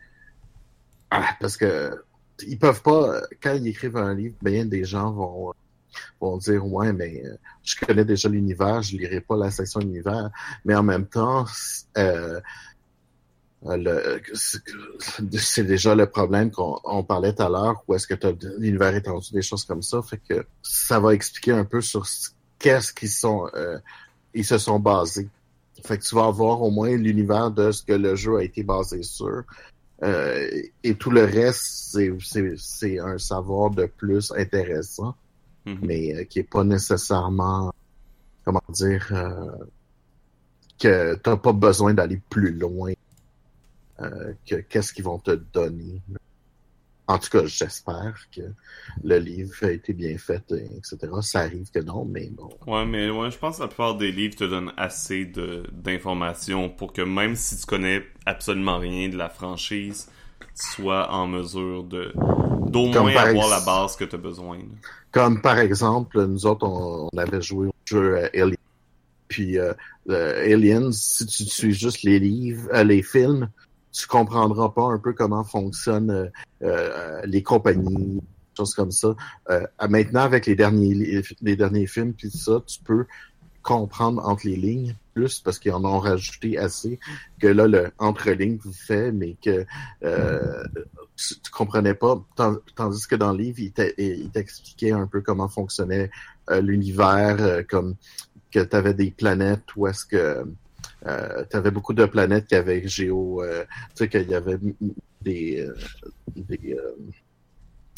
ah, 1.10 1.36
parce 1.40 1.56
que 1.56 2.04
ils 2.46 2.58
peuvent 2.58 2.82
pas, 2.82 3.22
quand 3.42 3.54
ils 3.54 3.68
écrivent 3.68 3.96
un 3.96 4.14
livre, 4.14 4.36
bien 4.42 4.64
des 4.64 4.84
gens 4.84 5.10
vont 5.12 5.52
vont 6.20 6.38
dire 6.38 6.66
ouais 6.66 6.90
mais 6.94 7.22
euh, 7.22 7.36
je 7.62 7.76
connais 7.76 8.06
déjà 8.06 8.26
l'univers 8.26 8.80
je 8.80 8.96
lirai 8.96 9.20
pas 9.20 9.36
la 9.36 9.50
section 9.50 9.78
univers 9.80 10.30
mais 10.64 10.74
en 10.74 10.82
même 10.82 11.06
temps 11.06 11.44
euh, 11.98 12.40
euh, 13.66 14.18
c'est 14.34 15.64
déjà 15.64 15.94
le 15.94 16.06
problème 16.06 16.50
qu'on 16.50 17.04
parlait 17.04 17.32
tout 17.32 17.42
à 17.42 17.48
l'heure, 17.48 17.84
où 17.86 17.94
est-ce 17.94 18.06
que 18.06 18.14
l'univers 18.58 18.94
étendu, 18.94 19.32
des 19.32 19.42
choses 19.42 19.64
comme 19.64 19.82
ça. 19.82 20.02
Fait 20.02 20.20
que 20.28 20.44
ça 20.62 20.98
va 20.98 21.14
expliquer 21.14 21.52
un 21.52 21.64
peu 21.64 21.80
sur 21.80 22.06
qu'est-ce 22.58 22.92
qu'ils 22.92 23.10
sont 23.10 23.48
euh, 23.54 23.78
ils 24.34 24.44
se 24.44 24.58
sont 24.58 24.80
basés. 24.80 25.28
Fait 25.84 25.98
que 25.98 26.04
tu 26.04 26.14
vas 26.14 26.26
avoir 26.26 26.62
au 26.62 26.70
moins 26.70 26.96
l'univers 26.96 27.50
de 27.50 27.72
ce 27.72 27.82
que 27.82 27.92
le 27.92 28.14
jeu 28.14 28.36
a 28.36 28.42
été 28.42 28.62
basé 28.62 29.02
sur. 29.02 29.42
Euh, 30.02 30.62
et 30.82 30.94
tout 30.94 31.10
le 31.10 31.24
reste, 31.24 31.98
c'est 32.58 32.98
un 32.98 33.18
savoir 33.18 33.70
de 33.70 33.86
plus 33.86 34.32
intéressant, 34.36 35.14
mm-hmm. 35.66 35.78
mais 35.82 36.26
qui 36.26 36.40
est 36.40 36.50
pas 36.50 36.64
nécessairement, 36.64 37.72
comment 38.44 38.62
dire, 38.68 39.06
que 40.80 41.14
t'as 41.14 41.36
pas 41.36 41.52
besoin 41.52 41.94
d'aller 41.94 42.20
plus 42.28 42.52
loin 42.52 42.92
euh, 44.02 44.32
qu'est-ce 44.44 44.92
qu'ils 44.92 45.04
vont 45.04 45.18
te 45.18 45.32
donner. 45.52 46.00
En 47.08 47.18
tout 47.18 47.30
cas, 47.30 47.44
j'espère 47.46 48.14
que 48.34 48.42
le 49.02 49.18
livre 49.18 49.54
a 49.62 49.70
été 49.70 49.92
bien 49.92 50.16
fait, 50.18 50.44
etc. 50.52 50.98
Ça 51.20 51.40
arrive 51.40 51.68
que 51.70 51.80
non, 51.80 52.04
mais 52.04 52.30
bon. 52.30 52.48
Ouais, 52.66 52.86
mais 52.86 53.10
ouais, 53.10 53.30
je 53.30 53.38
pense 53.38 53.56
que 53.56 53.62
la 53.62 53.68
plupart 53.68 53.96
des 53.96 54.12
livres 54.12 54.36
te 54.36 54.44
donnent 54.44 54.72
assez 54.76 55.24
d'informations 55.26 56.70
pour 56.70 56.92
que 56.92 57.02
même 57.02 57.34
si 57.34 57.58
tu 57.58 57.66
connais 57.66 58.04
absolument 58.24 58.78
rien 58.78 59.08
de 59.08 59.16
la 59.16 59.28
franchise, 59.28 60.08
tu 60.40 60.82
sois 60.82 61.10
en 61.10 61.26
mesure 61.26 61.84
de 61.84 62.12
d'au 62.66 62.86
moins 62.86 63.16
avoir 63.16 63.48
la 63.48 63.60
base 63.60 63.96
que 63.96 64.04
tu 64.04 64.14
as 64.14 64.18
besoin. 64.18 64.58
Comme 65.10 65.42
par 65.42 65.58
exemple, 65.58 66.24
nous 66.24 66.46
autres, 66.46 66.66
on, 66.66 67.08
avait 67.18 67.42
joué 67.42 67.68
au 67.68 67.74
jeu 67.84 68.16
euh, 68.16 68.28
Alien. 68.32 68.56
Puis 69.28 69.58
euh, 69.58 69.72
Aliens, 70.08 70.92
si 70.92 71.26
tu 71.26 71.44
suis 71.44 71.72
juste 71.72 72.02
les 72.02 72.18
livres, 72.18 72.70
les 72.82 73.02
films, 73.02 73.48
tu 73.92 74.06
comprendras 74.06 74.70
pas 74.70 74.86
un 74.86 74.98
peu 74.98 75.12
comment 75.12 75.44
fonctionnent 75.44 76.10
euh, 76.10 76.28
euh, 76.62 77.20
les 77.24 77.42
compagnies, 77.42 78.20
choses 78.56 78.74
comme 78.74 78.90
ça. 78.90 79.14
Euh, 79.50 79.66
maintenant, 79.88 80.22
avec 80.22 80.46
les 80.46 80.54
derniers 80.54 81.22
les 81.40 81.56
derniers 81.56 81.86
films 81.86 82.14
puis 82.14 82.30
ça, 82.30 82.62
tu 82.66 82.80
peux 82.82 83.06
comprendre 83.62 84.26
entre 84.26 84.46
les 84.46 84.56
lignes 84.56 84.96
plus 85.14 85.40
parce 85.40 85.58
qu'ils 85.58 85.72
en 85.72 85.84
ont 85.84 86.00
rajouté 86.00 86.58
assez 86.58 86.98
que 87.38 87.46
là 87.46 87.68
le 87.68 87.92
entre 87.98 88.30
lignes 88.32 88.58
vous 88.60 88.72
fait 88.72 89.12
mais 89.12 89.36
que 89.40 89.64
euh, 90.02 90.64
tu, 91.16 91.34
comprenais 91.52 91.94
pas 91.94 92.20
tandis 92.74 93.06
que 93.06 93.14
dans 93.14 93.30
le 93.30 93.38
livre 93.38 93.60
il 93.98 94.30
t'expliquait 94.30 94.90
un 94.90 95.06
peu 95.06 95.20
comment 95.20 95.48
fonctionnait 95.48 96.10
l'univers 96.60 97.62
comme 97.68 97.94
que 98.50 98.60
tu 98.60 98.74
avais 98.74 98.94
des 98.94 99.12
planètes 99.12 99.76
où 99.76 99.86
est-ce 99.86 100.04
que 100.04 100.44
euh, 101.06 101.44
tu 101.50 101.56
avais 101.56 101.70
beaucoup 101.70 101.94
de 101.94 102.04
planètes 102.06 102.46
qui 102.46 102.54
avaient 102.54 102.86
géo, 102.86 103.42
euh, 103.42 103.64
tu 103.90 104.04
sais 104.04 104.08
qu'il 104.08 104.28
y 104.28 104.34
avait 104.34 104.58
des, 105.20 105.60
euh, 105.60 105.74
des 106.36 106.76
euh, 106.78 106.96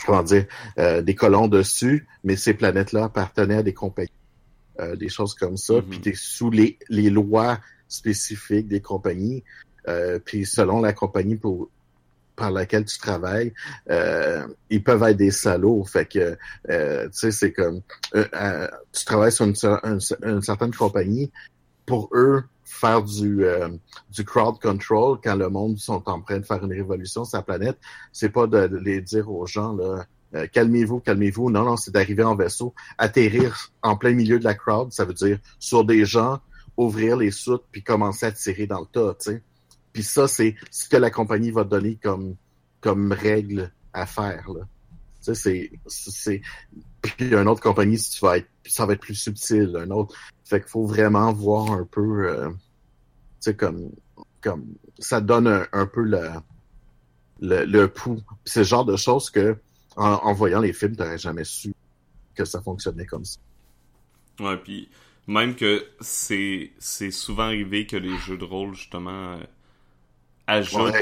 comment 0.04 0.22
dire, 0.22 0.46
des 0.76 1.14
colons 1.14 1.48
dessus, 1.48 2.06
mais 2.24 2.36
ces 2.36 2.54
planètes-là 2.54 3.04
appartenaient 3.04 3.58
à 3.58 3.62
des 3.62 3.72
compagnies, 3.72 4.10
des 4.96 5.08
choses 5.08 5.34
comme 5.34 5.56
ça. 5.56 5.80
Puis 5.80 5.98
mm-hmm. 5.98 6.02
tu 6.02 6.08
es 6.10 6.14
sous 6.14 6.50
les, 6.50 6.78
les 6.90 7.08
lois 7.08 7.58
spécifiques 7.88 8.68
des 8.68 8.80
compagnies. 8.80 9.44
puis 10.26 10.44
selon 10.44 10.80
la 10.80 10.92
compagnie 10.92 11.36
pour 11.36 11.70
par 12.36 12.50
laquelle 12.50 12.84
tu 12.84 12.98
travailles, 12.98 13.52
euh, 13.90 14.46
ils 14.70 14.82
peuvent 14.82 15.02
être 15.02 15.16
des 15.16 15.30
salauds. 15.30 15.84
Fait 15.84 16.06
que, 16.06 16.36
euh, 16.70 17.04
tu 17.06 17.12
sais, 17.12 17.30
c'est 17.30 17.52
comme, 17.52 17.80
euh, 18.14 18.68
tu 18.92 19.04
travailles 19.04 19.32
sur 19.32 19.46
une, 19.46 19.54
une, 20.22 20.42
certaine 20.42 20.74
compagnie, 20.74 21.30
pour 21.86 22.10
eux, 22.12 22.44
faire 22.64 23.02
du, 23.02 23.44
euh, 23.44 23.68
du 24.10 24.24
crowd 24.24 24.58
control 24.60 25.18
quand 25.22 25.36
le 25.36 25.48
monde 25.48 25.78
sont 25.78 26.02
en 26.08 26.20
train 26.20 26.38
de 26.38 26.46
faire 26.46 26.64
une 26.64 26.72
révolution 26.72 27.24
sur 27.24 27.38
la 27.38 27.42
planète, 27.42 27.78
c'est 28.12 28.30
pas 28.30 28.46
de, 28.46 28.76
les 28.82 29.00
dire 29.00 29.30
aux 29.30 29.46
gens 29.46 29.72
là, 29.74 30.04
euh, 30.34 30.46
calmez-vous, 30.46 31.00
calmez-vous. 31.00 31.50
Non, 31.50 31.64
non, 31.64 31.76
c'est 31.76 31.92
d'arriver 31.92 32.24
en 32.24 32.34
vaisseau, 32.34 32.74
atterrir 32.98 33.70
en 33.82 33.96
plein 33.96 34.12
milieu 34.12 34.38
de 34.38 34.44
la 34.44 34.54
crowd, 34.54 34.92
ça 34.92 35.04
veut 35.04 35.14
dire 35.14 35.38
sur 35.58 35.84
des 35.84 36.04
gens, 36.04 36.40
ouvrir 36.76 37.16
les 37.16 37.30
soutes 37.30 37.64
puis 37.70 37.82
commencer 37.82 38.26
à 38.26 38.32
tirer 38.32 38.66
dans 38.66 38.80
le 38.80 38.86
tas, 38.86 39.14
tu 39.20 39.30
sais. 39.30 39.42
Puis 39.92 40.02
ça, 40.02 40.26
c'est 40.26 40.56
ce 40.72 40.88
que 40.88 40.96
la 40.96 41.10
compagnie 41.10 41.52
va 41.52 41.62
donner 41.62 41.96
comme 42.02 42.34
comme 42.80 43.12
règle 43.12 43.72
à 43.92 44.06
faire 44.06 44.50
là. 44.50 44.66
Tu 45.24 45.34
sais, 45.34 45.34
c'est 45.34 45.70
c'est 45.86 46.42
puis 47.00 47.32
une 47.32 47.48
autre 47.48 47.62
compagnie, 47.62 47.98
si 47.98 48.10
tu 48.10 48.24
vas 48.24 48.38
être, 48.38 48.48
ça 48.66 48.86
va 48.86 48.94
être 48.94 49.00
plus 49.00 49.14
subtil, 49.14 49.76
un 49.76 49.90
autre. 49.90 50.14
Fait 50.44 50.60
qu'il 50.60 50.68
faut 50.68 50.86
vraiment 50.86 51.32
voir 51.32 51.72
un 51.72 51.84
peu, 51.84 52.28
euh, 52.28 52.50
tu 52.50 52.56
sais, 53.40 53.56
comme, 53.56 53.90
comme, 54.40 54.74
ça 54.98 55.20
donne 55.20 55.66
un, 55.72 55.86
peu 55.86 56.02
le, 56.02 56.28
le, 57.40 57.64
le 57.64 57.88
pouls. 57.88 58.20
C'est 58.44 58.60
le 58.60 58.66
genre 58.66 58.84
de 58.84 58.96
choses 58.96 59.30
que, 59.30 59.56
en, 59.96 60.32
voyant 60.32 60.60
les 60.60 60.72
films, 60.72 60.96
t'aurais 60.96 61.18
jamais 61.18 61.44
su 61.44 61.72
que 62.34 62.44
ça 62.44 62.60
fonctionnait 62.60 63.06
comme 63.06 63.24
ça. 63.24 63.38
Ouais, 64.40 64.56
puis 64.56 64.88
même 65.26 65.54
que 65.54 65.86
c'est 66.00 66.72
c'est 66.78 67.10
souvent 67.10 67.44
arrivé 67.44 67.86
que 67.86 67.96
les 67.96 68.16
jeux 68.18 68.36
de 68.36 68.44
rôle 68.44 68.74
justement 68.74 69.34
euh, 69.34 69.44
ajoutent 70.46 70.94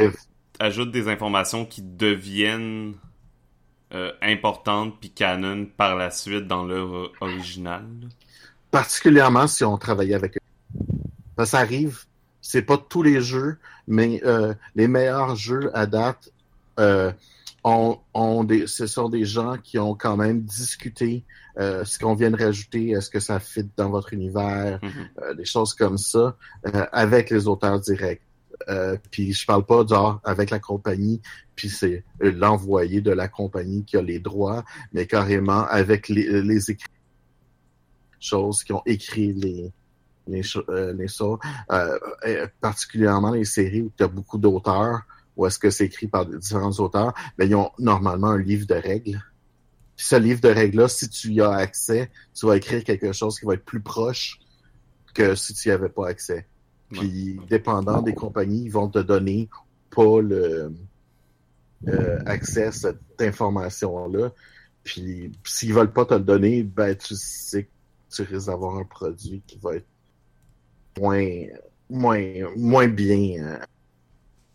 ajoutent 0.59 0.93
des 0.93 1.09
informations 1.09 1.65
qui 1.65 1.83
deviennent 1.83 2.95
euh, 3.95 4.13
importante 4.21 5.01
puis 5.01 5.11
canon 5.11 5.67
par 5.67 5.97
la 5.97 6.11
suite 6.11 6.47
dans 6.47 6.65
l'œuvre 6.65 7.13
originale. 7.21 7.89
Particulièrement 8.73 9.47
si 9.47 9.65
on 9.65 9.79
travaillait 9.79 10.15
avec 10.15 10.37
eux. 10.37 11.45
Ça, 11.45 11.59
arrive, 11.59 12.01
c'est 12.41 12.63
pas 12.63 12.79
tous 12.79 13.03
les 13.03 13.21
jeux, 13.21 13.59
mais 13.87 14.21
euh, 14.25 14.55
les 14.75 14.89
meilleurs 14.89 15.37
jeux 15.37 15.71
à 15.75 15.87
date 15.87 16.33
euh, 16.81 17.13
ont, 17.65 17.99
ont 18.15 18.45
des, 18.45 18.67
ce 18.67 18.87
sont 18.87 19.09
des 19.09 19.25
gens 19.25 19.57
qui 19.63 19.79
ont 19.79 19.95
quand 19.95 20.17
même 20.17 20.41
discuté 20.41 21.23
euh, 21.59 21.85
ce 21.85 21.99
qu'on 21.99 22.15
vient 22.15 22.31
de 22.31 22.43
rajouter, 22.43 22.91
est-ce 22.91 23.11
que 23.11 23.21
ça 23.21 23.39
fit 23.39 23.69
dans 23.77 23.91
votre 23.91 24.15
univers, 24.15 24.81
mm-hmm. 24.81 25.37
des 25.37 25.45
choses 25.45 25.75
comme 25.75 25.99
ça, 25.99 26.35
avec 26.93 27.29
les 27.29 27.47
auteurs 27.47 27.79
directs. 27.79 28.23
Euh, 28.69 28.97
puis 29.11 29.33
je 29.33 29.45
parle 29.47 29.65
pas 29.67 29.85
genre 29.87 30.21
avec 30.25 30.51
la 30.51 30.59
compagnie, 30.59 31.21
puis 31.57 31.69
c'est 31.69 32.05
l'envoyé 32.21 33.01
de 33.01 33.11
la 33.11 33.29
compagnie 33.29 33.85
qui 33.85 33.97
a 33.97 34.03
les 34.03 34.19
droits, 34.19 34.65
mais 34.93 35.07
carrément 35.07 35.65
avec 35.67 36.09
les, 36.09 36.43
les 36.43 36.71
écrits 36.71 36.89
choses 38.23 38.65
qui 38.65 38.73
ont 38.73 38.83
écrit 38.87 39.33
les 39.33 39.73
les, 40.27 40.43
euh, 40.69 40.93
les 40.93 41.07
euh, 41.21 42.47
particulièrement 42.61 43.33
les 43.33 43.45
séries 43.45 43.83
où 43.83 43.93
tu 43.97 44.05
as 44.05 44.09
beaucoup 44.09 44.39
d'auteurs, 44.39 45.01
ou 45.37 45.47
est-ce 45.47 45.59
que 45.59 45.71
c'est 45.71 45.87
écrit 45.87 46.07
par 46.07 46.27
différents 46.27 46.79
auteurs, 46.79 47.13
mais 47.39 47.47
ils 47.47 47.55
ont 47.55 47.73
normalement 47.79 48.29
un 48.29 48.39
livre 48.39 48.67
de 48.67 48.75
règles. 48.75 49.23
Puis 49.97 50.07
ce 50.07 50.17
livre 50.17 50.41
de 50.41 50.49
règles-là, 50.49 50.89
si 50.89 51.09
tu 51.09 51.33
y 51.33 51.41
as 51.41 51.53
accès, 51.53 52.11
tu 52.35 52.47
vas 52.47 52.57
écrire 52.57 52.85
quelque 52.85 53.13
chose 53.13 53.39
qui 53.39 53.47
va 53.47 53.55
être 53.55 53.65
plus 53.65 53.81
proche 53.81 54.39
que 55.15 55.35
si 55.35 55.55
tu 55.55 55.69
n'y 55.69 55.75
avais 55.75 55.89
pas 55.89 56.09
accès. 56.09 56.47
Puis, 56.91 57.41
dépendant 57.49 58.03
des 58.03 58.15
compagnies, 58.15 58.65
ils 58.65 58.71
vont 58.71 58.89
te 58.89 58.99
donner 58.99 59.49
pas 59.91 60.21
le 60.21 60.73
euh, 61.89 62.19
accès 62.27 62.65
à 62.65 62.73
cette 62.73 62.99
information-là. 63.21 64.31
Puis, 64.85 65.33
s'ils 65.45 65.73
veulent 65.73 65.93
pas 65.93 66.05
te 66.05 66.15
le 66.15 66.21
donner, 66.21 66.63
ben, 66.63 66.95
tu 66.95 67.15
sais 67.17 67.65
que 67.65 67.71
tu 68.13 68.23
risques 68.23 68.47
d'avoir 68.47 68.77
un 68.77 68.85
produit 68.85 69.43
qui 69.47 69.59
va 69.59 69.77
être 69.77 69.87
moins, 70.99 71.47
moins, 71.89 72.23
moins 72.57 72.89
bien 72.89 73.59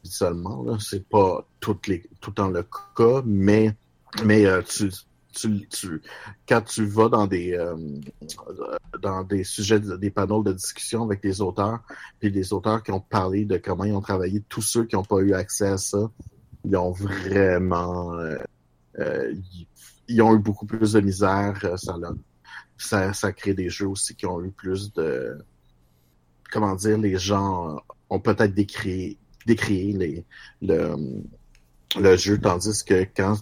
seulement. 0.04 0.64
Là. 0.64 0.78
C'est 0.80 1.08
pas 1.08 1.46
toutes 1.60 1.88
les, 1.88 2.04
tout 2.22 2.32
dans 2.32 2.50
le 2.50 2.64
cas, 2.96 3.22
mais, 3.26 3.76
mais 4.24 4.46
euh, 4.46 4.62
tu, 4.62 4.90
tu, 5.34 5.68
tu, 5.68 6.02
quand 6.48 6.62
tu 6.62 6.86
vas 6.86 7.10
dans 7.10 7.28
des 7.28 7.54
euh, 7.54 7.76
dans 9.02 9.24
des 9.24 9.44
sujets, 9.44 9.80
des 9.80 10.10
panneaux 10.10 10.44
de 10.44 10.54
discussion 10.54 11.04
avec 11.04 11.22
des 11.22 11.42
auteurs, 11.42 11.80
puis 12.20 12.32
des 12.32 12.54
auteurs 12.54 12.82
qui 12.84 12.92
ont 12.92 13.00
parlé 13.00 13.46
de 13.46 13.58
comment 13.58 13.84
ils 13.84 13.94
ont 13.94 14.02
travaillé, 14.02 14.42
tous 14.50 14.62
ceux 14.62 14.86
qui 14.86 14.96
n'ont 14.96 15.04
pas 15.04 15.20
eu 15.20 15.34
accès 15.34 15.68
à 15.68 15.78
ça, 15.78 16.10
ils 16.66 16.76
ont 16.76 16.92
vraiment 16.92 18.14
euh, 19.00 19.34
ils, 20.08 20.22
ont 20.22 20.34
eu 20.36 20.40
beaucoup 20.40 20.66
plus 20.66 20.94
de 20.94 21.02
misère. 21.02 21.60
Ça, 21.78 21.98
ça, 22.78 23.14
ça 23.14 23.32
crée 23.32 23.54
des 23.54 23.70
jeux 23.70 23.88
aussi 23.88 24.16
qui 24.16 24.26
ont 24.26 24.44
eu 24.44 24.52
plus 24.52 24.94
de 24.94 25.38
comment 26.52 26.76
dire, 26.76 26.98
les 26.98 27.18
gens 27.18 27.82
ont 28.10 28.20
peut-être 28.20 28.54
décrit 28.54 29.18
décrié 29.46 29.94
les, 29.94 30.26
le, 30.62 31.24
le 31.98 32.18
jeu, 32.18 32.38
tandis 32.38 32.84
que 32.84 33.06
quand 33.16 33.38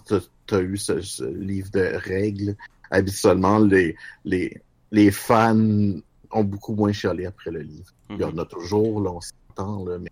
tu 0.46 0.54
as 0.54 0.60
eu 0.60 0.76
ce, 0.76 1.24
livre 1.24 1.70
de 1.72 1.96
règles, 1.96 2.56
habituellement, 2.90 3.58
les, 3.58 3.96
les, 4.24 4.62
les 4.92 5.10
fans 5.10 5.98
ont 6.30 6.44
beaucoup 6.44 6.74
moins 6.74 6.92
chialé 6.92 7.26
après 7.26 7.50
le 7.50 7.60
livre. 7.60 7.92
Il 8.10 8.18
y 8.20 8.24
en 8.24 8.38
a 8.38 8.42
mhm. 8.42 8.48
toujours, 8.48 9.00
là, 9.00 9.10
on 9.10 9.20
s'entend, 9.20 9.84
là, 9.84 9.98
mais 9.98 10.10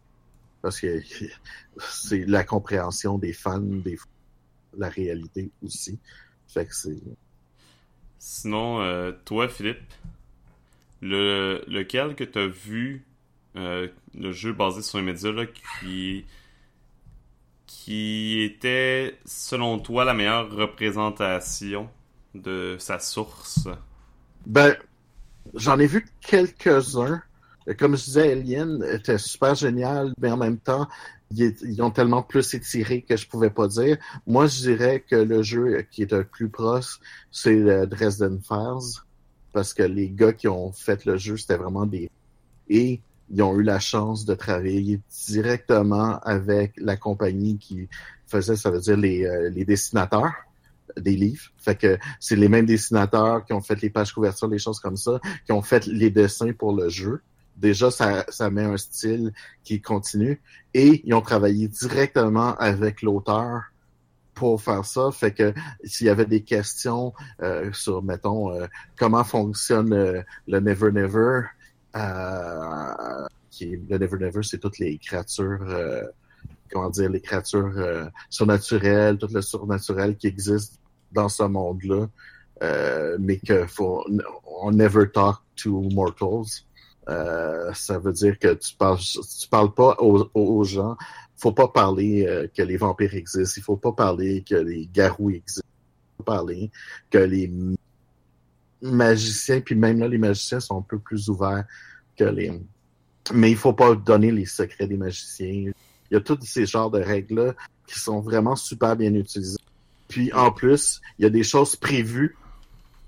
parce 0.63 0.81
que 0.81 1.01
c'est 1.79 2.25
la 2.27 2.43
compréhension 2.43 3.19
des 3.19 3.33
fans, 3.33 3.61
des 3.61 3.97
la 4.77 4.89
réalité 4.89 5.51
aussi. 5.63 5.99
Fait 6.49 6.67
que 6.67 6.75
c'est. 6.75 7.01
Sinon, 8.27 8.81
euh, 8.81 9.13
toi, 9.27 9.49
Philippe, 9.49 9.93
le, 11.03 11.63
lequel 11.69 12.15
que 12.15 12.25
tu 12.25 12.39
as 12.39 12.47
vu, 12.47 13.05
euh, 13.55 13.89
le 14.15 14.33
jeu 14.33 14.55
basé 14.55 14.81
sur 14.81 14.97
les 14.97 15.05
médias, 15.05 15.31
là, 15.31 15.45
qui 15.47 16.25
qui 17.67 18.41
était, 18.41 19.19
selon 19.27 19.79
toi, 19.79 20.07
la 20.07 20.15
meilleure 20.15 20.51
représentation 20.51 21.91
de 22.35 22.77
sa 22.79 22.99
source? 22.99 23.69
Ben, 24.47 24.75
j'en 25.53 25.79
ai 25.79 25.87
vu 25.87 26.07
quelques-uns. 26.23 27.23
Comme 27.79 27.95
je 27.95 28.05
disais, 28.05 28.33
Alien 28.33 28.83
était 28.91 29.19
super 29.19 29.55
génial, 29.55 30.15
mais 30.17 30.31
en 30.31 30.39
même 30.39 30.59
temps, 30.59 30.89
ils, 31.37 31.83
ont 31.83 31.91
tellement 31.91 32.23
plus 32.23 32.55
étiré 32.55 33.03
que 33.03 33.17
je 33.17 33.29
pouvais 33.29 33.51
pas 33.51 33.69
dire. 33.69 33.97
Moi, 34.27 34.47
je 34.47 34.61
dirais 34.61 35.05
que 35.09 35.17
le 35.17 35.43
jeu 35.43 35.83
qui 35.91 36.03
est 36.03 36.13
le 36.13 36.25
plus 36.25 36.49
proche, 36.49 37.01
c'est 37.31 37.87
Dresden 37.87 38.41
Files, 38.41 39.03
parce 39.53 39.75
que 39.75 39.83
les 39.83 40.11
gars 40.11 40.33
qui 40.33 40.49
ont 40.49 40.73
fait 40.73 41.05
le 41.05 41.17
jeu, 41.17 41.37
c'était 41.37 41.57
vraiment 41.57 41.87
des... 41.87 42.11
Et 42.69 43.01
ils 43.31 43.43
ont 43.43 43.59
eu 43.59 43.63
la 43.63 43.79
chance 43.79 44.25
de 44.25 44.35
travailler 44.35 45.01
directement 45.27 46.19
avec 46.21 46.75
la 46.77 46.97
compagnie 46.97 47.59
qui 47.59 47.89
faisait, 48.27 48.57
ça 48.57 48.71
veut 48.71 48.81
dire 48.81 48.97
les, 48.97 49.25
euh, 49.25 49.65
dessinateurs 49.65 50.33
des 50.97 51.17
livres. 51.17 51.51
Fait 51.57 51.77
que 51.77 51.99
c'est 52.21 52.37
les 52.37 52.49
mêmes 52.49 52.67
dessinateurs 52.67 53.45
qui 53.45 53.53
ont 53.53 53.61
fait 53.61 53.81
les 53.81 53.91
pages 53.91 54.13
couvertures, 54.13 54.49
les 54.49 54.59
choses 54.59 54.79
comme 54.79 54.97
ça, 54.97 55.21
qui 55.47 55.53
ont 55.53 55.63
fait 55.63 55.87
les 55.87 56.11
dessins 56.11 56.53
pour 56.53 56.75
le 56.75 56.89
jeu. 56.89 57.23
Déjà, 57.57 57.91
ça, 57.91 58.51
met 58.51 58.65
un 58.65 58.77
style 58.77 59.33
qui 59.63 59.81
continue. 59.81 60.41
Et 60.73 61.03
ils 61.05 61.15
ont 61.15 61.21
travaillé 61.21 61.69
directement 61.69 62.55
avec 62.57 63.03
l'auteur 63.03 63.63
pour 64.35 64.61
faire 64.61 64.85
ça. 64.85 65.11
Fait 65.13 65.33
que 65.33 65.55
s'il 65.85 66.09
y 66.09 66.11
avait 66.11 66.27
des 66.27 66.43
questions 66.43 67.13
euh, 67.43 67.73
sur, 67.73 68.03
mettons, 68.03 68.53
euh, 68.53 68.67
comment 68.99 69.25
fonctionne 69.25 70.25
le 70.49 70.61
Never 70.61 70.91
Never, 70.91 71.43
euh, 71.97 73.27
qui 73.51 73.77
le 73.89 73.99
Never 73.99 74.19
Never, 74.19 74.43
c'est 74.43 74.59
toutes 74.59 74.79
les 74.79 74.99
créatures, 74.99 75.65
comment 76.71 76.91
dire, 76.91 77.09
les 77.09 77.21
créatures 77.21 78.11
surnaturelles, 78.29 79.17
tout 79.19 79.29
le 79.33 79.43
surnaturel 79.43 80.17
qui 80.17 80.27
existe 80.27 80.81
dans 81.13 81.29
ce 81.29 81.45
monde-là, 81.45 82.09
mais 83.21 83.39
que 83.39 83.67
faut, 83.69 84.05
on 84.45 84.73
never 84.73 85.09
talk 85.09 85.41
to 85.55 85.89
mortals. 85.93 86.65
Ça 87.07 87.99
veut 87.99 88.13
dire 88.13 88.39
que 88.39 88.55
tu 88.55 88.75
parles, 88.77 88.99
parles 89.51 89.75
pas 89.75 89.97
aux, 89.99 90.31
aux 90.35 90.65
gens. 90.65 90.97
Faut 91.37 91.53
pas 91.53 91.69
parler 91.69 92.49
que 92.57 92.63
les 92.63 92.77
vampires 92.77 93.15
existent. 93.15 93.55
Il 93.57 93.63
faut 93.63 93.77
pas 93.77 93.93
parler 93.93 94.43
que 94.49 94.55
les 94.55 94.89
garous 94.93 95.31
existent. 95.31 95.67
Faut 96.17 96.23
pas 96.23 96.37
parler 96.37 96.71
que 97.11 97.19
les 97.19 97.51
magiciens, 98.85 99.61
puis 99.61 99.75
même 99.75 99.99
là, 99.99 100.09
les 100.09 100.19
magiciens 100.19 100.61
sont 100.61 100.79
un 100.79 100.83
peu 100.83 100.99
plus 100.99 101.29
ouverts 101.29 101.65
que 102.17 102.25
les. 102.25 102.53
Mais 103.33 103.51
il 103.51 103.57
faut 103.57 103.73
pas 103.73 103.95
donner 103.95 104.31
les 104.31 104.47
secrets 104.47 104.87
des 104.87 104.97
magiciens. 104.97 105.73
Il 106.11 106.15
y 106.15 106.17
a 106.17 106.21
tous 106.21 106.39
ces 106.43 106.67
genres 106.67 106.91
de 106.91 107.01
règles-là 107.01 107.55
qui 107.87 107.99
sont 107.99 108.21
vraiment 108.21 108.55
super 108.55 108.97
bien 108.97 109.13
utilisées. 109.15 109.59
Puis 110.09 110.33
en 110.33 110.53
plus, 110.53 111.01
il 111.19 111.23
y 111.23 111.27
a 111.27 111.31
des 111.31 111.43
choses 111.43 111.75
prévues 111.77 112.37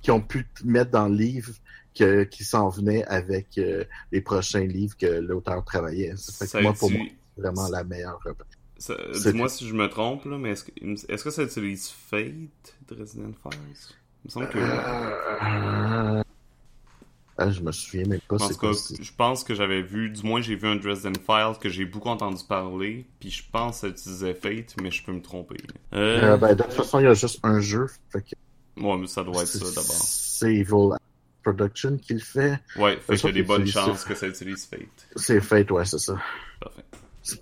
qui 0.00 0.10
ont 0.10 0.20
pu 0.20 0.46
mettre 0.64 0.90
dans 0.90 1.08
le 1.08 1.16
livre 1.16 1.52
que, 1.96 2.24
qui 2.24 2.44
s'en 2.44 2.68
venaient 2.68 3.04
avec 3.04 3.58
euh, 3.58 3.84
les 4.12 4.20
prochains 4.20 4.64
livres 4.64 4.96
que 4.96 5.06
l'auteur 5.06 5.64
travaillait. 5.64 6.14
Ça 6.16 6.60
moi, 6.60 6.72
pour 6.72 6.90
moi, 6.90 7.00
c'est 7.04 7.42
vraiment 7.42 7.68
la 7.68 7.84
meilleure. 7.84 8.20
Dis-moi 8.78 9.48
si 9.48 9.66
je 9.66 9.74
me 9.74 9.88
trompe, 9.88 10.24
là, 10.26 10.38
mais 10.38 10.50
est-ce 10.50 10.64
que, 10.64 10.72
est-ce 11.12 11.24
que 11.24 11.30
ça 11.30 11.42
utilise 11.42 11.88
Fate 11.88 12.76
de 12.88 12.94
Resident 12.94 13.32
Files? 13.42 13.96
Il 14.24 14.28
me 14.28 14.30
semble 14.30 14.48
que. 14.48 14.58
Euh... 14.58 16.22
Ah, 17.38 17.50
je 17.50 17.60
me 17.60 17.70
souviens 17.70 18.06
même 18.06 18.20
pas. 18.20 18.38
c'est 18.38 19.02
je 19.02 19.12
pense 19.14 19.44
que 19.44 19.54
j'avais 19.54 19.82
vu, 19.82 20.08
du 20.08 20.22
moins 20.22 20.40
j'ai 20.40 20.56
vu 20.56 20.68
un 20.68 20.76
Dresden 20.76 21.14
Files 21.14 21.58
que 21.60 21.68
j'ai 21.68 21.84
beaucoup 21.84 22.08
entendu 22.08 22.42
parler, 22.48 23.06
puis 23.20 23.30
je 23.30 23.42
pense 23.50 23.76
que 23.76 23.80
ça 23.80 23.88
utilisait 23.88 24.34
Fate, 24.34 24.74
mais 24.82 24.90
je 24.90 25.04
peux 25.04 25.12
me 25.12 25.20
tromper. 25.20 25.58
Euh... 25.92 26.22
euh 26.22 26.36
ben, 26.38 26.54
de 26.54 26.62
toute 26.62 26.72
façon, 26.72 26.98
il 26.98 27.04
y 27.04 27.06
a 27.06 27.14
juste 27.14 27.40
un 27.42 27.60
jeu. 27.60 27.86
Fait 28.10 28.22
que... 28.22 28.82
Ouais, 28.82 28.96
mais 28.96 29.06
ça 29.06 29.22
doit 29.22 29.42
être 29.42 29.48
ça 29.48 29.66
d'abord. 29.66 29.84
C'est 29.84 30.54
Evil 30.54 30.96
Production 31.52 31.96
qui 31.96 32.14
le 32.14 32.20
fait. 32.20 32.58
Ouais, 32.76 32.98
fait 32.98 33.22
y 33.22 33.26
a 33.28 33.32
des 33.32 33.42
bonnes 33.42 33.66
chances 33.66 34.04
que 34.04 34.14
ça 34.14 34.26
utilise 34.26 34.66
Fate. 34.66 35.08
C'est 35.14 35.40
Fate, 35.40 35.70
ouais, 35.70 35.84
c'est 35.84 35.98
ça. 35.98 36.16
Parfait. 36.60 36.82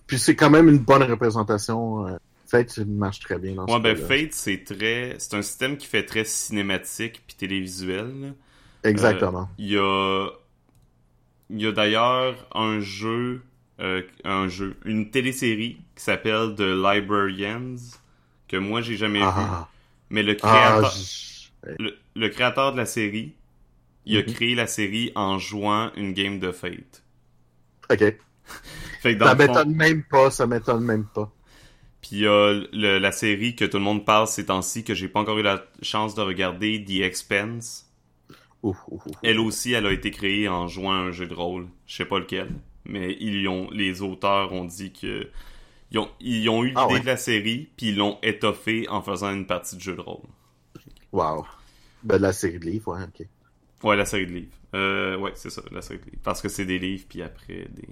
Puis 0.06 0.18
c'est 0.18 0.36
quand 0.36 0.50
même 0.50 0.68
une 0.68 0.78
bonne 0.78 1.02
représentation. 1.02 2.06
Euh, 2.06 2.16
Fate 2.46 2.78
marche 2.78 3.20
très 3.20 3.38
bien 3.38 3.54
dans 3.54 3.66
Ouais, 3.66 3.80
ben 3.80 3.96
Fate, 3.96 4.32
c'est 4.32 4.64
très. 4.64 5.16
C'est 5.18 5.34
un 5.34 5.42
système 5.42 5.76
qui 5.76 5.86
fait 5.86 6.04
très 6.04 6.24
cinématique 6.24 7.22
puis 7.26 7.36
télévisuel. 7.36 8.34
Exactement. 8.82 9.48
Il 9.58 9.70
y 9.70 9.78
a, 9.78 10.28
il 11.50 11.62
y 11.62 11.66
a 11.66 11.72
d'ailleurs 11.72 12.46
un 12.54 12.80
jeu, 12.80 13.42
euh, 13.80 14.02
un 14.24 14.48
jeu, 14.48 14.76
une 14.84 15.10
télésérie 15.10 15.78
qui 15.96 16.02
s'appelle 16.02 16.54
The 16.56 16.60
Librarians 16.60 17.76
que 18.48 18.56
moi 18.56 18.82
j'ai 18.82 18.96
jamais 18.96 19.20
vu. 19.20 19.26
Ah. 19.26 19.68
Mais 20.10 20.22
le 20.22 20.34
créateur, 20.34 20.92
ah, 21.66 21.70
le, 22.14 22.28
créateur 22.28 22.72
de 22.72 22.76
la 22.76 22.86
série, 22.86 23.32
il 24.06 24.16
a 24.16 24.22
mm-hmm. 24.22 24.34
créé 24.34 24.54
la 24.54 24.66
série 24.66 25.12
en 25.14 25.38
jouant 25.38 25.92
une 25.96 26.12
game 26.12 26.38
de 26.38 26.52
Fate. 26.52 27.02
Ok. 27.90 28.16
ça 29.02 29.34
m'étonne 29.34 29.74
même 29.74 30.02
pas, 30.04 30.30
ça 30.30 30.46
m'étonne 30.46 30.84
même 30.84 31.06
pas. 31.06 31.30
Puis 32.00 32.16
il 32.16 32.20
y 32.20 32.26
a 32.26 32.52
la 32.72 33.12
série 33.12 33.56
que 33.56 33.64
tout 33.64 33.78
le 33.78 33.82
monde 33.82 34.04
parle 34.04 34.26
ces 34.26 34.46
temps-ci 34.46 34.84
que 34.84 34.94
j'ai 34.94 35.08
pas 35.08 35.20
encore 35.20 35.38
eu 35.38 35.42
la 35.42 35.64
chance 35.80 36.14
de 36.14 36.20
regarder, 36.20 36.84
The 36.84 37.02
Expense. 37.02 37.90
Elle 39.22 39.38
aussi, 39.38 39.72
elle 39.72 39.86
a 39.86 39.92
été 39.92 40.10
créée 40.10 40.48
en 40.48 40.68
jouant 40.68 40.92
un 40.92 41.10
jeu 41.12 41.26
de 41.26 41.34
rôle. 41.34 41.66
Je 41.86 41.96
sais 41.96 42.04
pas 42.04 42.18
lequel. 42.18 42.50
Mais 42.84 43.16
ils 43.20 43.48
ont, 43.48 43.70
les 43.70 44.02
auteurs 44.02 44.52
ont 44.52 44.64
dit 44.64 44.92
que 44.92 45.28
ils 45.90 45.98
ont, 45.98 46.10
ils 46.20 46.48
ont 46.48 46.64
eu 46.64 46.72
ah 46.76 46.86
l'idée 46.88 47.00
de 47.00 47.06
la 47.06 47.16
série, 47.16 47.70
puis 47.76 47.88
ils 47.88 47.96
l'ont 47.96 48.18
étoffé 48.22 48.88
en 48.88 49.00
faisant 49.00 49.32
une 49.32 49.46
partie 49.46 49.76
de 49.76 49.80
jeu 49.80 49.94
de 49.94 50.00
rôle. 50.00 50.26
Wow. 51.12 51.46
Ben, 52.02 52.18
la 52.18 52.32
série 52.32 52.58
de 52.58 52.66
livres, 52.66 52.96
ouais, 52.96 53.04
ok. 53.04 53.26
Ouais, 53.84 53.96
la 53.96 54.06
série 54.06 54.26
de 54.26 54.32
livres. 54.32 54.56
Euh, 54.74 55.16
ouais, 55.18 55.32
c'est 55.34 55.50
ça, 55.50 55.62
la 55.70 55.82
série 55.82 56.00
de 56.00 56.04
livres. 56.06 56.22
Parce 56.22 56.40
que 56.40 56.48
c'est 56.48 56.64
des 56.64 56.78
livres, 56.78 57.04
puis 57.08 57.22
après 57.22 57.68
des. 57.70 57.88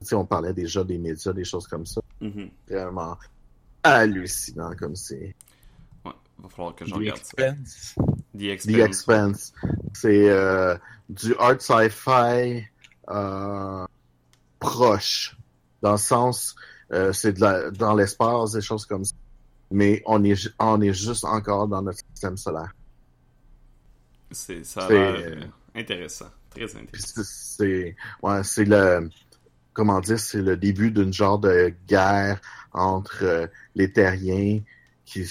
Si 0.00 0.14
on 0.14 0.24
parlait 0.24 0.52
déjà 0.52 0.84
des 0.84 0.98
médias, 0.98 1.32
des 1.32 1.44
choses 1.44 1.66
comme 1.66 1.86
ça. 1.86 2.00
Mm-hmm. 2.22 2.50
Vraiment 2.68 3.16
hallucinant 3.82 4.72
comme 4.78 4.94
c'est. 4.94 5.34
Ouais, 6.04 6.12
va 6.38 6.48
falloir 6.48 6.74
que 6.74 6.84
je 6.84 6.94
regarde 6.94 7.20
ça. 7.22 7.54
The 8.36 8.42
Expense. 8.42 9.52
C'est 9.94 10.28
euh, 10.28 10.76
du 11.08 11.34
art 11.38 11.60
sci-fi 11.60 12.64
euh, 13.10 13.86
proche, 14.58 15.36
dans 15.82 15.92
le 15.92 15.98
sens, 15.98 16.54
euh, 16.92 17.12
c'est 17.12 17.32
de 17.32 17.70
dans 17.70 17.94
l'espace, 17.94 18.52
des 18.52 18.60
choses 18.60 18.86
comme 18.86 19.04
ça. 19.04 19.14
Mais 19.70 20.02
on 20.06 20.22
est, 20.24 20.48
on 20.58 20.80
est 20.80 20.92
juste 20.92 21.24
encore 21.24 21.68
dans 21.68 21.82
notre 21.82 21.98
système 22.12 22.36
solaire. 22.36 22.74
C'est 24.30 24.64
ça 24.64 24.86
a 24.86 24.90
l'air 24.90 25.48
intéressant, 25.74 26.30
très 26.50 26.76
intéressant. 26.76 27.22
C'est 27.24 27.96
ouais, 28.22 28.44
c'est 28.44 28.64
le 28.64 29.08
comment 29.72 30.00
dire, 30.00 30.18
c'est 30.18 30.42
le 30.42 30.56
début 30.56 30.90
d'une 30.90 31.12
genre 31.12 31.38
de 31.38 31.72
guerre 31.86 32.40
entre 32.72 33.48
les 33.74 33.92
terriens 33.92 34.60
qui, 35.04 35.24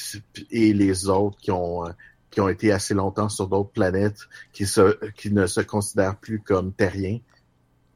et 0.49 0.73
les 0.73 1.09
autres 1.09 1.37
qui 1.37 1.51
ont 1.51 1.83
qui 2.37 2.41
ont 2.41 2.49
été 2.49 2.71
assez 2.71 2.93
longtemps 2.93 3.29
sur 3.29 3.47
d'autres 3.47 3.71
planètes, 3.71 4.27
qui, 4.53 4.67
se, 4.67 4.95
qui 5.15 5.31
ne 5.31 5.47
se 5.47 5.59
considèrent 5.61 6.17
plus 6.17 6.39
comme 6.39 6.71
terriens. 6.71 7.17
Ils 7.19 7.23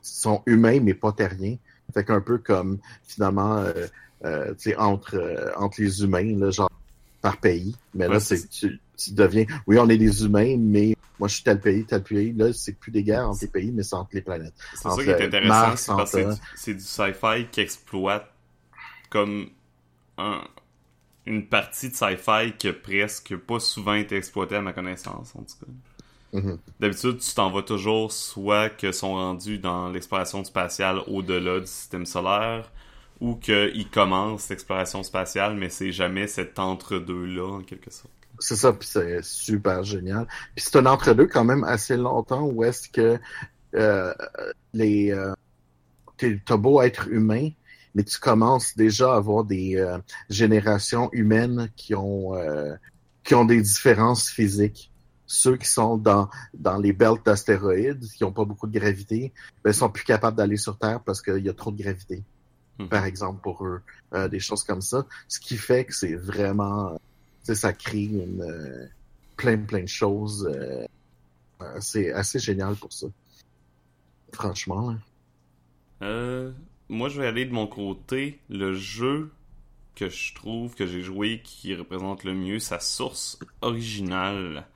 sont 0.02 0.42
humains, 0.48 0.80
mais 0.80 0.96
pas 0.96 1.12
terriens. 1.12 1.58
Fait 1.94 2.04
qu'un 2.04 2.22
peu 2.22 2.40
comme, 2.40 2.80
finalement, 3.04 3.58
euh, 3.58 3.86
euh, 4.26 4.56
entre, 4.80 5.16
euh, 5.16 5.52
entre 5.58 5.80
les 5.80 6.02
humains, 6.04 6.36
là, 6.40 6.50
genre, 6.50 6.71
par 7.22 7.40
pays. 7.40 7.76
Mais 7.94 8.08
Ouais, 8.08 8.20
là, 8.20 8.20
c'est 8.20 8.48
tu, 8.50 8.82
tu 8.98 9.14
deviens. 9.14 9.46
Oui, 9.68 9.78
on 9.80 9.90
est 9.90 9.98
des 9.98 10.26
humains, 10.26 10.58
mais 10.60 10.96
moi 11.20 11.28
je 11.28 11.36
suis 11.36 11.44
tel 11.44 11.60
pays, 11.62 11.86
tel 11.86 12.04
pays. 12.04 12.34
Là, 12.34 12.54
c'est 12.54 12.74
plus 12.80 12.92
des 12.92 13.04
guerres 13.04 13.30
entre 13.30 13.42
les 13.44 13.48
pays, 13.50 13.72
mais 13.72 13.84
c'est 13.84 13.96
entre 13.96 14.12
les 14.14 14.22
planètes. 14.22 14.56
C'est 14.74 14.90
ça 14.90 15.04
qui 15.04 15.10
est 15.12 15.22
fait, 15.22 15.22
intéressant, 15.22 15.78
Mars, 15.78 15.92
parce 15.96 16.16
que 16.16 16.22
c'est 16.54 16.74
du- 16.76 16.80
sci-fi 16.84 17.48
qui 17.52 17.62
exploite 17.62 18.32
comme 19.10 19.50
un- 20.18 20.44
une 21.26 21.48
partie 21.50 21.90
de 21.92 21.96
sci-fi 21.96 22.54
qui 22.60 22.70
a 22.70 22.74
presque 22.74 23.36
pas 23.38 23.60
souvent 23.60 23.96
été 23.96 24.18
exploitée 24.18 24.56
à 24.58 24.62
ma 24.62 24.74
connaissance, 24.74 25.36
en 25.36 25.44
tout 25.44 25.66
cas. 25.66 25.72
Mhm. 26.34 26.62
D'habitude, 26.80 27.20
tu 27.20 27.34
t'en 27.36 27.52
vas 27.52 27.62
toujours 27.62 28.12
soit 28.12 28.70
que 28.70 28.92
sont 28.92 29.14
rendus 29.14 29.60
dans 29.60 29.90
l'exploration 29.90 30.44
spatiale 30.44 31.00
au-delà 31.08 31.60
du 31.60 31.68
système 31.68 32.06
solaire, 32.08 32.72
ou 33.22 33.36
qu'ils 33.36 33.88
commencent 33.90 34.50
l'exploration 34.50 35.04
spatiale, 35.04 35.56
mais 35.56 35.70
c'est 35.70 35.92
jamais 35.92 36.26
cet 36.26 36.58
entre-deux-là, 36.58 37.60
en 37.60 37.62
quelque 37.62 37.92
sorte. 37.92 38.12
C'est 38.40 38.56
ça, 38.56 38.74
puis 38.74 38.88
c'est 38.92 39.24
super 39.24 39.84
génial. 39.84 40.28
Puis 40.56 40.66
c'est 40.68 40.78
un 40.78 40.88
entre-deux 40.88 41.28
quand 41.28 41.44
même 41.44 41.64
assez 41.64 41.96
longtemps 41.96 42.42
où 42.42 42.64
est-ce 42.64 42.90
que 42.90 43.20
euh, 43.76 44.14
les 44.74 45.12
euh, 45.12 45.34
t'as 46.18 46.58
beau 46.58 46.82
être 46.82 47.08
humain, 47.10 47.50
mais 47.94 48.04
tu 48.04 48.20
commences 48.20 48.76
déjà 48.76 49.14
à 49.14 49.18
avoir 49.18 49.44
des 49.44 49.78
euh, 49.78 50.00
générations 50.30 51.10
humaines 51.12 51.70
qui 51.76 51.94
ont 51.94 52.36
euh, 52.36 52.74
qui 53.24 53.36
ont 53.36 53.46
des 53.46 53.62
différences 53.62 54.30
physiques. 54.30 54.92
Ceux 55.28 55.58
qui 55.58 55.68
sont 55.68 55.98
dans 55.98 56.28
dans 56.56 56.78
les 56.78 56.94
belts 56.94 57.24
d'astéroïdes, 57.24 58.04
qui 58.18 58.24
ont 58.24 58.32
pas 58.32 58.46
beaucoup 58.46 58.66
de 58.66 58.78
gravité, 58.78 59.32
ben 59.64 59.72
sont 59.72 59.90
plus 59.90 60.04
capables 60.04 60.38
d'aller 60.38 60.58
sur 60.58 60.78
Terre 60.80 61.02
parce 61.02 61.22
qu'il 61.22 61.46
y 61.46 61.50
a 61.50 61.54
trop 61.54 61.72
de 61.72 61.82
gravité. 61.82 62.24
Mhm. 62.80 62.90
Par 62.90 63.06
exemple 63.06 63.42
pour 63.42 63.66
eux, 63.66 63.82
Euh, 64.14 64.28
des 64.28 64.40
choses 64.42 64.64
comme 64.66 64.82
ça, 64.82 65.06
ce 65.30 65.40
qui 65.40 65.56
fait 65.56 65.86
que 65.86 65.94
c'est 65.94 66.16
vraiment 66.16 67.00
tu 67.42 67.46
sais, 67.48 67.56
ça 67.56 67.74
crée 67.74 68.04
une, 68.04 68.42
euh, 68.42 68.86
plein, 69.38 69.58
plein 69.58 69.82
de 69.84 69.88
choses. 69.88 70.46
euh, 70.54 70.86
euh, 71.62 71.78
c'est 71.80 72.12
assez 72.12 72.40
génial 72.40 72.76
pour 72.76 72.92
ça. 72.94 73.08
Franchement. 74.34 74.96
moi, 76.90 77.10
je 77.10 77.22
vais 77.22 77.28
aller 77.28 77.46
de 77.46 77.54
mon 77.54 77.68
côté. 77.68 78.40
Le 78.50 78.74
jeu 78.74 79.32
que 79.96 80.10
je 80.10 80.34
trouve 80.36 80.76
que 80.76 80.86
j'ai 80.86 81.02
joué 81.02 81.42
qui 81.44 81.76
représente 81.76 82.24
le 82.24 82.34
mieux 82.34 82.60
sa 82.60 82.80
source 82.80 83.40
originale. 83.62 84.68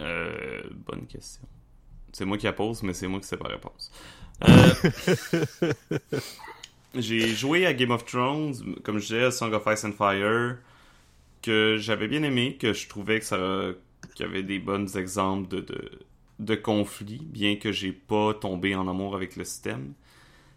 Euh, 0.00 0.62
bonne 0.86 1.06
question. 1.06 1.46
C'est 2.12 2.24
moi 2.24 2.38
qui 2.38 2.46
la 2.46 2.52
pose, 2.52 2.82
mais 2.82 2.94
c'est 2.94 3.08
moi 3.08 3.20
qui 3.20 3.26
sais 3.26 3.36
pas 3.36 3.48
la 3.48 3.54
réponse. 3.54 3.90
Euh, 4.42 4.74
j'ai 6.94 7.28
joué 7.28 7.66
à 7.66 7.72
Game 7.74 7.90
of 7.90 8.04
Thrones, 8.04 8.76
comme 8.82 8.98
je 8.98 9.06
disais, 9.06 9.30
Song 9.30 9.52
of 9.52 9.62
Ice 9.66 9.84
and 9.84 9.92
Fire, 9.92 10.56
que 11.42 11.76
j'avais 11.78 12.08
bien 12.08 12.22
aimé, 12.22 12.56
que 12.58 12.72
je 12.72 12.88
trouvais 12.88 13.20
que 13.20 13.26
ça 13.26 13.38
qu'il 14.14 14.26
y 14.26 14.28
avait 14.28 14.42
des 14.42 14.58
bons 14.58 14.96
exemples 14.96 15.48
de, 15.48 15.60
de, 15.60 15.90
de 16.38 16.54
conflits, 16.54 17.22
bien 17.24 17.56
que 17.56 17.72
j'ai 17.72 17.92
pas 17.92 18.34
tombé 18.34 18.74
en 18.74 18.86
amour 18.88 19.16
avec 19.16 19.36
le 19.36 19.44
système. 19.44 19.94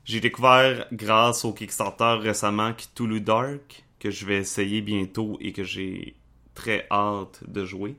J'ai 0.06 0.20
découvert, 0.20 0.88
grâce 0.92 1.44
au 1.44 1.54
Kickstarter 1.54 2.18
récemment, 2.22 2.74
Cthulhu 2.74 3.20
Dark, 3.22 3.84
que 4.00 4.12
je 4.12 4.26
vais 4.26 4.38
essayer 4.38 4.82
bientôt 4.82 5.38
et 5.42 5.54
que 5.54 5.64
j'ai 5.64 6.16
très 6.54 6.88
hâte 6.92 7.42
de 7.48 7.66
jouer. 7.66 7.96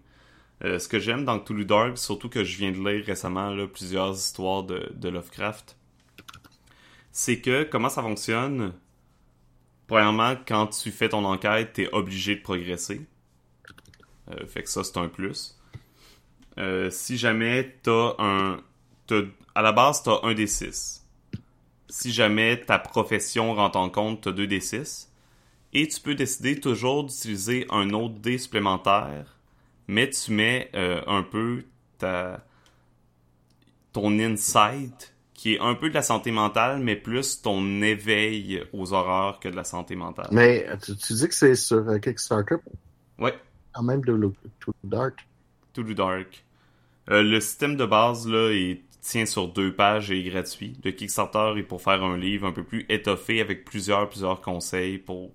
Euh, 0.65 0.79
ce 0.79 0.89
que 0.89 0.99
j'aime 0.99 1.25
dans 1.25 1.39
Cthulhu 1.39 1.65
Dark, 1.65 1.99
surtout 1.99 2.29
que 2.29 2.43
je 2.43 2.57
viens 2.59 2.73
de 2.73 2.79
lire 2.79 3.05
récemment 3.05 3.55
plusieurs 3.69 4.17
histoires 4.17 4.65
de, 4.65 5.09
Lovecraft, 5.09 5.77
c'est 7.13 7.41
que 7.41 7.63
comment 7.65 7.89
ça 7.89 8.03
fonctionne? 8.03 8.73
Premièrement, 9.87 10.35
quand 10.47 10.67
tu 10.67 10.91
fais 10.91 11.09
ton 11.09 11.25
enquête, 11.25 11.75
t'es 11.75 11.89
obligé 11.93 12.37
de 12.37 12.43
progresser. 12.43 13.07
Euh, 14.31 14.47
fait 14.47 14.63
que 14.63 14.69
ça, 14.69 14.85
c'est 14.85 14.99
un 14.99 15.09
plus. 15.09 15.57
Euh, 16.59 16.91
si 16.91 17.17
jamais 17.17 17.79
t'as 17.83 18.15
un... 18.19 18.61
à 19.55 19.63
la 19.63 19.73
base, 19.73 20.03
t'as 20.03 20.19
un 20.25 20.35
des 20.35 20.49
six. 20.49 21.07
Si 21.89 22.13
jamais 22.13 22.61
ta 22.61 22.79
profession 22.79 23.55
rentre 23.55 23.79
en 23.79 23.89
compte, 23.89 24.23
t'as 24.23 24.33
deux 24.33 24.47
des 24.47 24.61
six. 24.61 25.11
Et 25.73 25.87
tu 25.87 26.01
peux 26.01 26.15
décider 26.15 26.61
toujours 26.61 27.05
d'utiliser 27.05 27.67
un 27.71 27.91
autre 27.91 28.19
dé 28.19 28.39
supplémentaire, 28.39 29.38
mais 29.89 30.09
tu 30.11 30.33
mets 30.33 30.71
euh, 30.75 31.03
un 31.07 31.23
peu 31.23 31.65
ta... 31.99 32.45
ton 33.93 34.19
insight, 34.19 35.15
qui 35.35 35.55
est 35.55 35.61
un 35.61 35.75
peu 35.75 35.89
de 35.89 35.95
la 35.95 36.03
santé 36.03 36.31
mentale, 36.31 36.81
mais 36.81 36.97
plus 36.97 37.43
ton 37.43 37.83
éveil 37.83 38.63
aux 38.73 38.93
horreurs 38.93 39.41
que 39.41 39.49
de 39.49 39.57
la 39.57 39.65
santé 39.65 39.97
mentale. 39.97 40.29
Mais 40.33 40.67
tu, 40.83 40.97
tu 40.97 41.13
dis 41.15 41.29
que 41.29 41.35
c'est 41.35 41.55
sur 41.55 41.89
euh, 41.89 41.99
Kickstarter, 41.99 42.57
Ouais, 43.19 43.35
quand 43.73 43.83
même 43.83 44.03
de 44.05 44.17
To 44.61 44.73
Dark. 44.85 45.27
To 45.73 45.83
Do 45.83 45.95
Dark. 45.95 46.45
Euh, 47.11 47.23
le 47.23 47.41
système 47.41 47.77
de 47.77 47.87
base 47.87 48.29
là, 48.29 48.53
il 48.53 48.83
tient 49.01 49.27
sur 49.27 49.49
deux 49.49 49.75
pages 49.75 50.11
et 50.11 50.19
est 50.19 50.31
gratuit. 50.31 50.79
Le 50.85 50.91
Kickstarter 50.91 51.55
est 51.57 51.63
pour 51.63 51.81
faire 51.81 52.03
un 52.03 52.19
livre 52.19 52.47
un 52.47 52.53
peu 52.53 52.65
plus 52.65 52.85
étoffé 52.89 53.41
avec 53.41 53.65
plusieurs 53.65 54.09
plusieurs 54.09 54.41
conseils 54.41 54.99
pour 54.99 55.33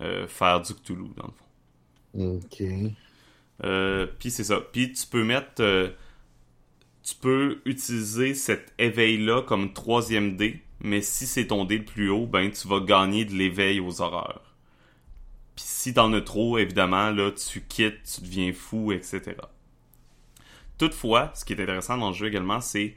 euh, 0.00 0.26
faire 0.26 0.60
du 0.60 0.74
Cthulhu 0.74 1.08
dans 1.16 1.26
le 1.26 1.32
fond. 1.32 2.36
Ok. 2.36 2.62
Euh, 3.64 4.06
puis 4.18 4.30
c'est 4.30 4.44
ça. 4.44 4.60
Puis 4.60 4.92
tu 4.92 5.06
peux 5.06 5.24
mettre, 5.24 5.60
euh, 5.60 5.90
tu 7.02 7.14
peux 7.14 7.60
utiliser 7.64 8.34
cet 8.34 8.72
éveil-là 8.78 9.42
comme 9.42 9.72
troisième 9.72 10.36
dé, 10.36 10.62
mais 10.80 11.00
si 11.00 11.26
c'est 11.26 11.48
ton 11.48 11.64
dé 11.64 11.78
le 11.78 11.84
plus 11.84 12.10
haut, 12.10 12.26
ben 12.26 12.50
tu 12.50 12.68
vas 12.68 12.80
gagner 12.80 13.24
de 13.24 13.34
l'éveil 13.34 13.80
aux 13.80 14.00
horreurs. 14.00 14.54
Puis 15.54 15.64
si 15.66 15.94
t'en 15.94 16.12
as 16.12 16.20
trop, 16.20 16.58
évidemment, 16.58 17.10
là, 17.10 17.30
tu 17.32 17.62
quittes, 17.62 18.02
tu 18.02 18.20
deviens 18.20 18.52
fou, 18.52 18.92
etc. 18.92 19.36
Toutefois, 20.76 21.32
ce 21.34 21.44
qui 21.46 21.54
est 21.54 21.62
intéressant 21.62 21.96
dans 21.96 22.08
le 22.08 22.14
jeu 22.14 22.26
également, 22.26 22.60
c'est 22.60 22.94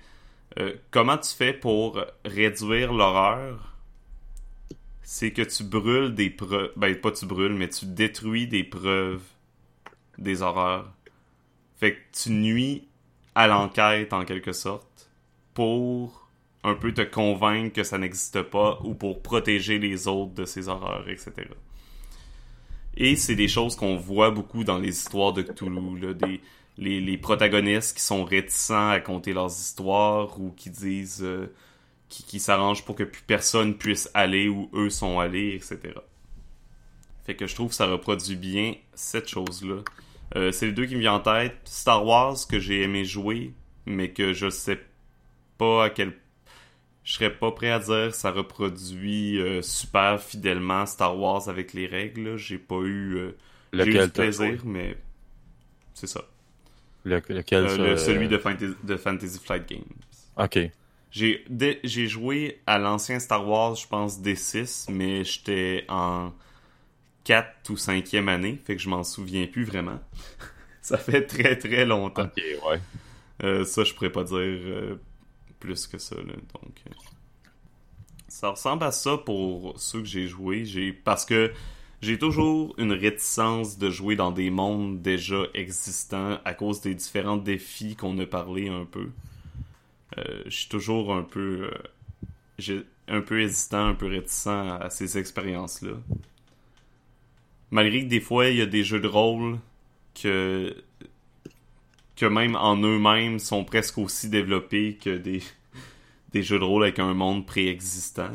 euh, 0.60 0.74
comment 0.92 1.18
tu 1.18 1.34
fais 1.34 1.54
pour 1.54 2.04
réduire 2.26 2.92
l'horreur? 2.92 3.78
C'est 5.02 5.32
que 5.32 5.42
tu 5.42 5.64
brûles 5.64 6.14
des 6.14 6.30
preuves. 6.30 6.72
Ben, 6.76 6.94
pas 7.00 7.12
tu 7.12 7.26
brûles, 7.26 7.54
mais 7.54 7.70
tu 7.70 7.86
détruis 7.86 8.48
des 8.48 8.66
preuves 8.66 9.24
des 10.20 10.42
horreurs. 10.42 10.92
Fait 11.78 11.94
que 11.94 12.00
tu 12.12 12.32
nuis 12.32 12.88
à 13.36 13.48
l'enquête 13.48 14.14
en 14.14 14.26
quelque 14.26 14.52
sorte 14.52 15.10
pour 15.54 16.28
un 16.64 16.76
peu 16.76 16.94
te 16.94 17.02
convaincre 17.02 17.74
que 17.74 17.84
ça 17.84 17.98
n'existe 17.98 18.42
pas 18.42 18.80
ou 18.84 18.94
pour 18.94 19.22
protéger 19.22 19.80
les 19.80 20.08
autres 20.08 20.34
de 20.34 20.46
ces 20.46 20.68
horreurs, 20.68 21.08
etc. 21.08 21.32
Et 22.98 23.16
c'est 23.16 23.36
des 23.36 23.48
choses 23.48 23.76
qu'on 23.76 23.96
voit 23.96 24.32
beaucoup 24.32 24.64
dans 24.64 24.78
les 24.78 24.90
histoires 24.90 25.32
de 25.32 25.42
Cthulhu, 25.42 26.14
des, 26.16 26.42
les, 26.78 27.00
les 27.00 27.18
protagonistes 27.18 27.96
qui 27.96 28.04
sont 28.04 28.26
réticents 28.26 28.90
à 28.90 29.00
conter 29.00 29.32
leurs 29.34 29.52
histoires 29.52 30.40
ou 30.40 30.52
qui 30.52 30.70
disent 30.70 31.24
euh, 31.24 31.54
qui, 32.10 32.24
qui 32.24 32.40
s'arrangent 32.40 32.84
pour 32.84 32.96
que 32.96 33.04
plus 33.04 33.22
personne 33.22 33.78
puisse 33.78 34.10
aller 34.14 34.50
où 34.50 34.70
eux 34.74 34.90
sont 34.90 35.20
allés, 35.20 35.56
etc. 35.56 35.94
Fait 37.26 37.36
que 37.36 37.48
je 37.48 37.56
trouve 37.56 37.70
que 37.70 37.76
ça 37.76 37.86
reproduit 37.86 38.36
bien 38.36 38.76
cette 38.96 39.30
chose-là. 39.30 39.84
Euh, 40.36 40.52
c'est 40.52 40.68
les 40.68 40.72
deux 40.72 40.86
qui 40.86 40.96
me 40.96 41.00
viennent 41.00 41.14
en 41.14 41.20
tête. 41.20 41.58
Star 41.66 42.06
Wars 42.06 42.36
que 42.48 42.60
j'ai 42.60 42.84
aimé 42.84 43.04
jouer, 43.06 43.54
mais 43.86 44.12
que 44.12 44.34
je 44.34 44.50
sais 44.50 44.80
pas 45.58 45.86
à 45.86 45.90
quel 45.90 46.14
je 47.04 47.14
serais 47.14 47.34
pas 47.34 47.52
prêt 47.52 47.72
à 47.72 47.80
dire 47.80 48.14
ça 48.14 48.30
reproduit 48.32 49.40
euh, 49.42 49.62
super 49.64 50.22
fidèlement 50.22 50.86
Star 50.86 51.18
Wars 51.18 51.50
avec 51.50 51.74
les 51.74 51.88
règles. 51.88 52.38
J'ai 52.38 52.60
pas 52.60 52.82
eu, 52.82 53.16
euh, 53.16 53.30
eu 53.74 53.78
Lequel 53.78 54.06
du 54.08 54.12
t'as 54.12 54.24
plaisir, 54.24 54.62
mais 54.66 54.96
c'est 55.96 56.08
ça. 56.08 56.22
Le- 57.04 57.22
lequel 57.30 57.66
Euh, 57.66 57.78
le- 57.78 57.84
euh, 57.86 57.98
celui 57.98 58.28
de 58.28 58.38
Fantasy, 58.38 58.74
de 58.84 58.96
Fantasy 58.98 59.40
Flight 59.44 59.68
Games. 59.68 59.84
Ok. 60.38 60.60
J'ai 61.12 62.08
joué 62.08 62.60
à 62.68 62.78
l'ancien 62.78 63.18
Star 63.20 63.48
Wars, 63.48 63.74
je 63.76 63.88
pense 63.88 64.22
D6, 64.22 64.86
mais 64.92 65.24
j'étais 65.24 65.86
en 65.90 66.32
4 67.30 67.70
ou 67.70 67.76
5e 67.76 68.28
année, 68.28 68.60
fait 68.66 68.76
que 68.76 68.82
je 68.82 68.90
m'en 68.90 69.04
souviens 69.04 69.46
plus 69.46 69.64
vraiment. 69.64 70.00
ça 70.82 70.98
fait 70.98 71.28
très 71.28 71.56
très 71.60 71.86
longtemps. 71.86 72.24
Ok, 72.24 72.38
ouais. 72.38 72.82
Euh, 73.44 73.64
ça, 73.66 73.84
je 73.84 73.94
pourrais 73.94 74.12
pas 74.12 74.24
dire 74.24 74.36
euh, 74.40 74.96
plus 75.60 75.86
que 75.86 76.00
ça. 76.00 76.16
Là, 76.16 76.24
donc, 76.24 76.74
euh, 76.88 76.92
ça 78.28 78.50
ressemble 78.50 78.84
à 78.84 78.92
ça 78.92 79.16
pour 79.16 79.80
ceux 79.80 80.00
que 80.00 80.08
j'ai 80.08 80.26
joué. 80.26 80.66
J'ai 80.66 80.92
parce 80.92 81.24
que 81.24 81.52
j'ai 82.02 82.18
toujours 82.18 82.74
une 82.80 82.94
réticence 82.94 83.78
de 83.78 83.92
jouer 83.92 84.16
dans 84.16 84.32
des 84.32 84.50
mondes 84.50 85.04
déjà 85.04 85.44
existants 85.54 86.40
à 86.46 86.56
cause 86.56 86.82
des 86.82 86.96
différents 86.96 87.38
défis 87.38 87.96
qu'on 87.96 88.18
a 88.18 88.26
parlé 88.26 88.70
un 88.70 88.86
peu. 88.86 89.10
Je 90.18 90.50
suis 90.50 90.68
toujours 90.68 91.14
un 91.14 91.22
peu, 91.22 91.70
un 93.08 93.22
peu 93.22 93.42
hésitant, 93.42 93.86
un 93.86 93.94
peu 93.94 94.08
réticent 94.08 94.48
à 94.48 94.90
ces 94.90 95.20
expériences-là. 95.20 95.92
Malgré 97.72 98.04
que 98.04 98.10
des 98.10 98.20
fois 98.20 98.48
il 98.48 98.58
y 98.58 98.62
a 98.62 98.66
des 98.66 98.84
jeux 98.84 99.00
de 99.00 99.08
rôle 99.08 99.60
que 100.16 100.76
même 102.22 102.56
en 102.56 102.76
eux-mêmes 102.78 103.40
sont 103.40 103.64
presque 103.64 103.98
aussi 103.98 104.30
développés 104.30 104.98
que 105.02 105.18
des, 105.18 105.42
des 106.34 106.44
jeux 106.44 106.60
de 106.60 106.64
rôle 106.64 106.84
avec 106.84 107.00
un 107.00 107.14
monde 107.14 107.46
préexistant. 107.46 108.32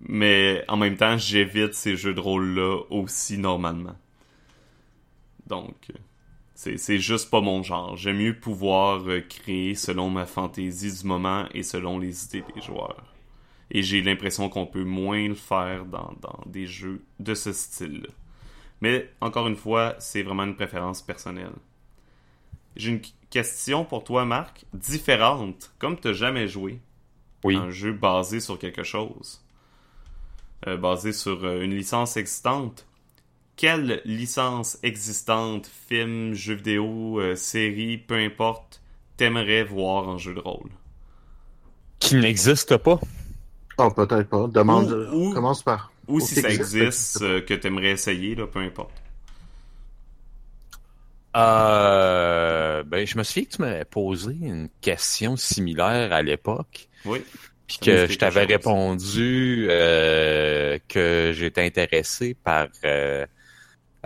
Mais 0.00 0.64
en 0.68 0.76
même 0.76 0.96
temps, 0.96 1.16
j'évite 1.16 1.74
ces 1.74 1.96
jeux 1.96 2.14
de 2.14 2.20
rôle-là 2.20 2.80
aussi 2.90 3.38
normalement. 3.38 3.96
Donc, 5.46 5.92
c'est, 6.54 6.76
c'est 6.76 6.98
juste 6.98 7.30
pas 7.30 7.40
mon 7.40 7.62
genre. 7.62 7.96
J'aime 7.96 8.18
mieux 8.18 8.38
pouvoir 8.38 9.08
euh, 9.08 9.20
créer 9.20 9.74
selon 9.74 10.10
ma 10.10 10.26
fantaisie 10.26 10.92
du 11.00 11.06
moment 11.06 11.46
et 11.54 11.62
selon 11.62 11.98
les 11.98 12.24
idées 12.24 12.44
des 12.54 12.62
joueurs. 12.62 13.11
Et 13.72 13.82
j'ai 13.82 14.02
l'impression 14.02 14.48
qu'on 14.50 14.66
peut 14.66 14.84
moins 14.84 15.26
le 15.28 15.34
faire 15.34 15.86
dans, 15.86 16.12
dans 16.20 16.38
des 16.46 16.66
jeux 16.66 17.02
de 17.18 17.34
ce 17.34 17.52
style-là. 17.52 18.10
Mais 18.82 19.10
encore 19.20 19.48
une 19.48 19.56
fois, 19.56 19.96
c'est 19.98 20.22
vraiment 20.22 20.44
une 20.44 20.56
préférence 20.56 21.00
personnelle. 21.00 21.54
J'ai 22.76 22.90
une 22.90 23.00
question 23.30 23.84
pour 23.84 24.04
toi, 24.04 24.24
Marc, 24.26 24.66
différente. 24.74 25.72
Comme 25.78 25.98
tu 25.98 26.12
jamais 26.14 26.48
joué 26.48 26.80
Oui. 27.44 27.56
un 27.56 27.70
jeu 27.70 27.92
basé 27.92 28.40
sur 28.40 28.58
quelque 28.58 28.82
chose, 28.82 29.42
euh, 30.66 30.76
basé 30.76 31.12
sur 31.12 31.42
euh, 31.44 31.62
une 31.62 31.74
licence 31.74 32.16
existante, 32.18 32.86
quelle 33.56 34.02
licence 34.04 34.78
existante, 34.82 35.66
film, 35.88 36.34
jeu 36.34 36.54
vidéo, 36.54 37.20
euh, 37.20 37.36
série, 37.36 37.96
peu 37.98 38.16
importe, 38.16 38.82
t'aimerais 39.16 39.64
voir 39.64 40.08
en 40.08 40.18
jeu 40.18 40.34
de 40.34 40.40
rôle? 40.40 40.70
Qui 42.00 42.16
n'existe 42.16 42.76
pas. 42.78 43.00
Oh, 43.78 43.90
peut-être 43.90 44.28
pas. 44.28 44.46
Demande. 44.48 44.92
Ou- 45.12 45.30
ou- 45.30 45.34
Commence 45.34 45.62
par. 45.62 45.92
Ou 46.08 46.20
si 46.20 46.34
ça 46.40 46.50
existe, 46.50 47.22
euh, 47.22 47.40
que 47.40 47.54
t'aimerais 47.54 47.92
essayer, 47.92 48.34
là, 48.34 48.46
peu 48.46 48.58
importe. 48.60 48.92
Euh, 51.34 52.82
ben, 52.82 53.06
je 53.06 53.16
me 53.16 53.22
souviens 53.22 53.44
que 53.44 53.50
tu 53.56 53.62
m'avais 53.62 53.84
posé 53.84 54.32
une 54.40 54.68
question 54.80 55.36
similaire 55.36 56.12
à 56.12 56.20
l'époque, 56.22 56.88
Oui. 57.06 57.22
puis 57.66 57.78
que 57.78 58.06
je 58.06 58.18
t'avais 58.18 58.44
répondu 58.44 59.66
euh, 59.70 60.78
que 60.88 61.32
j'étais 61.34 61.64
intéressé 61.64 62.34
par, 62.34 62.66
euh, 62.84 63.24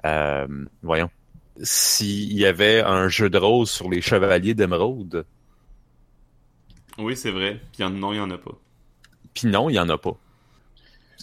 euh, 0.04 0.46
voyons, 0.82 1.10
s'il 1.62 2.32
y 2.34 2.46
avait 2.46 2.80
un 2.82 3.08
jeu 3.08 3.28
de 3.28 3.38
rôle 3.38 3.66
sur 3.66 3.90
les 3.90 4.02
chevaliers 4.02 4.54
d'émeraude. 4.54 5.24
Oui, 6.98 7.16
c'est 7.16 7.30
vrai. 7.32 7.60
Puis 7.72 7.82
y 7.82 7.84
en- 7.84 7.90
non, 7.90 8.12
il 8.12 8.16
y 8.16 8.20
en 8.20 8.30
a 8.30 8.38
pas. 8.38 8.56
Puis 9.36 9.48
non, 9.48 9.70
il 9.70 9.74
y 9.74 9.78
en 9.78 9.88
a 9.88 9.98
pas. 9.98 10.18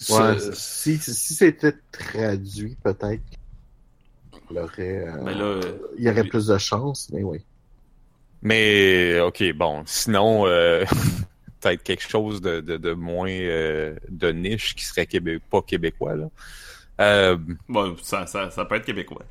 Ouais, 0.08 0.38
Ça- 0.38 0.54
si, 0.54 0.98
si 1.00 1.34
c'était 1.36 1.74
traduit, 1.92 2.76
peut-être 2.78 3.24
il 4.50 4.58
aurait, 4.58 5.06
euh, 5.08 5.12
Mais 5.26 5.34
là, 5.34 5.44
euh, 5.46 5.78
il 5.98 6.04
y 6.06 6.10
aurait 6.10 6.24
plus 6.24 6.48
de 6.48 6.58
chance, 6.58 7.10
mais 7.12 7.24
oui. 7.24 7.46
Mais 8.42 9.20
ok, 9.22 9.54
bon, 9.54 9.84
sinon 9.86 10.46
euh, 10.48 10.84
peut-être 11.62 11.84
quelque 11.84 12.04
chose 12.08 12.42
de, 12.42 12.60
de, 12.62 12.78
de 12.78 12.94
moins 12.94 13.30
euh, 13.30 13.96
de 14.10 14.32
niche 14.32 14.76
qui 14.76 14.84
serait 14.86 15.06
québé 15.08 15.40
pas 15.40 15.62
québécois 15.62 16.16
là. 16.16 16.30
Euh, 17.02 17.38
Bon, 17.68 17.96
ça, 18.02 18.26
ça, 18.28 18.52
ça 18.52 18.66
peut 18.66 18.76
être 18.76 18.86
québécois. 18.86 19.26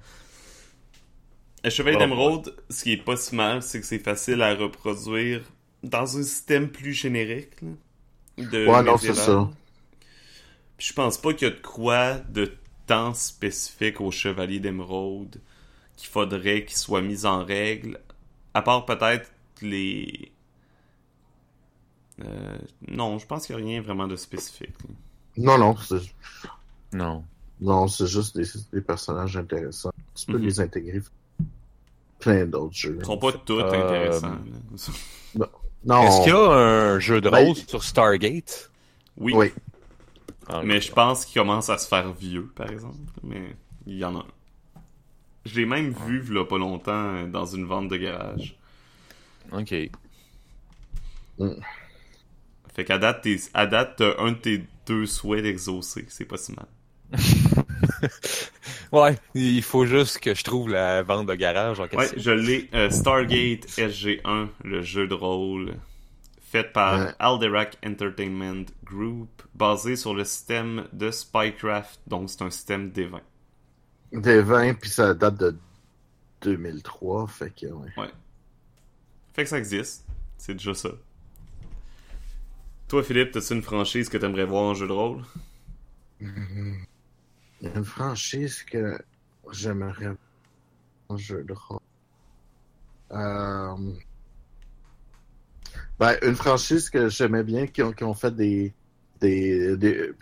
Le 1.64 1.70
Chevalier 1.70 1.96
Bon, 1.96 1.96
d'Émeraude, 1.96 2.54
ce 2.70 2.84
qui 2.84 2.92
est 2.92 2.96
pas 3.04 3.16
si 3.16 3.34
mal, 3.34 3.62
c'est 3.64 3.80
que 3.80 3.86
c'est 3.86 3.98
facile 3.98 4.42
à 4.42 4.54
reproduire 4.54 5.42
dans 5.82 6.16
un 6.18 6.22
système 6.22 6.70
plus 6.70 6.92
générique. 6.92 7.60
là, 7.62 7.70
de 8.38 8.66
Ouais, 8.66 8.82
non, 8.82 8.96
c'est 8.98 9.14
ça. 9.14 9.48
Puis 10.76 10.88
je 10.88 10.92
pense 10.94 11.18
pas 11.18 11.32
qu'il 11.34 11.48
y 11.48 11.50
a 11.50 11.54
de 11.54 11.60
quoi 11.60 12.14
de 12.14 12.52
temps 12.86 13.14
spécifique 13.14 14.00
au 14.00 14.10
Chevalier 14.10 14.58
d'Émeraude 14.60 15.40
qu'il 15.96 16.08
faudrait 16.08 16.64
qu'il 16.64 16.76
soit 16.76 17.02
mis 17.02 17.24
en 17.26 17.44
règle, 17.44 18.00
à 18.54 18.62
part 18.62 18.84
peut-être 18.86 19.30
les... 19.60 20.32
Euh, 22.24 22.58
non, 22.88 23.18
je 23.18 23.26
pense 23.26 23.46
qu'il 23.46 23.56
n'y 23.56 23.62
a 23.62 23.64
rien 23.66 23.80
vraiment 23.82 24.06
de 24.06 24.16
spécifique. 24.16 24.74
Non, 25.36 25.58
non, 25.58 25.76
c'est, 25.76 26.00
non. 26.92 27.24
non, 27.60 27.88
c'est 27.88 28.06
juste 28.06 28.36
des, 28.36 28.44
des 28.72 28.80
personnages 28.80 29.36
intéressants. 29.36 29.92
Tu 30.14 30.26
peux 30.26 30.38
Mhm. 30.38 30.44
les 30.44 30.60
intégrer 30.60 31.00
plein 32.18 32.44
d'autres 32.46 32.74
jeux. 32.74 32.96
Ils 33.00 33.06
sont 33.06 33.18
pas 33.18 33.32
tous 33.32 33.58
Euh, 33.60 33.64
intéressants. 33.66 34.28
là. 34.28 34.38
Non, 35.34 35.48
Est-ce 35.84 36.22
qu'il 36.22 36.32
y 36.32 36.36
a 36.36 36.50
un 36.50 36.98
jeu 36.98 37.20
de 37.20 37.28
Ben, 37.30 37.44
rôle 37.46 37.56
sur 37.56 37.82
Stargate? 37.82 38.70
Oui, 39.16 39.32
oui. 39.34 39.52
Ah, 40.48 40.62
mais 40.64 40.80
je 40.80 40.92
pense 40.92 41.24
qu'il 41.24 41.40
commence 41.40 41.68
à 41.70 41.78
se 41.78 41.86
faire 41.88 42.12
vieux, 42.12 42.50
par 42.54 42.70
exemple. 42.70 42.96
Mais 43.22 43.56
il 43.86 43.96
y 43.96 44.04
en 44.04 44.16
a 44.16 44.20
un. 44.20 44.26
Je 45.44 45.58
l'ai 45.60 45.66
même 45.66 45.92
vu, 46.06 46.22
là, 46.32 46.44
pas 46.44 46.58
longtemps, 46.58 47.26
dans 47.26 47.46
une 47.46 47.64
vente 47.64 47.88
de 47.88 47.96
garage. 47.96 48.56
Ok. 49.52 49.74
Fait 52.74 52.84
qu'à 52.84 52.98
date, 52.98 53.22
t'es- 53.22 53.40
à 53.54 53.66
date, 53.66 53.94
t'as 53.98 54.18
un 54.18 54.32
de 54.32 54.36
tes 54.36 54.64
deux 54.86 55.06
souhaits 55.06 55.42
d'exaucer. 55.42 56.06
C'est 56.08 56.24
pas 56.24 56.36
si 56.38 56.52
mal. 56.52 56.66
Ouais, 58.92 59.18
il 59.34 59.62
faut 59.62 59.86
juste 59.86 60.18
que 60.20 60.34
je 60.34 60.44
trouve 60.44 60.68
la 60.70 61.02
vente 61.02 61.26
de 61.26 61.34
garage 61.34 61.80
en 61.80 61.84
Ouais, 61.84 61.88
question. 61.88 62.16
je 62.16 62.30
l'ai. 62.30 62.68
euh, 62.74 62.90
Stargate 62.90 63.66
SG1, 63.78 64.48
le 64.64 64.82
jeu 64.82 65.06
de 65.06 65.14
rôle 65.14 65.80
fait 66.40 66.64
par 66.72 67.06
Ouais. 67.06 67.14
Alderac 67.18 67.78
Entertainment 67.84 68.66
Group, 68.84 69.42
basé 69.54 69.96
sur 69.96 70.14
le 70.14 70.24
système 70.24 70.86
de 70.92 71.10
Spycraft, 71.10 72.00
donc 72.06 72.30
c'est 72.30 72.42
un 72.42 72.50
système 72.50 72.90
D20. 72.90 73.22
Des 74.12 74.40
20, 74.42 74.74
puis 74.74 74.90
ça 74.90 75.12
date 75.14 75.36
de 75.38 75.56
2003, 76.42 77.26
fait 77.26 77.50
que, 77.54 77.66
ouais. 77.66 77.90
Fait 79.34 79.44
que 79.44 79.48
ça 79.50 79.58
existe. 79.58 80.06
C'est 80.38 80.54
déjà 80.54 80.74
ça. 80.74 80.90
Toi, 82.86 83.02
Philippe, 83.02 83.32
t'as-tu 83.32 83.54
une 83.54 83.62
franchise 83.62 84.08
que 84.08 84.16
t'aimerais 84.18 84.44
voir 84.44 84.62
en 84.62 84.74
jeu 84.74 84.86
de 84.86 84.92
rôle? 84.92 85.24
Il 87.62 87.68
y 87.68 87.72
a 87.72 87.76
une 87.78 87.84
franchise 87.84 88.62
que 88.64 88.98
j'aimerais 89.52 90.14
un 91.08 91.16
jeu 91.16 91.44
de 91.44 91.52
rôle. 91.52 91.78
Euh... 93.12 93.76
Ben, 95.98 96.16
une 96.22 96.34
franchise 96.34 96.90
que 96.90 97.08
j'aimais 97.08 97.44
bien, 97.44 97.66
qui 97.68 97.82
ont, 97.82 97.92
qui 97.92 98.04
ont 98.04 98.14
fait 98.14 98.34
des... 98.34 98.72
des, 99.20 99.76
des 99.76 100.12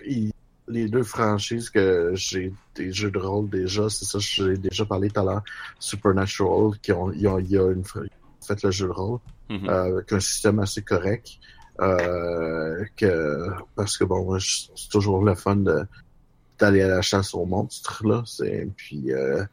les 0.68 0.88
deux 0.88 1.02
franchises 1.02 1.68
que 1.68 2.12
j'ai 2.14 2.52
des 2.76 2.92
jeux 2.92 3.10
de 3.10 3.18
rôle 3.18 3.48
déjà, 3.50 3.88
c'est 3.90 4.04
ça, 4.04 4.20
j'ai 4.20 4.56
déjà 4.56 4.84
parlé 4.84 5.10
tout 5.10 5.18
à 5.18 5.24
l'heure, 5.24 5.42
Supernatural, 5.80 6.78
qui 6.80 6.92
ont, 6.92 7.10
ils 7.10 7.26
ont, 7.26 7.38
une, 7.40 7.82
fr- 7.82 8.06
fait 8.46 8.62
le 8.62 8.70
jeu 8.70 8.86
de 8.86 8.92
rôle 8.92 9.18
Mhm. 9.48 9.68
euh, 9.68 9.96
avec 9.96 10.12
un 10.12 10.20
système 10.20 10.60
assez 10.60 10.82
correct. 10.82 11.28
Euh, 11.80 12.84
que, 12.96 13.48
parce 13.74 13.98
que 13.98 14.04
bon, 14.04 14.38
c'est 14.38 14.88
toujours 14.90 15.24
le 15.24 15.34
fun 15.34 15.56
de, 15.56 15.84
d'aller 16.60 16.82
à 16.82 16.88
la 16.88 17.02
chasse 17.02 17.34
aux 17.34 17.46
monstres, 17.46 18.06
là. 18.06 18.22
C'est, 18.26 18.68
puis 18.76 19.12
euh, 19.12 19.44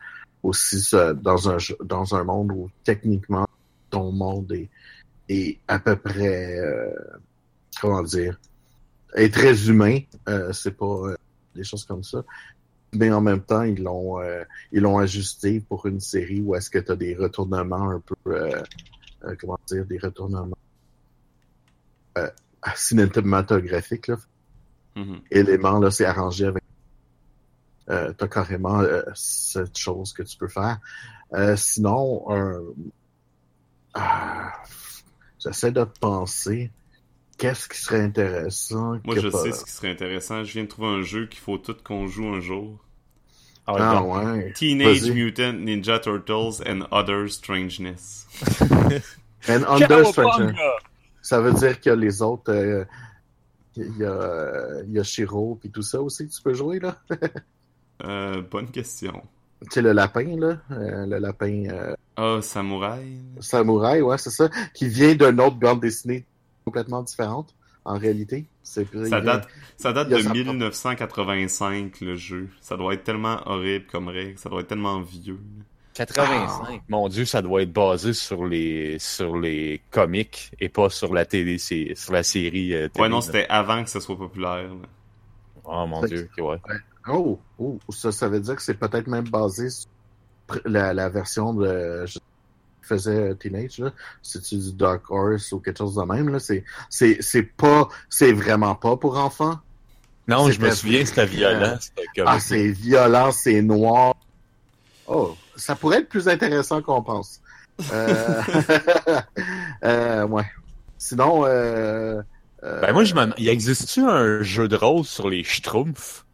aussi 0.43 0.81
ça, 0.81 1.13
dans, 1.13 1.49
un, 1.49 1.57
dans 1.83 2.15
un 2.15 2.23
monde 2.23 2.51
où 2.51 2.69
techniquement 2.83 3.47
ton 3.89 4.11
monde 4.11 4.51
est, 4.51 4.69
est 5.29 5.59
à 5.67 5.79
peu 5.79 5.95
près 5.95 6.59
euh, 6.59 6.91
comment 7.81 8.03
dire 8.03 8.39
est 9.15 9.33
très 9.33 9.69
humain. 9.69 9.99
Euh, 10.27 10.51
c'est 10.53 10.77
pas 10.77 11.15
des 11.55 11.63
choses 11.63 11.85
comme 11.85 12.03
ça. 12.03 12.23
Mais 12.93 13.11
en 13.11 13.21
même 13.21 13.41
temps, 13.41 13.63
ils 13.63 13.81
l'ont 13.81 14.17
ils 14.71 14.81
l'ont 14.81 14.97
ajusté 14.97 15.59
pour 15.59 15.85
une 15.87 15.99
série 15.99 16.41
où 16.41 16.55
est-ce 16.55 16.69
que 16.69 16.79
tu 16.79 16.91
as 16.91 16.95
des 16.95 17.15
retournements 17.15 17.89
un 17.89 18.01
peu 18.01 18.15
comment 19.39 19.59
dire, 19.67 19.85
des 19.85 19.97
retournements 19.97 20.49
cinématographiques, 22.75 24.07
là. 24.07 24.17
Mhm. 24.95 25.21
Éléments, 25.29 25.79
là, 25.79 25.91
c'est 25.91 26.05
arrangé 26.05 26.45
avec. 26.45 26.63
Euh, 27.89 28.11
t'as 28.17 28.27
carrément 28.27 28.81
euh, 28.81 29.01
cette 29.15 29.77
chose 29.77 30.11
que 30.13 30.23
tu 30.23 30.37
peux 30.37 30.47
faire. 30.49 30.79
Euh, 31.33 31.55
sinon. 31.55 32.25
Ah, 33.93 34.53
J'essaie 35.39 35.71
de 35.71 35.83
penser. 35.83 36.71
Qu'est-ce 37.37 37.69
qui 37.69 37.77
serait 37.77 38.01
intéressant? 38.01 38.99
Moi, 39.03 39.15
que 39.15 39.21
je 39.21 39.29
pas- 39.29 39.43
sais 39.43 39.51
ce 39.51 39.63
qui 39.63 39.71
serait 39.71 39.91
intéressant. 39.91 40.43
Je 40.43 40.53
viens 40.53 40.63
de 40.63 40.67
trouver 40.67 40.87
un 40.87 41.01
jeu 41.03 41.27
qu'il 41.27 41.39
faut 41.39 41.57
tout 41.59 41.75
qu'on 41.83 42.07
joue 42.07 42.27
un 42.27 42.39
jour. 42.39 42.83
Ah, 43.67 43.73
ouais, 43.73 43.79
Ah 43.81 44.03
ouais. 44.33 44.53
Teenage. 44.53 45.09
Mutant 45.11 45.53
Ninja 45.53 45.99
Turtles 45.99 46.63
and 46.67 46.81
Other 46.91 47.29
Strangeness. 47.29 48.25
And 49.49 49.63
Under 49.67 50.05
Stranger. 50.05 50.13
Cowabunga! 50.53 50.71
Ça 51.21 51.41
veut 51.41 51.53
dire 51.53 51.79
que 51.79 51.89
les 51.91 52.21
autres, 52.21 52.51
euh, 52.51 52.85
il 53.75 53.97
y 53.97 54.03
a, 54.05 54.09
euh, 54.09 54.83
il 54.87 54.93
y 54.93 54.99
a 54.99 55.03
Shiro 55.03 55.55
puis 55.61 55.69
tout 55.69 55.81
ça 55.83 56.01
aussi 56.01 56.27
que 56.27 56.33
tu 56.33 56.41
peux 56.41 56.53
jouer 56.53 56.79
là? 56.79 56.97
Euh, 58.03 58.41
bonne 58.41 58.69
question. 58.69 59.21
Tu 59.63 59.67
sais 59.71 59.81
le 59.81 59.91
lapin 59.91 60.35
là, 60.39 60.57
euh, 60.71 61.05
le 61.07 61.17
lapin 61.17 61.63
euh, 61.69 61.95
Ah, 62.15 62.39
Samouraï. 62.41 63.17
samouraï, 63.39 64.01
ouais 64.01 64.17
c'est 64.19 64.29
ça, 64.29 64.49
qui 64.75 64.87
vient 64.87 65.15
d'une 65.15 65.39
autre 65.41 65.55
bande 65.55 65.79
dessinée 65.79 66.25
complètement 66.65 67.01
différente 67.01 67.55
en 67.85 67.97
réalité. 67.97 68.45
C'est 68.61 68.85
Ça 69.07 69.21
date, 69.21 69.47
ça 69.77 69.93
date 69.93 70.09
de 70.09 70.17
sa- 70.19 70.31
1985, 70.33 72.01
le 72.01 72.15
jeu. 72.15 72.49
Ça 72.61 72.75
doit 72.77 72.93
être 72.93 73.03
tellement 73.03 73.39
horrible 73.47 73.85
comme 73.87 74.09
règle. 74.09 74.37
Ça 74.37 74.49
doit 74.49 74.59
être 74.61 74.67
tellement 74.67 74.99
vieux. 75.01 75.39
85. 75.93 76.83
Mon 76.89 77.07
Dieu, 77.09 77.25
ça 77.25 77.41
doit 77.41 77.63
être 77.63 77.73
basé 77.73 78.13
sur 78.13 78.45
les 78.45 78.99
sur 78.99 79.37
les 79.37 79.81
comics 79.89 80.51
et 80.59 80.69
pas 80.69 80.89
sur 80.91 81.11
la 81.13 81.25
télé, 81.25 81.57
sur 81.57 82.13
la 82.13 82.21
série. 82.21 82.75
euh, 82.75 82.87
télé, 82.89 83.03
Ouais, 83.03 83.09
non, 83.09 83.21
c'était 83.21 83.47
avant 83.49 83.83
que 83.83 83.89
ce 83.89 83.99
soit 83.99 84.17
populaire. 84.17 84.63
là. 84.69 84.87
Oh 85.63 85.87
mon 85.87 86.03
dieu, 86.03 86.29
ok, 86.37 86.45
ouais. 86.45 86.57
Oh, 87.09 87.39
oh, 87.59 87.79
ça, 87.89 88.11
ça 88.11 88.27
veut 88.27 88.39
dire 88.39 88.55
que 88.55 88.61
c'est 88.61 88.73
peut-être 88.75 89.07
même 89.07 89.27
basé 89.29 89.69
sur 89.69 89.87
la, 90.65 90.93
la 90.93 91.09
version 91.09 91.53
de 91.53 92.05
je 92.05 92.19
faisait 92.81 93.35
Teenage, 93.35 93.79
là. 93.79 93.91
C'est-tu 94.21 94.55
du 94.57 94.73
Dark 94.73 95.09
Horse 95.09 95.51
ou 95.51 95.59
quelque 95.59 95.77
chose 95.77 95.95
de 95.95 96.03
même, 96.03 96.29
là? 96.29 96.39
C'est, 96.39 96.63
c'est, 96.89 97.17
c'est 97.21 97.43
pas, 97.43 97.89
c'est 98.09 98.31
vraiment 98.31 98.75
pas 98.75 98.95
pour 98.97 99.17
enfants. 99.17 99.59
Non, 100.27 100.49
je 100.51 100.59
me 100.59 100.69
souviens, 100.71 101.05
c'était 101.05 101.25
violent. 101.25 101.77
c'était 101.79 102.03
comme- 102.15 102.27
Ah, 102.27 102.39
c'est 102.39 102.67
violent, 102.69 103.31
c'est 103.31 103.61
noir. 103.61 104.15
Oh, 105.07 105.35
ça 105.55 105.75
pourrait 105.75 105.99
être 105.99 106.09
plus 106.09 106.27
intéressant 106.27 106.81
qu'on 106.81 107.01
pense. 107.01 107.41
Euh... 107.93 108.41
euh, 109.83 110.27
ouais. 110.27 110.45
Sinon, 110.97 111.45
euh... 111.45 112.21
euh, 112.63 112.81
Ben 112.81 112.91
moi, 112.93 113.03
je 113.03 113.15
me... 113.15 113.33
il 113.37 113.47
existe-tu 113.49 114.01
un 114.01 114.41
jeu 114.43 114.67
de 114.67 114.75
rôle 114.75 115.05
sur 115.05 115.29
les 115.29 115.43
Schtroumpfs? 115.43 116.25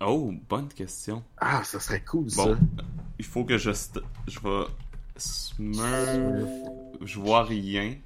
Oh, 0.00 0.32
bonne 0.48 0.68
question. 0.68 1.22
Ah, 1.38 1.62
ça 1.64 1.78
serait 1.78 2.00
cool, 2.02 2.30
ça. 2.30 2.44
Bon, 2.46 2.58
il 3.18 3.24
faut 3.24 3.44
que 3.44 3.58
je... 3.58 3.70
st- 3.70 4.02
Je 4.26 4.40
vais... 4.40 4.64
Smurf... 5.16 6.48
Je 7.02 7.18
vois 7.18 7.44
rien. 7.44 7.96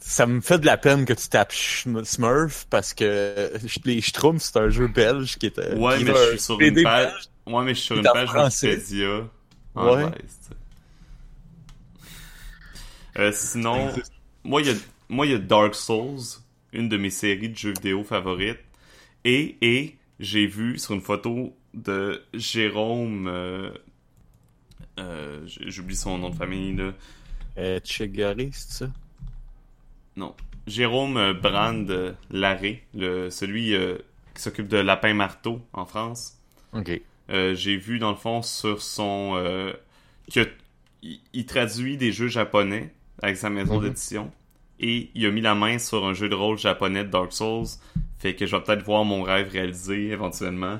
Ça 0.00 0.26
me 0.26 0.40
fait 0.40 0.58
de 0.58 0.66
la 0.66 0.76
peine 0.76 1.04
que 1.04 1.12
tu 1.12 1.28
tapes 1.28 1.52
Smurf 1.52 2.66
parce 2.70 2.94
que 2.94 3.52
les 3.84 4.00
Schtroumpfs, 4.00 4.44
c'est 4.44 4.58
un 4.58 4.68
jeu 4.68 4.86
belge 4.86 5.36
qui 5.38 5.46
était. 5.46 5.74
Ouais, 5.74 5.98
qui 5.98 6.04
mais 6.04 6.14
je 6.14 6.30
suis 6.30 6.40
sur 6.40 6.60
une 6.60 6.82
page... 6.82 7.12
belge. 7.12 7.28
Ouais, 7.46 7.64
mais 7.64 7.74
je 7.74 7.78
suis 7.78 7.86
sur 7.86 7.96
une 7.96 8.04
page. 8.04 8.32
Wikipédia. 8.32 9.08
Ouais. 9.74 10.04
anglaise, 10.04 10.12
tu 10.22 10.48
sais. 10.48 10.54
Euh, 13.20 13.32
sinon, 13.32 13.92
moi, 14.44 14.62
il 14.62 14.68
y 14.68 14.70
a, 14.70 14.74
moi, 15.08 15.26
il 15.26 15.32
y 15.32 15.34
a 15.34 15.38
Dark 15.38 15.74
Souls, 15.74 16.20
une 16.72 16.88
de 16.88 16.96
mes 16.96 17.10
séries 17.10 17.48
de 17.48 17.56
jeux 17.56 17.72
vidéo 17.72 18.04
favorites. 18.04 18.60
Et, 19.24 19.58
et, 19.60 19.97
j'ai 20.20 20.46
vu 20.46 20.78
sur 20.78 20.94
une 20.94 21.00
photo 21.00 21.56
de 21.74 22.22
Jérôme, 22.34 23.26
euh, 23.28 23.70
euh, 24.98 25.40
j'oublie 25.46 25.96
son 25.96 26.18
nom 26.18 26.30
de 26.30 26.34
famille, 26.34 26.74
là. 26.76 26.92
Euh, 27.58 27.78
c'est 27.84 28.52
ça? 28.52 28.90
Non. 30.16 30.34
Jérôme 30.66 31.16
euh, 31.16 31.34
Brand 31.34 32.16
Larré, 32.30 32.84
le, 32.94 33.30
celui 33.30 33.74
qui 34.34 34.42
s'occupe 34.42 34.68
de 34.68 34.76
Lapin 34.78 35.14
Marteau 35.14 35.60
en 35.72 35.86
France. 35.86 36.34
Ok. 36.72 37.00
J'ai 37.28 37.76
vu 37.76 37.98
dans 37.98 38.10
le 38.10 38.16
fond 38.16 38.42
sur 38.42 38.80
son 38.82 39.72
que 40.32 40.48
il, 41.02 41.20
il 41.32 41.46
traduit 41.46 41.96
des 41.96 42.10
jeux 42.12 42.28
japonais 42.28 42.92
avec 43.22 43.36
sa 43.36 43.50
maison 43.50 43.76
Mhm. 43.78 43.84
d'édition 43.84 44.32
et 44.80 45.10
il 45.14 45.26
a 45.26 45.30
mis 45.30 45.40
la 45.40 45.54
main 45.54 45.78
sur 45.78 46.06
un 46.06 46.14
jeu 46.14 46.28
de 46.28 46.34
rôle 46.34 46.58
japonais 46.58 47.04
de 47.04 47.10
Dark 47.10 47.32
Souls 47.32 47.66
fait 48.18 48.34
que 48.34 48.46
je 48.46 48.56
vais 48.56 48.62
peut-être 48.62 48.82
voir 48.84 49.04
mon 49.04 49.22
rêve 49.22 49.50
réalisé 49.50 50.08
éventuellement 50.08 50.78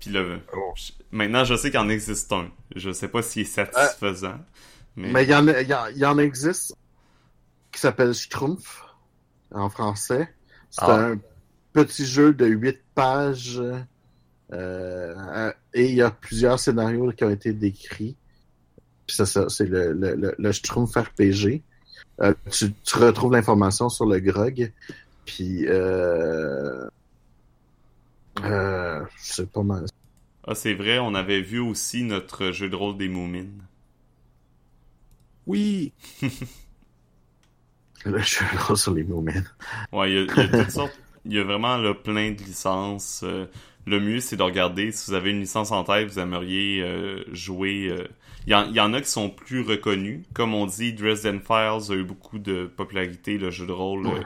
puis 0.00 0.10
là 0.10 0.22
Oh. 0.56 0.72
maintenant 1.12 1.44
je 1.44 1.54
sais 1.56 1.70
qu'il 1.70 1.80
en 1.80 1.88
existe 1.88 2.32
un 2.32 2.50
je 2.76 2.90
sais 2.92 3.08
pas 3.08 3.22
s'il 3.22 3.42
est 3.42 3.44
satisfaisant 3.46 4.38
mais, 4.96 5.12
Mais 5.12 5.24
il 5.24 5.30
y, 5.30 5.34
en 5.34 5.46
a- 5.48 5.60
il 5.62 5.68
y, 5.68 5.74
en- 5.74 5.86
il 5.88 5.98
y 5.98 6.04
en 6.04 6.18
existe 6.18 6.74
qui 7.70 7.80
s'appelle 7.80 8.14
Schtroumpf 8.14 8.82
en 9.52 9.68
français. 9.70 10.28
C'est 10.70 10.82
Ah. 10.82 11.10
un 11.12 11.20
petit 11.72 12.04
jeu 12.04 12.32
de 12.34 12.46
8 12.46 12.78
pages 12.96 13.60
euh, 13.60 13.78
euh, 14.52 15.52
et 15.74 15.86
il 15.88 15.94
y 15.94 16.02
a 16.02 16.10
plusieurs 16.10 16.58
scénarios 16.58 17.12
qui 17.12 17.24
ont 17.24 17.30
été 17.30 17.52
décrits. 17.52 18.16
Puis 19.06 19.16
c'est 19.16 19.26
ça, 19.26 19.48
c'est 19.48 19.66
le, 19.66 19.92
le, 19.92 20.14
le, 20.16 20.34
le 20.36 20.52
Schtroumpf 20.52 20.96
RPG. 20.96 21.62
Euh, 22.20 22.34
tu, 22.50 22.72
tu 22.74 22.98
retrouves 22.98 23.32
l'information 23.32 23.88
sur 23.88 24.06
le 24.06 24.18
grog. 24.20 24.72
Puis 25.24 25.66
euh, 25.68 26.88
euh, 28.44 29.04
c'est 29.16 29.50
pas 29.50 29.62
mal. 29.62 29.86
ah 30.46 30.54
c'est 30.54 30.74
vrai 30.74 30.98
on 30.98 31.14
avait 31.14 31.42
vu 31.42 31.58
aussi 31.60 32.02
notre 32.04 32.52
jeu 32.52 32.68
de 32.68 32.76
rôle 32.76 32.96
des 32.96 33.08
Moomins 33.08 33.46
Oui! 35.46 35.92
Le 38.04 38.18
jeu 38.20 38.44
de 38.52 38.58
rôle 38.58 38.76
sur 38.76 38.94
les 38.94 39.02
Moomins. 39.04 39.42
Ouais, 39.92 40.10
il 40.12 40.14
y 40.14 40.18
a, 40.18 40.22
il 40.22 40.40
y 40.40 40.44
a 40.44 40.48
toutes 40.48 40.70
sortes. 40.70 40.98
Il 41.24 41.32
y 41.34 41.38
a 41.38 41.44
vraiment 41.44 41.76
là, 41.76 41.94
plein 41.94 42.30
de 42.32 42.42
licences. 42.42 43.22
Euh, 43.24 43.46
le 43.86 44.00
mieux, 44.00 44.20
c'est 44.20 44.36
de 44.36 44.42
regarder. 44.42 44.92
Si 44.92 45.10
vous 45.10 45.16
avez 45.16 45.30
une 45.30 45.40
licence 45.40 45.72
en 45.72 45.84
tête, 45.84 46.08
vous 46.08 46.18
aimeriez 46.18 46.82
euh, 46.82 47.24
jouer. 47.32 47.92
Il 48.48 48.52
y, 48.52 48.54
en, 48.54 48.64
il 48.64 48.74
y 48.74 48.80
en 48.80 48.94
a 48.94 49.02
qui 49.02 49.10
sont 49.10 49.28
plus 49.28 49.60
reconnus. 49.60 50.24
Comme 50.32 50.54
on 50.54 50.64
dit, 50.64 50.94
Dresden 50.94 51.38
Files 51.40 51.92
a 51.92 51.94
eu 51.94 52.02
beaucoup 52.02 52.38
de 52.38 52.64
popularité, 52.64 53.36
le 53.36 53.50
jeu 53.50 53.66
de 53.66 53.72
rôle, 53.72 54.06
euh, 54.06 54.22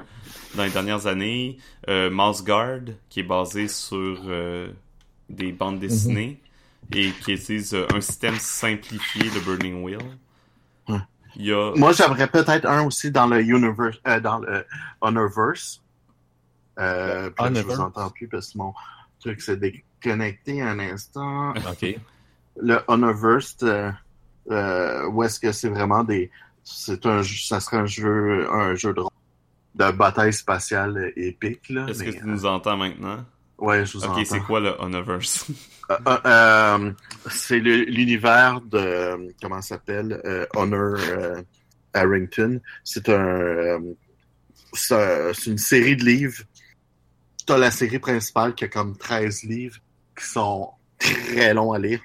dans 0.55 0.63
les 0.63 0.71
dernières 0.71 1.09
années. 1.09 1.59
Euh, 1.89 2.09
Mouse 2.09 2.45
Guard, 2.45 2.83
qui 3.09 3.19
est 3.19 3.25
basé 3.25 3.67
sur 3.67 4.21
euh, 4.29 4.69
des 5.29 5.51
bandes 5.51 5.81
dessinées 5.81 6.41
et 6.95 7.11
qui 7.11 7.33
utilise 7.33 7.75
euh, 7.75 7.85
un 7.93 8.01
système 8.01 8.37
simplifié 8.37 9.25
de 9.25 9.41
Burning 9.41 9.83
Wheel. 9.83 9.99
Ouais. 10.89 11.01
Il 11.35 11.47
y 11.47 11.53
a... 11.53 11.73
Moi, 11.75 11.91
j'aimerais 11.91 12.29
peut-être 12.29 12.67
un 12.67 12.85
aussi 12.85 13.11
dans 13.11 13.27
le 13.27 13.43
universe, 13.43 13.99
euh, 14.07 14.21
dans 14.21 14.39
le 14.39 14.65
Honorverse. 15.01 15.83
Euh, 16.79 17.29
puis 17.31 17.45
là, 17.45 17.55
je 17.61 17.67
vous 17.67 17.81
entends 17.81 18.11
plus 18.11 18.29
parce 18.29 18.53
que 18.53 18.59
mon 18.59 18.73
truc 19.19 19.43
s'est 19.43 19.57
déconnecté 19.57 20.63
un 20.63 20.79
instant. 20.79 21.55
Ok. 21.69 21.99
Le 22.61 22.79
Honorverse, 22.87 23.57
euh, 23.65 23.91
euh, 24.51 25.07
où 25.09 25.23
est-ce 25.23 25.39
que 25.41 25.53
c'est 25.53 25.69
vraiment 25.69 26.05
des, 26.05 26.31
c'est 26.65 27.07
un, 27.07 27.23
ça 27.23 27.61
serait 27.61 27.79
un 27.79 27.87
jeu, 27.87 28.49
un 28.51 28.75
jeu 28.75 28.93
de 28.93 29.01
rôle 29.01 29.11
de 29.75 29.91
bataille 29.91 30.33
spatiale 30.33 31.13
épique 31.17 31.69
là. 31.71 31.87
Est-ce 31.89 32.05
que 32.05 32.11
tu 32.11 32.27
nous 32.27 32.45
entends 32.45 32.77
maintenant? 32.77 33.25
euh, 33.61 33.65
ouais, 33.65 33.87
je 33.87 33.99
vous 33.99 34.05
Ok, 34.05 34.27
c'est 34.27 34.41
quoi 34.41 34.61
le 34.61 34.75
Honorverse? 34.79 35.47
Euh, 35.91 35.97
euh, 36.07 36.19
euh, 36.27 36.93
c'est 37.29 37.59
l'univers 37.59 38.61
de 38.61 39.35
comment 39.43 39.61
ça 39.61 39.75
s'appelle 39.75 40.49
Honor 40.55 40.97
Harrington. 41.93 42.61
C'est 42.85 43.09
un 43.09 43.81
c'est 44.73 45.35
c'est 45.35 45.51
une 45.51 45.59
série 45.59 45.97
de 45.97 46.05
livres. 46.05 46.43
T'as 47.47 47.59
la 47.59 47.71
série 47.71 47.99
principale 47.99 48.55
qui 48.55 48.65
a 48.65 48.69
comme 48.69 48.97
13 48.97 49.43
livres 49.43 49.79
qui 50.17 50.25
sont 50.25 50.71
très 50.99 51.53
longs 51.53 51.73
à 51.73 51.79
lire. 51.79 52.01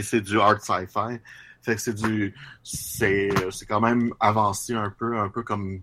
C'est 0.00 0.20
du 0.20 0.40
art 0.40 0.60
sci-fi. 0.62 1.18
Fait 1.62 1.74
que 1.76 1.80
c'est 1.80 1.94
du 1.94 2.34
c'est 2.62 3.28
c'est 3.50 3.66
quand 3.66 3.80
même 3.80 4.12
avancé 4.20 4.74
un 4.74 4.90
peu 4.90 5.18
un 5.18 5.28
peu 5.28 5.42
comme 5.42 5.80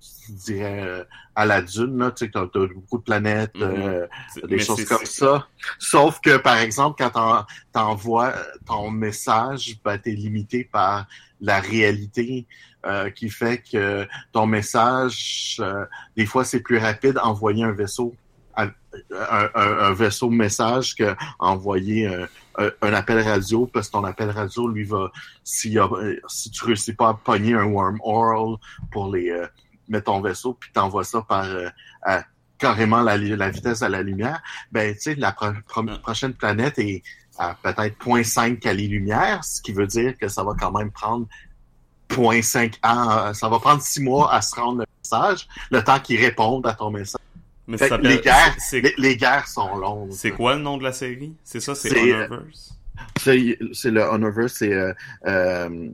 je 0.00 0.32
dirais 0.32 0.82
euh, 0.86 1.04
à 1.34 1.44
la 1.44 1.60
dune 1.62 1.98
là, 1.98 2.10
tu 2.12 2.24
sais 2.26 2.30
t'as 2.30 2.46
t'as 2.46 2.66
beaucoup 2.66 2.98
de 2.98 3.02
planètes 3.02 3.54
Mhm. 3.56 3.62
euh, 3.62 4.06
des 4.46 4.56
mais 4.56 4.58
choses 4.62 4.76
c'est- 4.78 4.84
comme 4.86 5.04
ça. 5.04 5.48
Sauf 5.78 6.20
que, 6.20 6.36
par 6.36 6.58
exemple, 6.58 6.96
quand 7.02 7.10
t'en- 7.10 7.46
t'envoies 7.72 8.32
ton 8.66 8.90
message, 8.90 9.76
ben, 9.84 9.98
t'es 9.98 10.12
limité 10.12 10.64
par 10.64 11.06
la 11.40 11.60
réalité 11.60 12.46
euh, 12.86 13.10
qui 13.10 13.28
fait 13.28 13.58
que 13.70 14.06
ton 14.32 14.46
message, 14.46 15.56
euh, 15.60 15.84
des 16.16 16.26
fois, 16.26 16.44
c'est 16.44 16.60
plus 16.60 16.78
rapide 16.78 17.18
envoyer 17.22 17.64
un 17.64 17.72
vaisseau 17.72 18.14
un, 18.56 18.70
un- 19.12 19.50
un 19.54 19.92
vaisseau 19.92 20.30
message 20.30 20.96
que 20.96 21.14
envoyer 21.38 22.06
un, 22.08 22.26
un- 22.58 22.70
appel 22.92 23.20
radio 23.26 23.66
parce 23.66 23.86
que 23.88 23.92
ton 23.92 24.04
appel 24.04 24.30
radio 24.30 24.68
lui 24.68 24.84
va 24.84 25.10
y 25.70 25.78
a- 25.78 25.88
si 26.28 26.50
tu 26.50 26.64
réussis 26.64 26.92
pas 26.94 27.08
à 27.10 27.14
pogner 27.14 27.54
un 27.54 27.64
wormhole 27.64 28.56
pour 28.90 29.12
les 29.14 29.30
euh, 29.30 29.46
mettre 29.88 30.06
ton 30.06 30.20
vaisseau 30.20 30.54
puis 30.54 30.70
t'envoies 30.72 31.04
ça 31.04 31.22
par 31.22 31.44
euh, 31.44 31.68
carrément 32.58 33.00
la, 33.02 33.16
vitesse 33.50 33.82
à 33.82 33.88
la 33.88 34.02
lumière 34.02 34.42
ben 34.72 34.92
tu 34.94 35.00
sais 35.00 35.14
la 35.14 35.32
pro- 35.32 35.52
pro- 35.66 35.84
Ah. 35.88 35.98
prochaine 35.98 36.34
planète 36.34 36.78
est 36.78 37.02
à 37.38 37.54
peut-être 37.62 37.96
0.5 38.04 38.58
lumière 38.88 39.44
ce 39.44 39.62
qui 39.62 39.72
veut 39.72 39.86
dire 39.86 40.18
que 40.18 40.26
ça 40.28 40.42
va 40.42 40.52
quand 40.58 40.72
même 40.72 40.90
prendre 40.90 41.26
0.5 42.10 42.74
ans, 42.82 43.10
euh, 43.10 43.32
ça 43.34 43.48
va 43.48 43.58
prendre 43.60 43.82
six 43.82 44.02
mois 44.02 44.32
à 44.32 44.40
se 44.42 44.54
rendre 44.54 44.78
le 44.80 44.86
message, 45.02 45.46
le 45.70 45.84
temps 45.84 46.00
qu'ils 46.00 46.18
répondent 46.20 46.66
à 46.66 46.72
ton 46.74 46.90
message. 46.90 47.20
Mais 47.68 47.76
Fait 47.76 47.88
ça 47.88 47.98
les 47.98 48.20
guerres, 48.20 48.56
les, 48.72 48.94
les 48.96 49.16
guerres 49.16 49.46
sont 49.46 49.76
longues. 49.76 50.10
C'est 50.12 50.30
quoi 50.30 50.54
le 50.54 50.62
nom 50.62 50.78
de 50.78 50.84
la 50.84 50.92
série? 50.92 51.34
C'est 51.44 51.60
ça, 51.60 51.74
c'est 51.74 51.96
Honorverse? 51.96 52.74
C'est 53.16 53.90
le 53.90 54.00
Honorverse, 54.02 54.54
c'est 54.54 54.72
euh, 54.72 54.92
euh, 55.26 55.90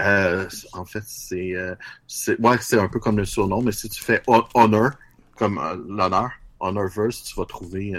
euh, 0.00 0.46
en 0.72 0.84
fait 0.84 1.02
c'est 1.04 1.54
euh, 1.56 1.74
c'est 2.06 2.38
ouais, 2.40 2.56
c'est 2.60 2.78
un 2.78 2.88
peu 2.88 3.00
comme 3.00 3.16
le 3.18 3.24
surnom, 3.24 3.62
mais 3.62 3.72
si 3.72 3.88
tu 3.88 4.02
fais 4.02 4.22
Ho- 4.26 4.44
Honor 4.54 4.90
comme 5.36 5.60
l'honneur, 5.88 6.30
Honorverse, 6.60 7.24
tu 7.24 7.34
vas 7.36 7.44
trouver 7.44 7.94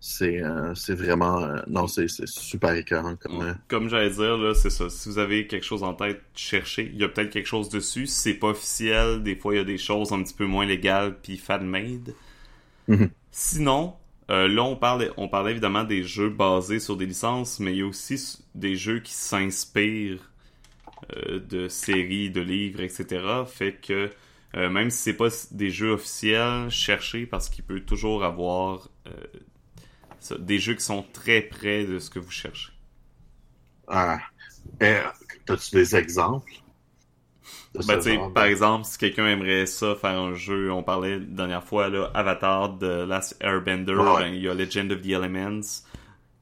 c'est 0.00 0.42
euh, 0.42 0.74
vraiment 0.90 1.42
euh, 1.42 1.56
non 1.68 1.86
c'est 1.86 2.06
super 2.26 2.74
écœurant 2.74 3.16
comme 3.16 3.42
euh, 3.42 3.54
Comme 3.68 3.88
j'allais 3.88 4.10
dire, 4.10 4.36
là, 4.36 4.54
c'est 4.54 4.70
ça. 4.70 4.90
Si 4.90 5.08
vous 5.08 5.18
avez 5.18 5.46
quelque 5.46 5.64
chose 5.64 5.82
en 5.82 5.94
tête, 5.94 6.22
cherchez. 6.34 6.90
Il 6.92 7.00
y 7.00 7.04
a 7.04 7.08
peut-être 7.08 7.30
quelque 7.30 7.46
chose 7.46 7.68
dessus. 7.70 8.06
Si 8.06 8.20
c'est 8.20 8.34
pas 8.34 8.48
officiel, 8.48 9.22
des 9.22 9.36
fois, 9.36 9.54
il 9.54 9.58
y 9.58 9.60
a 9.60 9.64
des 9.64 9.78
choses 9.78 10.12
un 10.12 10.22
petit 10.22 10.34
peu 10.34 10.46
moins 10.46 10.66
légales 10.66 11.18
puis 11.22 11.38
fan-made. 11.38 12.14
Mhm. 12.88 13.10
Sinon, 13.30 13.94
euh, 14.30 14.48
là, 14.48 14.64
on 14.64 14.76
parle, 14.76 15.12
on 15.16 15.28
parlait 15.28 15.52
évidemment 15.52 15.84
des 15.84 16.02
jeux 16.02 16.30
basés 16.30 16.78
sur 16.78 16.96
des 16.96 17.06
licences, 17.06 17.58
mais 17.58 17.72
il 17.72 17.78
y 17.78 17.82
a 17.82 17.86
aussi 17.86 18.38
des 18.54 18.76
jeux 18.76 19.00
qui 19.00 19.12
s'inspirent 19.12 20.30
euh, 21.16 21.40
de 21.40 21.68
séries, 21.68 22.30
de 22.30 22.40
livres, 22.40 22.80
etc. 22.80 23.24
Fait 23.46 23.72
que 23.80 24.10
même 24.54 24.88
si 24.88 25.02
c'est 25.02 25.12
pas 25.12 25.28
des 25.50 25.68
jeux 25.68 25.90
officiels, 25.90 26.70
cherchez 26.70 27.26
parce 27.26 27.50
qu'il 27.50 27.62
peut 27.62 27.80
toujours 27.80 28.24
avoir 28.24 28.88
des 30.34 30.58
jeux 30.58 30.74
qui 30.74 30.84
sont 30.84 31.04
très 31.12 31.40
près 31.42 31.84
de 31.84 31.98
ce 31.98 32.10
que 32.10 32.18
vous 32.18 32.30
cherchez. 32.30 32.72
Ah. 33.88 34.18
Eh, 34.80 34.98
As-tu 35.48 35.76
des 35.76 35.94
exemples? 35.96 36.52
Ben, 37.86 37.98
de- 37.98 38.32
par 38.32 38.44
exemple, 38.44 38.86
si 38.86 38.96
quelqu'un 38.96 39.26
aimerait 39.26 39.66
ça, 39.66 39.94
faire 39.96 40.18
un 40.18 40.34
jeu, 40.34 40.72
on 40.72 40.82
parlait 40.82 41.18
la 41.18 41.24
dernière 41.24 41.62
fois, 41.64 41.88
là, 41.88 42.10
Avatar 42.14 42.70
de 42.78 42.86
Last 43.04 43.36
Airbender, 43.40 43.94
Ouais. 43.94 44.18
ben, 44.22 44.34
il 44.34 44.42
y 44.42 44.48
a 44.48 44.54
Legend 44.54 44.90
of 44.92 45.02
the 45.02 45.10
Elements, 45.10 45.60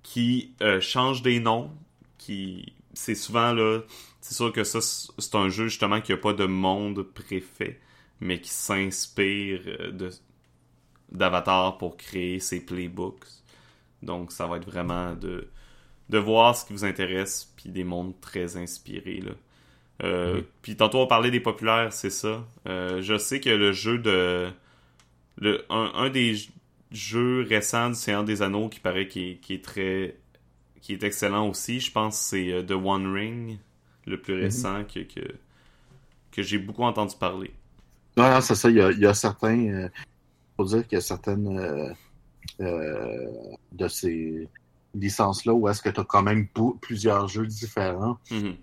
qui 0.03 0.55
euh, 0.62 0.80
change 0.80 1.22
des 1.22 1.41
noms, 1.41 1.70
qui... 2.18 2.72
C'est 2.93 3.16
souvent, 3.16 3.53
là, 3.53 3.80
c'est 4.20 4.35
sûr 4.35 4.53
que 4.53 4.62
ça, 4.62 4.80
c'est 4.80 5.35
un 5.35 5.49
jeu, 5.49 5.64
justement, 5.66 6.01
qui 6.01 6.12
a 6.12 6.16
pas 6.16 6.32
de 6.32 6.47
monde 6.47 7.03
préfet, 7.03 7.80
mais 8.20 8.41
qui 8.41 8.51
s'inspire 8.51 9.61
euh, 9.66 9.91
de 9.91 10.11
d'Avatar 11.12 11.78
pour 11.78 11.97
créer 11.97 12.41
ses 12.41 12.61
playbooks. 12.64 13.24
Donc, 14.05 14.32
ça 14.32 14.46
va 14.46 14.57
être 14.59 14.66
vraiment 14.66 15.14
de, 15.14 15.48
de 16.11 16.18
voir 16.18 16.57
ce 16.57 16.64
qui 16.64 16.72
vous 16.72 16.84
intéresse, 16.84 17.52
puis 17.57 17.70
des 17.70 17.84
mondes 17.84 18.20
très 18.20 18.57
inspirés, 18.57 19.20
là. 19.20 19.32
Euh, 20.02 20.42
Puis 20.62 20.74
tantôt 20.74 20.98
on 20.98 21.07
parlait 21.07 21.30
des 21.30 21.38
populaires, 21.38 21.92
c'est 21.92 22.11
ça. 22.11 22.44
Euh, 22.66 23.00
je 23.00 23.16
sais 23.16 23.38
que 23.38 23.48
le 23.50 23.70
jeu 23.70 23.98
de 23.98 24.50
le 25.38 25.64
un, 25.70 25.92
un 25.94 26.11
des 26.11 26.34
jeux 26.90 27.46
récents 27.48 27.90
du 27.90 27.94
Seigneur 27.94 28.24
des 28.24 28.42
Anneaux 28.42 28.68
qui 28.68 28.80
paraît 28.80 29.07
qui 29.07 29.30
est, 29.30 29.34
qui 29.36 29.55
est 29.55 29.64
très 29.64 30.16
qui 30.80 30.94
est 30.94 31.05
excellent 31.05 31.48
aussi, 31.48 31.78
je 31.78 31.92
pense 31.92 32.18
que 32.18 32.24
c'est 32.24 32.52
euh, 32.52 32.62
The 32.64 32.72
One 32.72 33.07
Ring, 33.12 33.59
le 34.07 34.20
plus 34.20 34.34
récent 34.34 34.82
que 34.82 34.98
que, 34.98 35.20
que 36.32 36.42
j'ai 36.42 36.59
beaucoup 36.59 36.82
entendu 36.82 37.14
parler. 37.16 37.52
Non, 38.16 38.28
non, 38.28 38.40
c'est 38.40 38.57
ça. 38.57 38.70
Il 38.70 38.76
y 38.76 38.80
a, 38.80 38.90
il 38.90 38.98
y 38.98 39.07
a 39.07 39.14
certains. 39.14 39.55
Il 39.55 39.90
faut 40.57 40.64
dire 40.64 40.86
qu'il 40.88 40.96
y 40.96 40.98
a 40.98 41.02
certaines 41.02 41.94
euh, 42.61 43.26
de 43.72 43.88
ces 43.88 44.48
licences-là 44.94 45.52
où 45.52 45.68
est-ce 45.68 45.82
que 45.82 45.88
tu 45.88 46.00
as 46.00 46.05
quand 46.05 46.22
même 46.22 46.46
plusieurs 46.80 47.28
jeux 47.28 47.46
différents. 47.46 48.18
Mhm. 48.30 48.57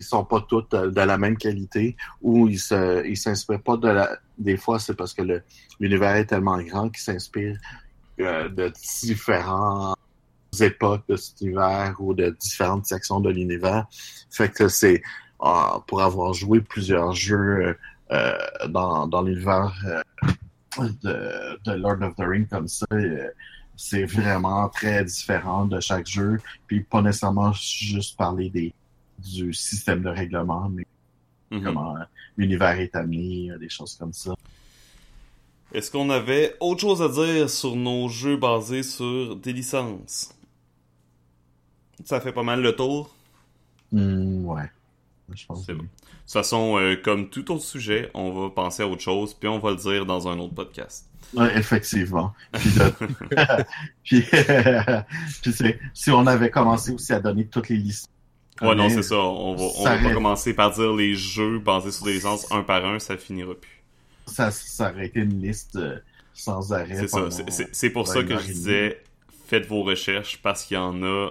Ils 0.00 0.06
sont 0.06 0.24
pas 0.24 0.40
tous 0.40 0.64
euh, 0.74 0.90
de 0.90 1.00
la 1.00 1.18
même 1.18 1.36
qualité 1.36 1.96
ou 2.20 2.48
ils 2.48 2.58
se 2.58 3.06
ils 3.06 3.16
s'inspirent 3.16 3.62
pas 3.62 3.76
de 3.76 3.88
la. 3.88 4.18
Des 4.38 4.56
fois, 4.56 4.78
c'est 4.78 4.94
parce 4.94 5.14
que 5.14 5.22
l'univers 5.78 6.16
est 6.16 6.26
tellement 6.26 6.60
grand 6.62 6.90
qu'ils 6.90 7.02
s'inspirent 7.02 7.58
euh, 8.20 8.48
de 8.48 8.68
différentes 8.68 9.96
époques 10.60 11.02
de 11.08 11.16
cet 11.16 11.40
univers 11.40 11.94
ou 11.98 12.14
de 12.14 12.30
différentes 12.30 12.86
sections 12.86 13.20
de 13.20 13.30
l'univers. 13.30 13.86
Fait 14.30 14.48
que 14.48 14.68
c'est 14.68 15.02
euh, 15.42 15.78
pour 15.86 16.02
avoir 16.02 16.32
joué 16.32 16.60
plusieurs 16.60 17.12
jeux 17.12 17.76
euh, 18.10 18.38
dans, 18.68 19.06
dans 19.06 19.22
l'univers 19.22 19.74
de, 21.02 21.58
de 21.64 21.72
Lord 21.72 22.02
of 22.02 22.14
the 22.16 22.20
Rings 22.26 22.48
comme 22.48 22.68
ça, 22.68 22.86
euh, 22.92 23.28
c'est 23.76 24.04
vraiment 24.04 24.68
très 24.68 25.04
différent 25.04 25.66
de 25.66 25.80
chaque 25.80 26.06
jeu. 26.06 26.40
Puis 26.66 26.82
pas 26.82 27.02
nécessairement 27.02 27.52
juste 27.52 28.16
parler 28.16 28.50
des 28.50 28.74
du 29.18 29.52
système 29.54 30.02
de 30.02 30.08
règlement, 30.08 30.68
mais 30.68 30.84
Mhm. 31.50 31.62
comment 31.62 31.94
l'univers 32.36 32.80
est 32.80 32.94
amené, 32.96 33.50
des 33.60 33.68
choses 33.68 33.96
comme 33.96 34.12
ça. 34.12 34.34
Est-ce 35.72 35.90
qu'on 35.90 36.10
avait 36.10 36.56
autre 36.60 36.80
chose 36.80 37.00
à 37.02 37.08
dire 37.08 37.48
sur 37.48 37.76
nos 37.76 38.08
jeux 38.08 38.36
basés 38.36 38.82
sur 38.82 39.36
des 39.36 39.52
licences? 39.52 40.34
Ça 42.04 42.20
fait 42.20 42.32
pas 42.32 42.42
mal 42.42 42.60
le 42.60 42.74
tour. 42.74 43.14
Hmm, 43.92 44.44
ouais. 44.46 44.70
Je 45.32 45.46
pense 45.46 45.60
C'est 45.64 45.72
que 45.72 45.78
bon. 45.78 45.84
De 45.84 45.88
toute 45.88 46.32
façon, 46.32 46.78
euh, 46.78 46.96
comme 46.96 47.30
tout 47.30 47.50
autre 47.52 47.64
sujet, 47.64 48.10
on 48.14 48.30
va 48.32 48.50
penser 48.50 48.82
à 48.82 48.88
autre 48.88 49.02
chose, 49.02 49.34
puis 49.34 49.48
on 49.48 49.58
va 49.58 49.70
le 49.70 49.76
dire 49.76 50.06
dans 50.06 50.28
un 50.28 50.38
autre 50.38 50.54
podcast. 50.54 51.06
Ouais, 51.34 51.56
effectivement. 51.58 52.32
Puis, 52.52 52.70
de- 52.70 52.92
puis, 54.04 54.22
puis 55.42 55.52
c'est- 55.52 55.78
si 55.94 56.10
on 56.10 56.26
avait 56.26 56.50
commencé 56.50 56.92
aussi 56.92 57.12
à 57.12 57.20
donner 57.20 57.46
toutes 57.46 57.68
les 57.68 57.76
listes. 57.76 58.08
Ouais, 58.62 58.74
non, 58.74 58.88
c'est 58.88 59.02
ça. 59.02 59.16
On 59.16 59.56
va, 59.56 59.64
on 59.78 59.84
va 59.84 59.98
pas 59.98 60.12
commencer 60.14 60.54
par 60.54 60.70
dire 60.72 60.92
les 60.94 61.14
jeux 61.14 61.58
basés 61.58 61.90
sur 61.90 62.04
des 62.06 62.12
licences 62.14 62.46
un 62.52 62.62
par 62.62 62.84
un, 62.84 62.98
ça 63.00 63.16
finira 63.16 63.54
plus. 63.54 63.82
Ça, 64.26 64.50
ça 64.50 64.90
aurait 64.92 65.06
été 65.06 65.20
une 65.20 65.40
liste 65.42 65.76
euh, 65.76 65.98
sans 66.34 66.72
arrêt. 66.72 66.96
C'est 66.96 67.08
ça. 67.08 67.28
C'est- 67.72 67.90
pour 67.90 68.06
ça 68.06 68.22
que 68.22 68.38
je 68.38 68.46
disais, 68.46 69.02
faites 69.46 69.66
vos 69.66 69.82
recherches 69.82 70.40
parce 70.40 70.64
qu'il 70.64 70.76
y 70.76 70.78
en 70.78 71.02
a 71.02 71.30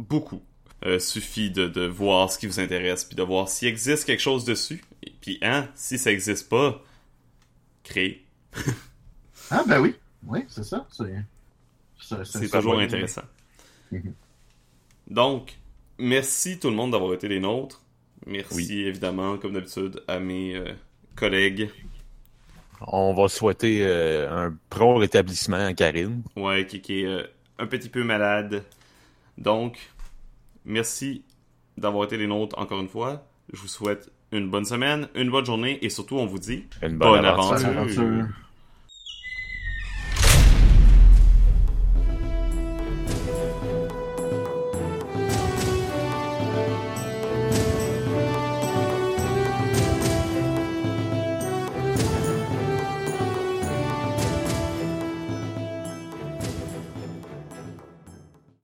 beaucoup. 0.00 0.42
Euh, 0.86 0.98
suffit 0.98 1.50
de, 1.50 1.66
de 1.66 1.86
voir 1.86 2.30
ce 2.30 2.38
qui 2.38 2.46
vous 2.46 2.60
intéresse, 2.60 3.04
puis 3.04 3.16
de 3.16 3.22
voir 3.22 3.48
s'il 3.48 3.68
existe 3.68 4.04
quelque 4.04 4.20
chose 4.20 4.44
dessus. 4.44 4.84
Et 5.02 5.12
puis, 5.18 5.38
hein, 5.40 5.66
si 5.74 5.96
ça 5.96 6.12
existe 6.12 6.48
pas, 6.48 6.82
créez. 7.82 8.24
Ah, 9.50 9.62
ben 9.68 9.80
oui. 9.80 9.94
Oui, 10.26 10.40
c'est 10.48 10.64
ça. 10.64 10.86
C'est 10.90 11.04
c'est- 12.00 12.24
C'est 12.24 12.46
ça 12.48 12.58
toujours 12.58 12.78
intéressant. 12.78 13.22
Mhm. 13.92 14.14
Donc, 15.08 15.56
merci 15.98 16.58
tout 16.58 16.70
le 16.70 16.76
monde 16.76 16.92
d'avoir 16.92 17.12
été 17.14 17.28
les 17.28 17.40
nôtres. 17.40 17.82
Merci 18.26 18.54
Oui. 18.56 18.82
évidemment, 18.86 19.36
comme 19.36 19.52
d'habitude, 19.52 20.02
à 20.08 20.18
mes 20.18 20.54
euh, 20.56 20.72
collègues. 21.14 21.68
On 22.80 23.12
va 23.14 23.28
souhaiter 23.28 23.80
euh, 23.86 24.46
un 24.46 24.56
pro 24.70 24.96
rétablissement 24.96 25.66
à 25.66 25.74
Karine. 25.74 26.22
Ouais, 26.36 26.66
qui, 26.66 26.80
qui 26.80 27.02
est 27.02 27.06
euh, 27.06 27.22
un 27.58 27.66
petit 27.66 27.88
peu 27.90 28.02
malade. 28.02 28.64
Donc, 29.38 29.78
merci 30.64 31.24
d'avoir 31.76 32.04
été 32.04 32.16
les 32.16 32.26
nôtres 32.26 32.58
encore 32.58 32.80
une 32.80 32.88
fois. 32.88 33.26
Je 33.52 33.60
vous 33.60 33.68
souhaite 33.68 34.10
une 34.32 34.50
bonne 34.50 34.64
semaine, 34.64 35.08
une 35.14 35.30
bonne 35.30 35.44
journée 35.44 35.78
et 35.84 35.90
surtout, 35.90 36.16
on 36.16 36.26
vous 36.26 36.38
dit 36.38 36.64
Une 36.82 36.96
bonne, 36.98 37.10
Bonne 37.10 37.24
aventure. 37.24 37.66
aventure. 37.68 38.02
Bonne 38.02 38.18
aventure. 38.20 38.26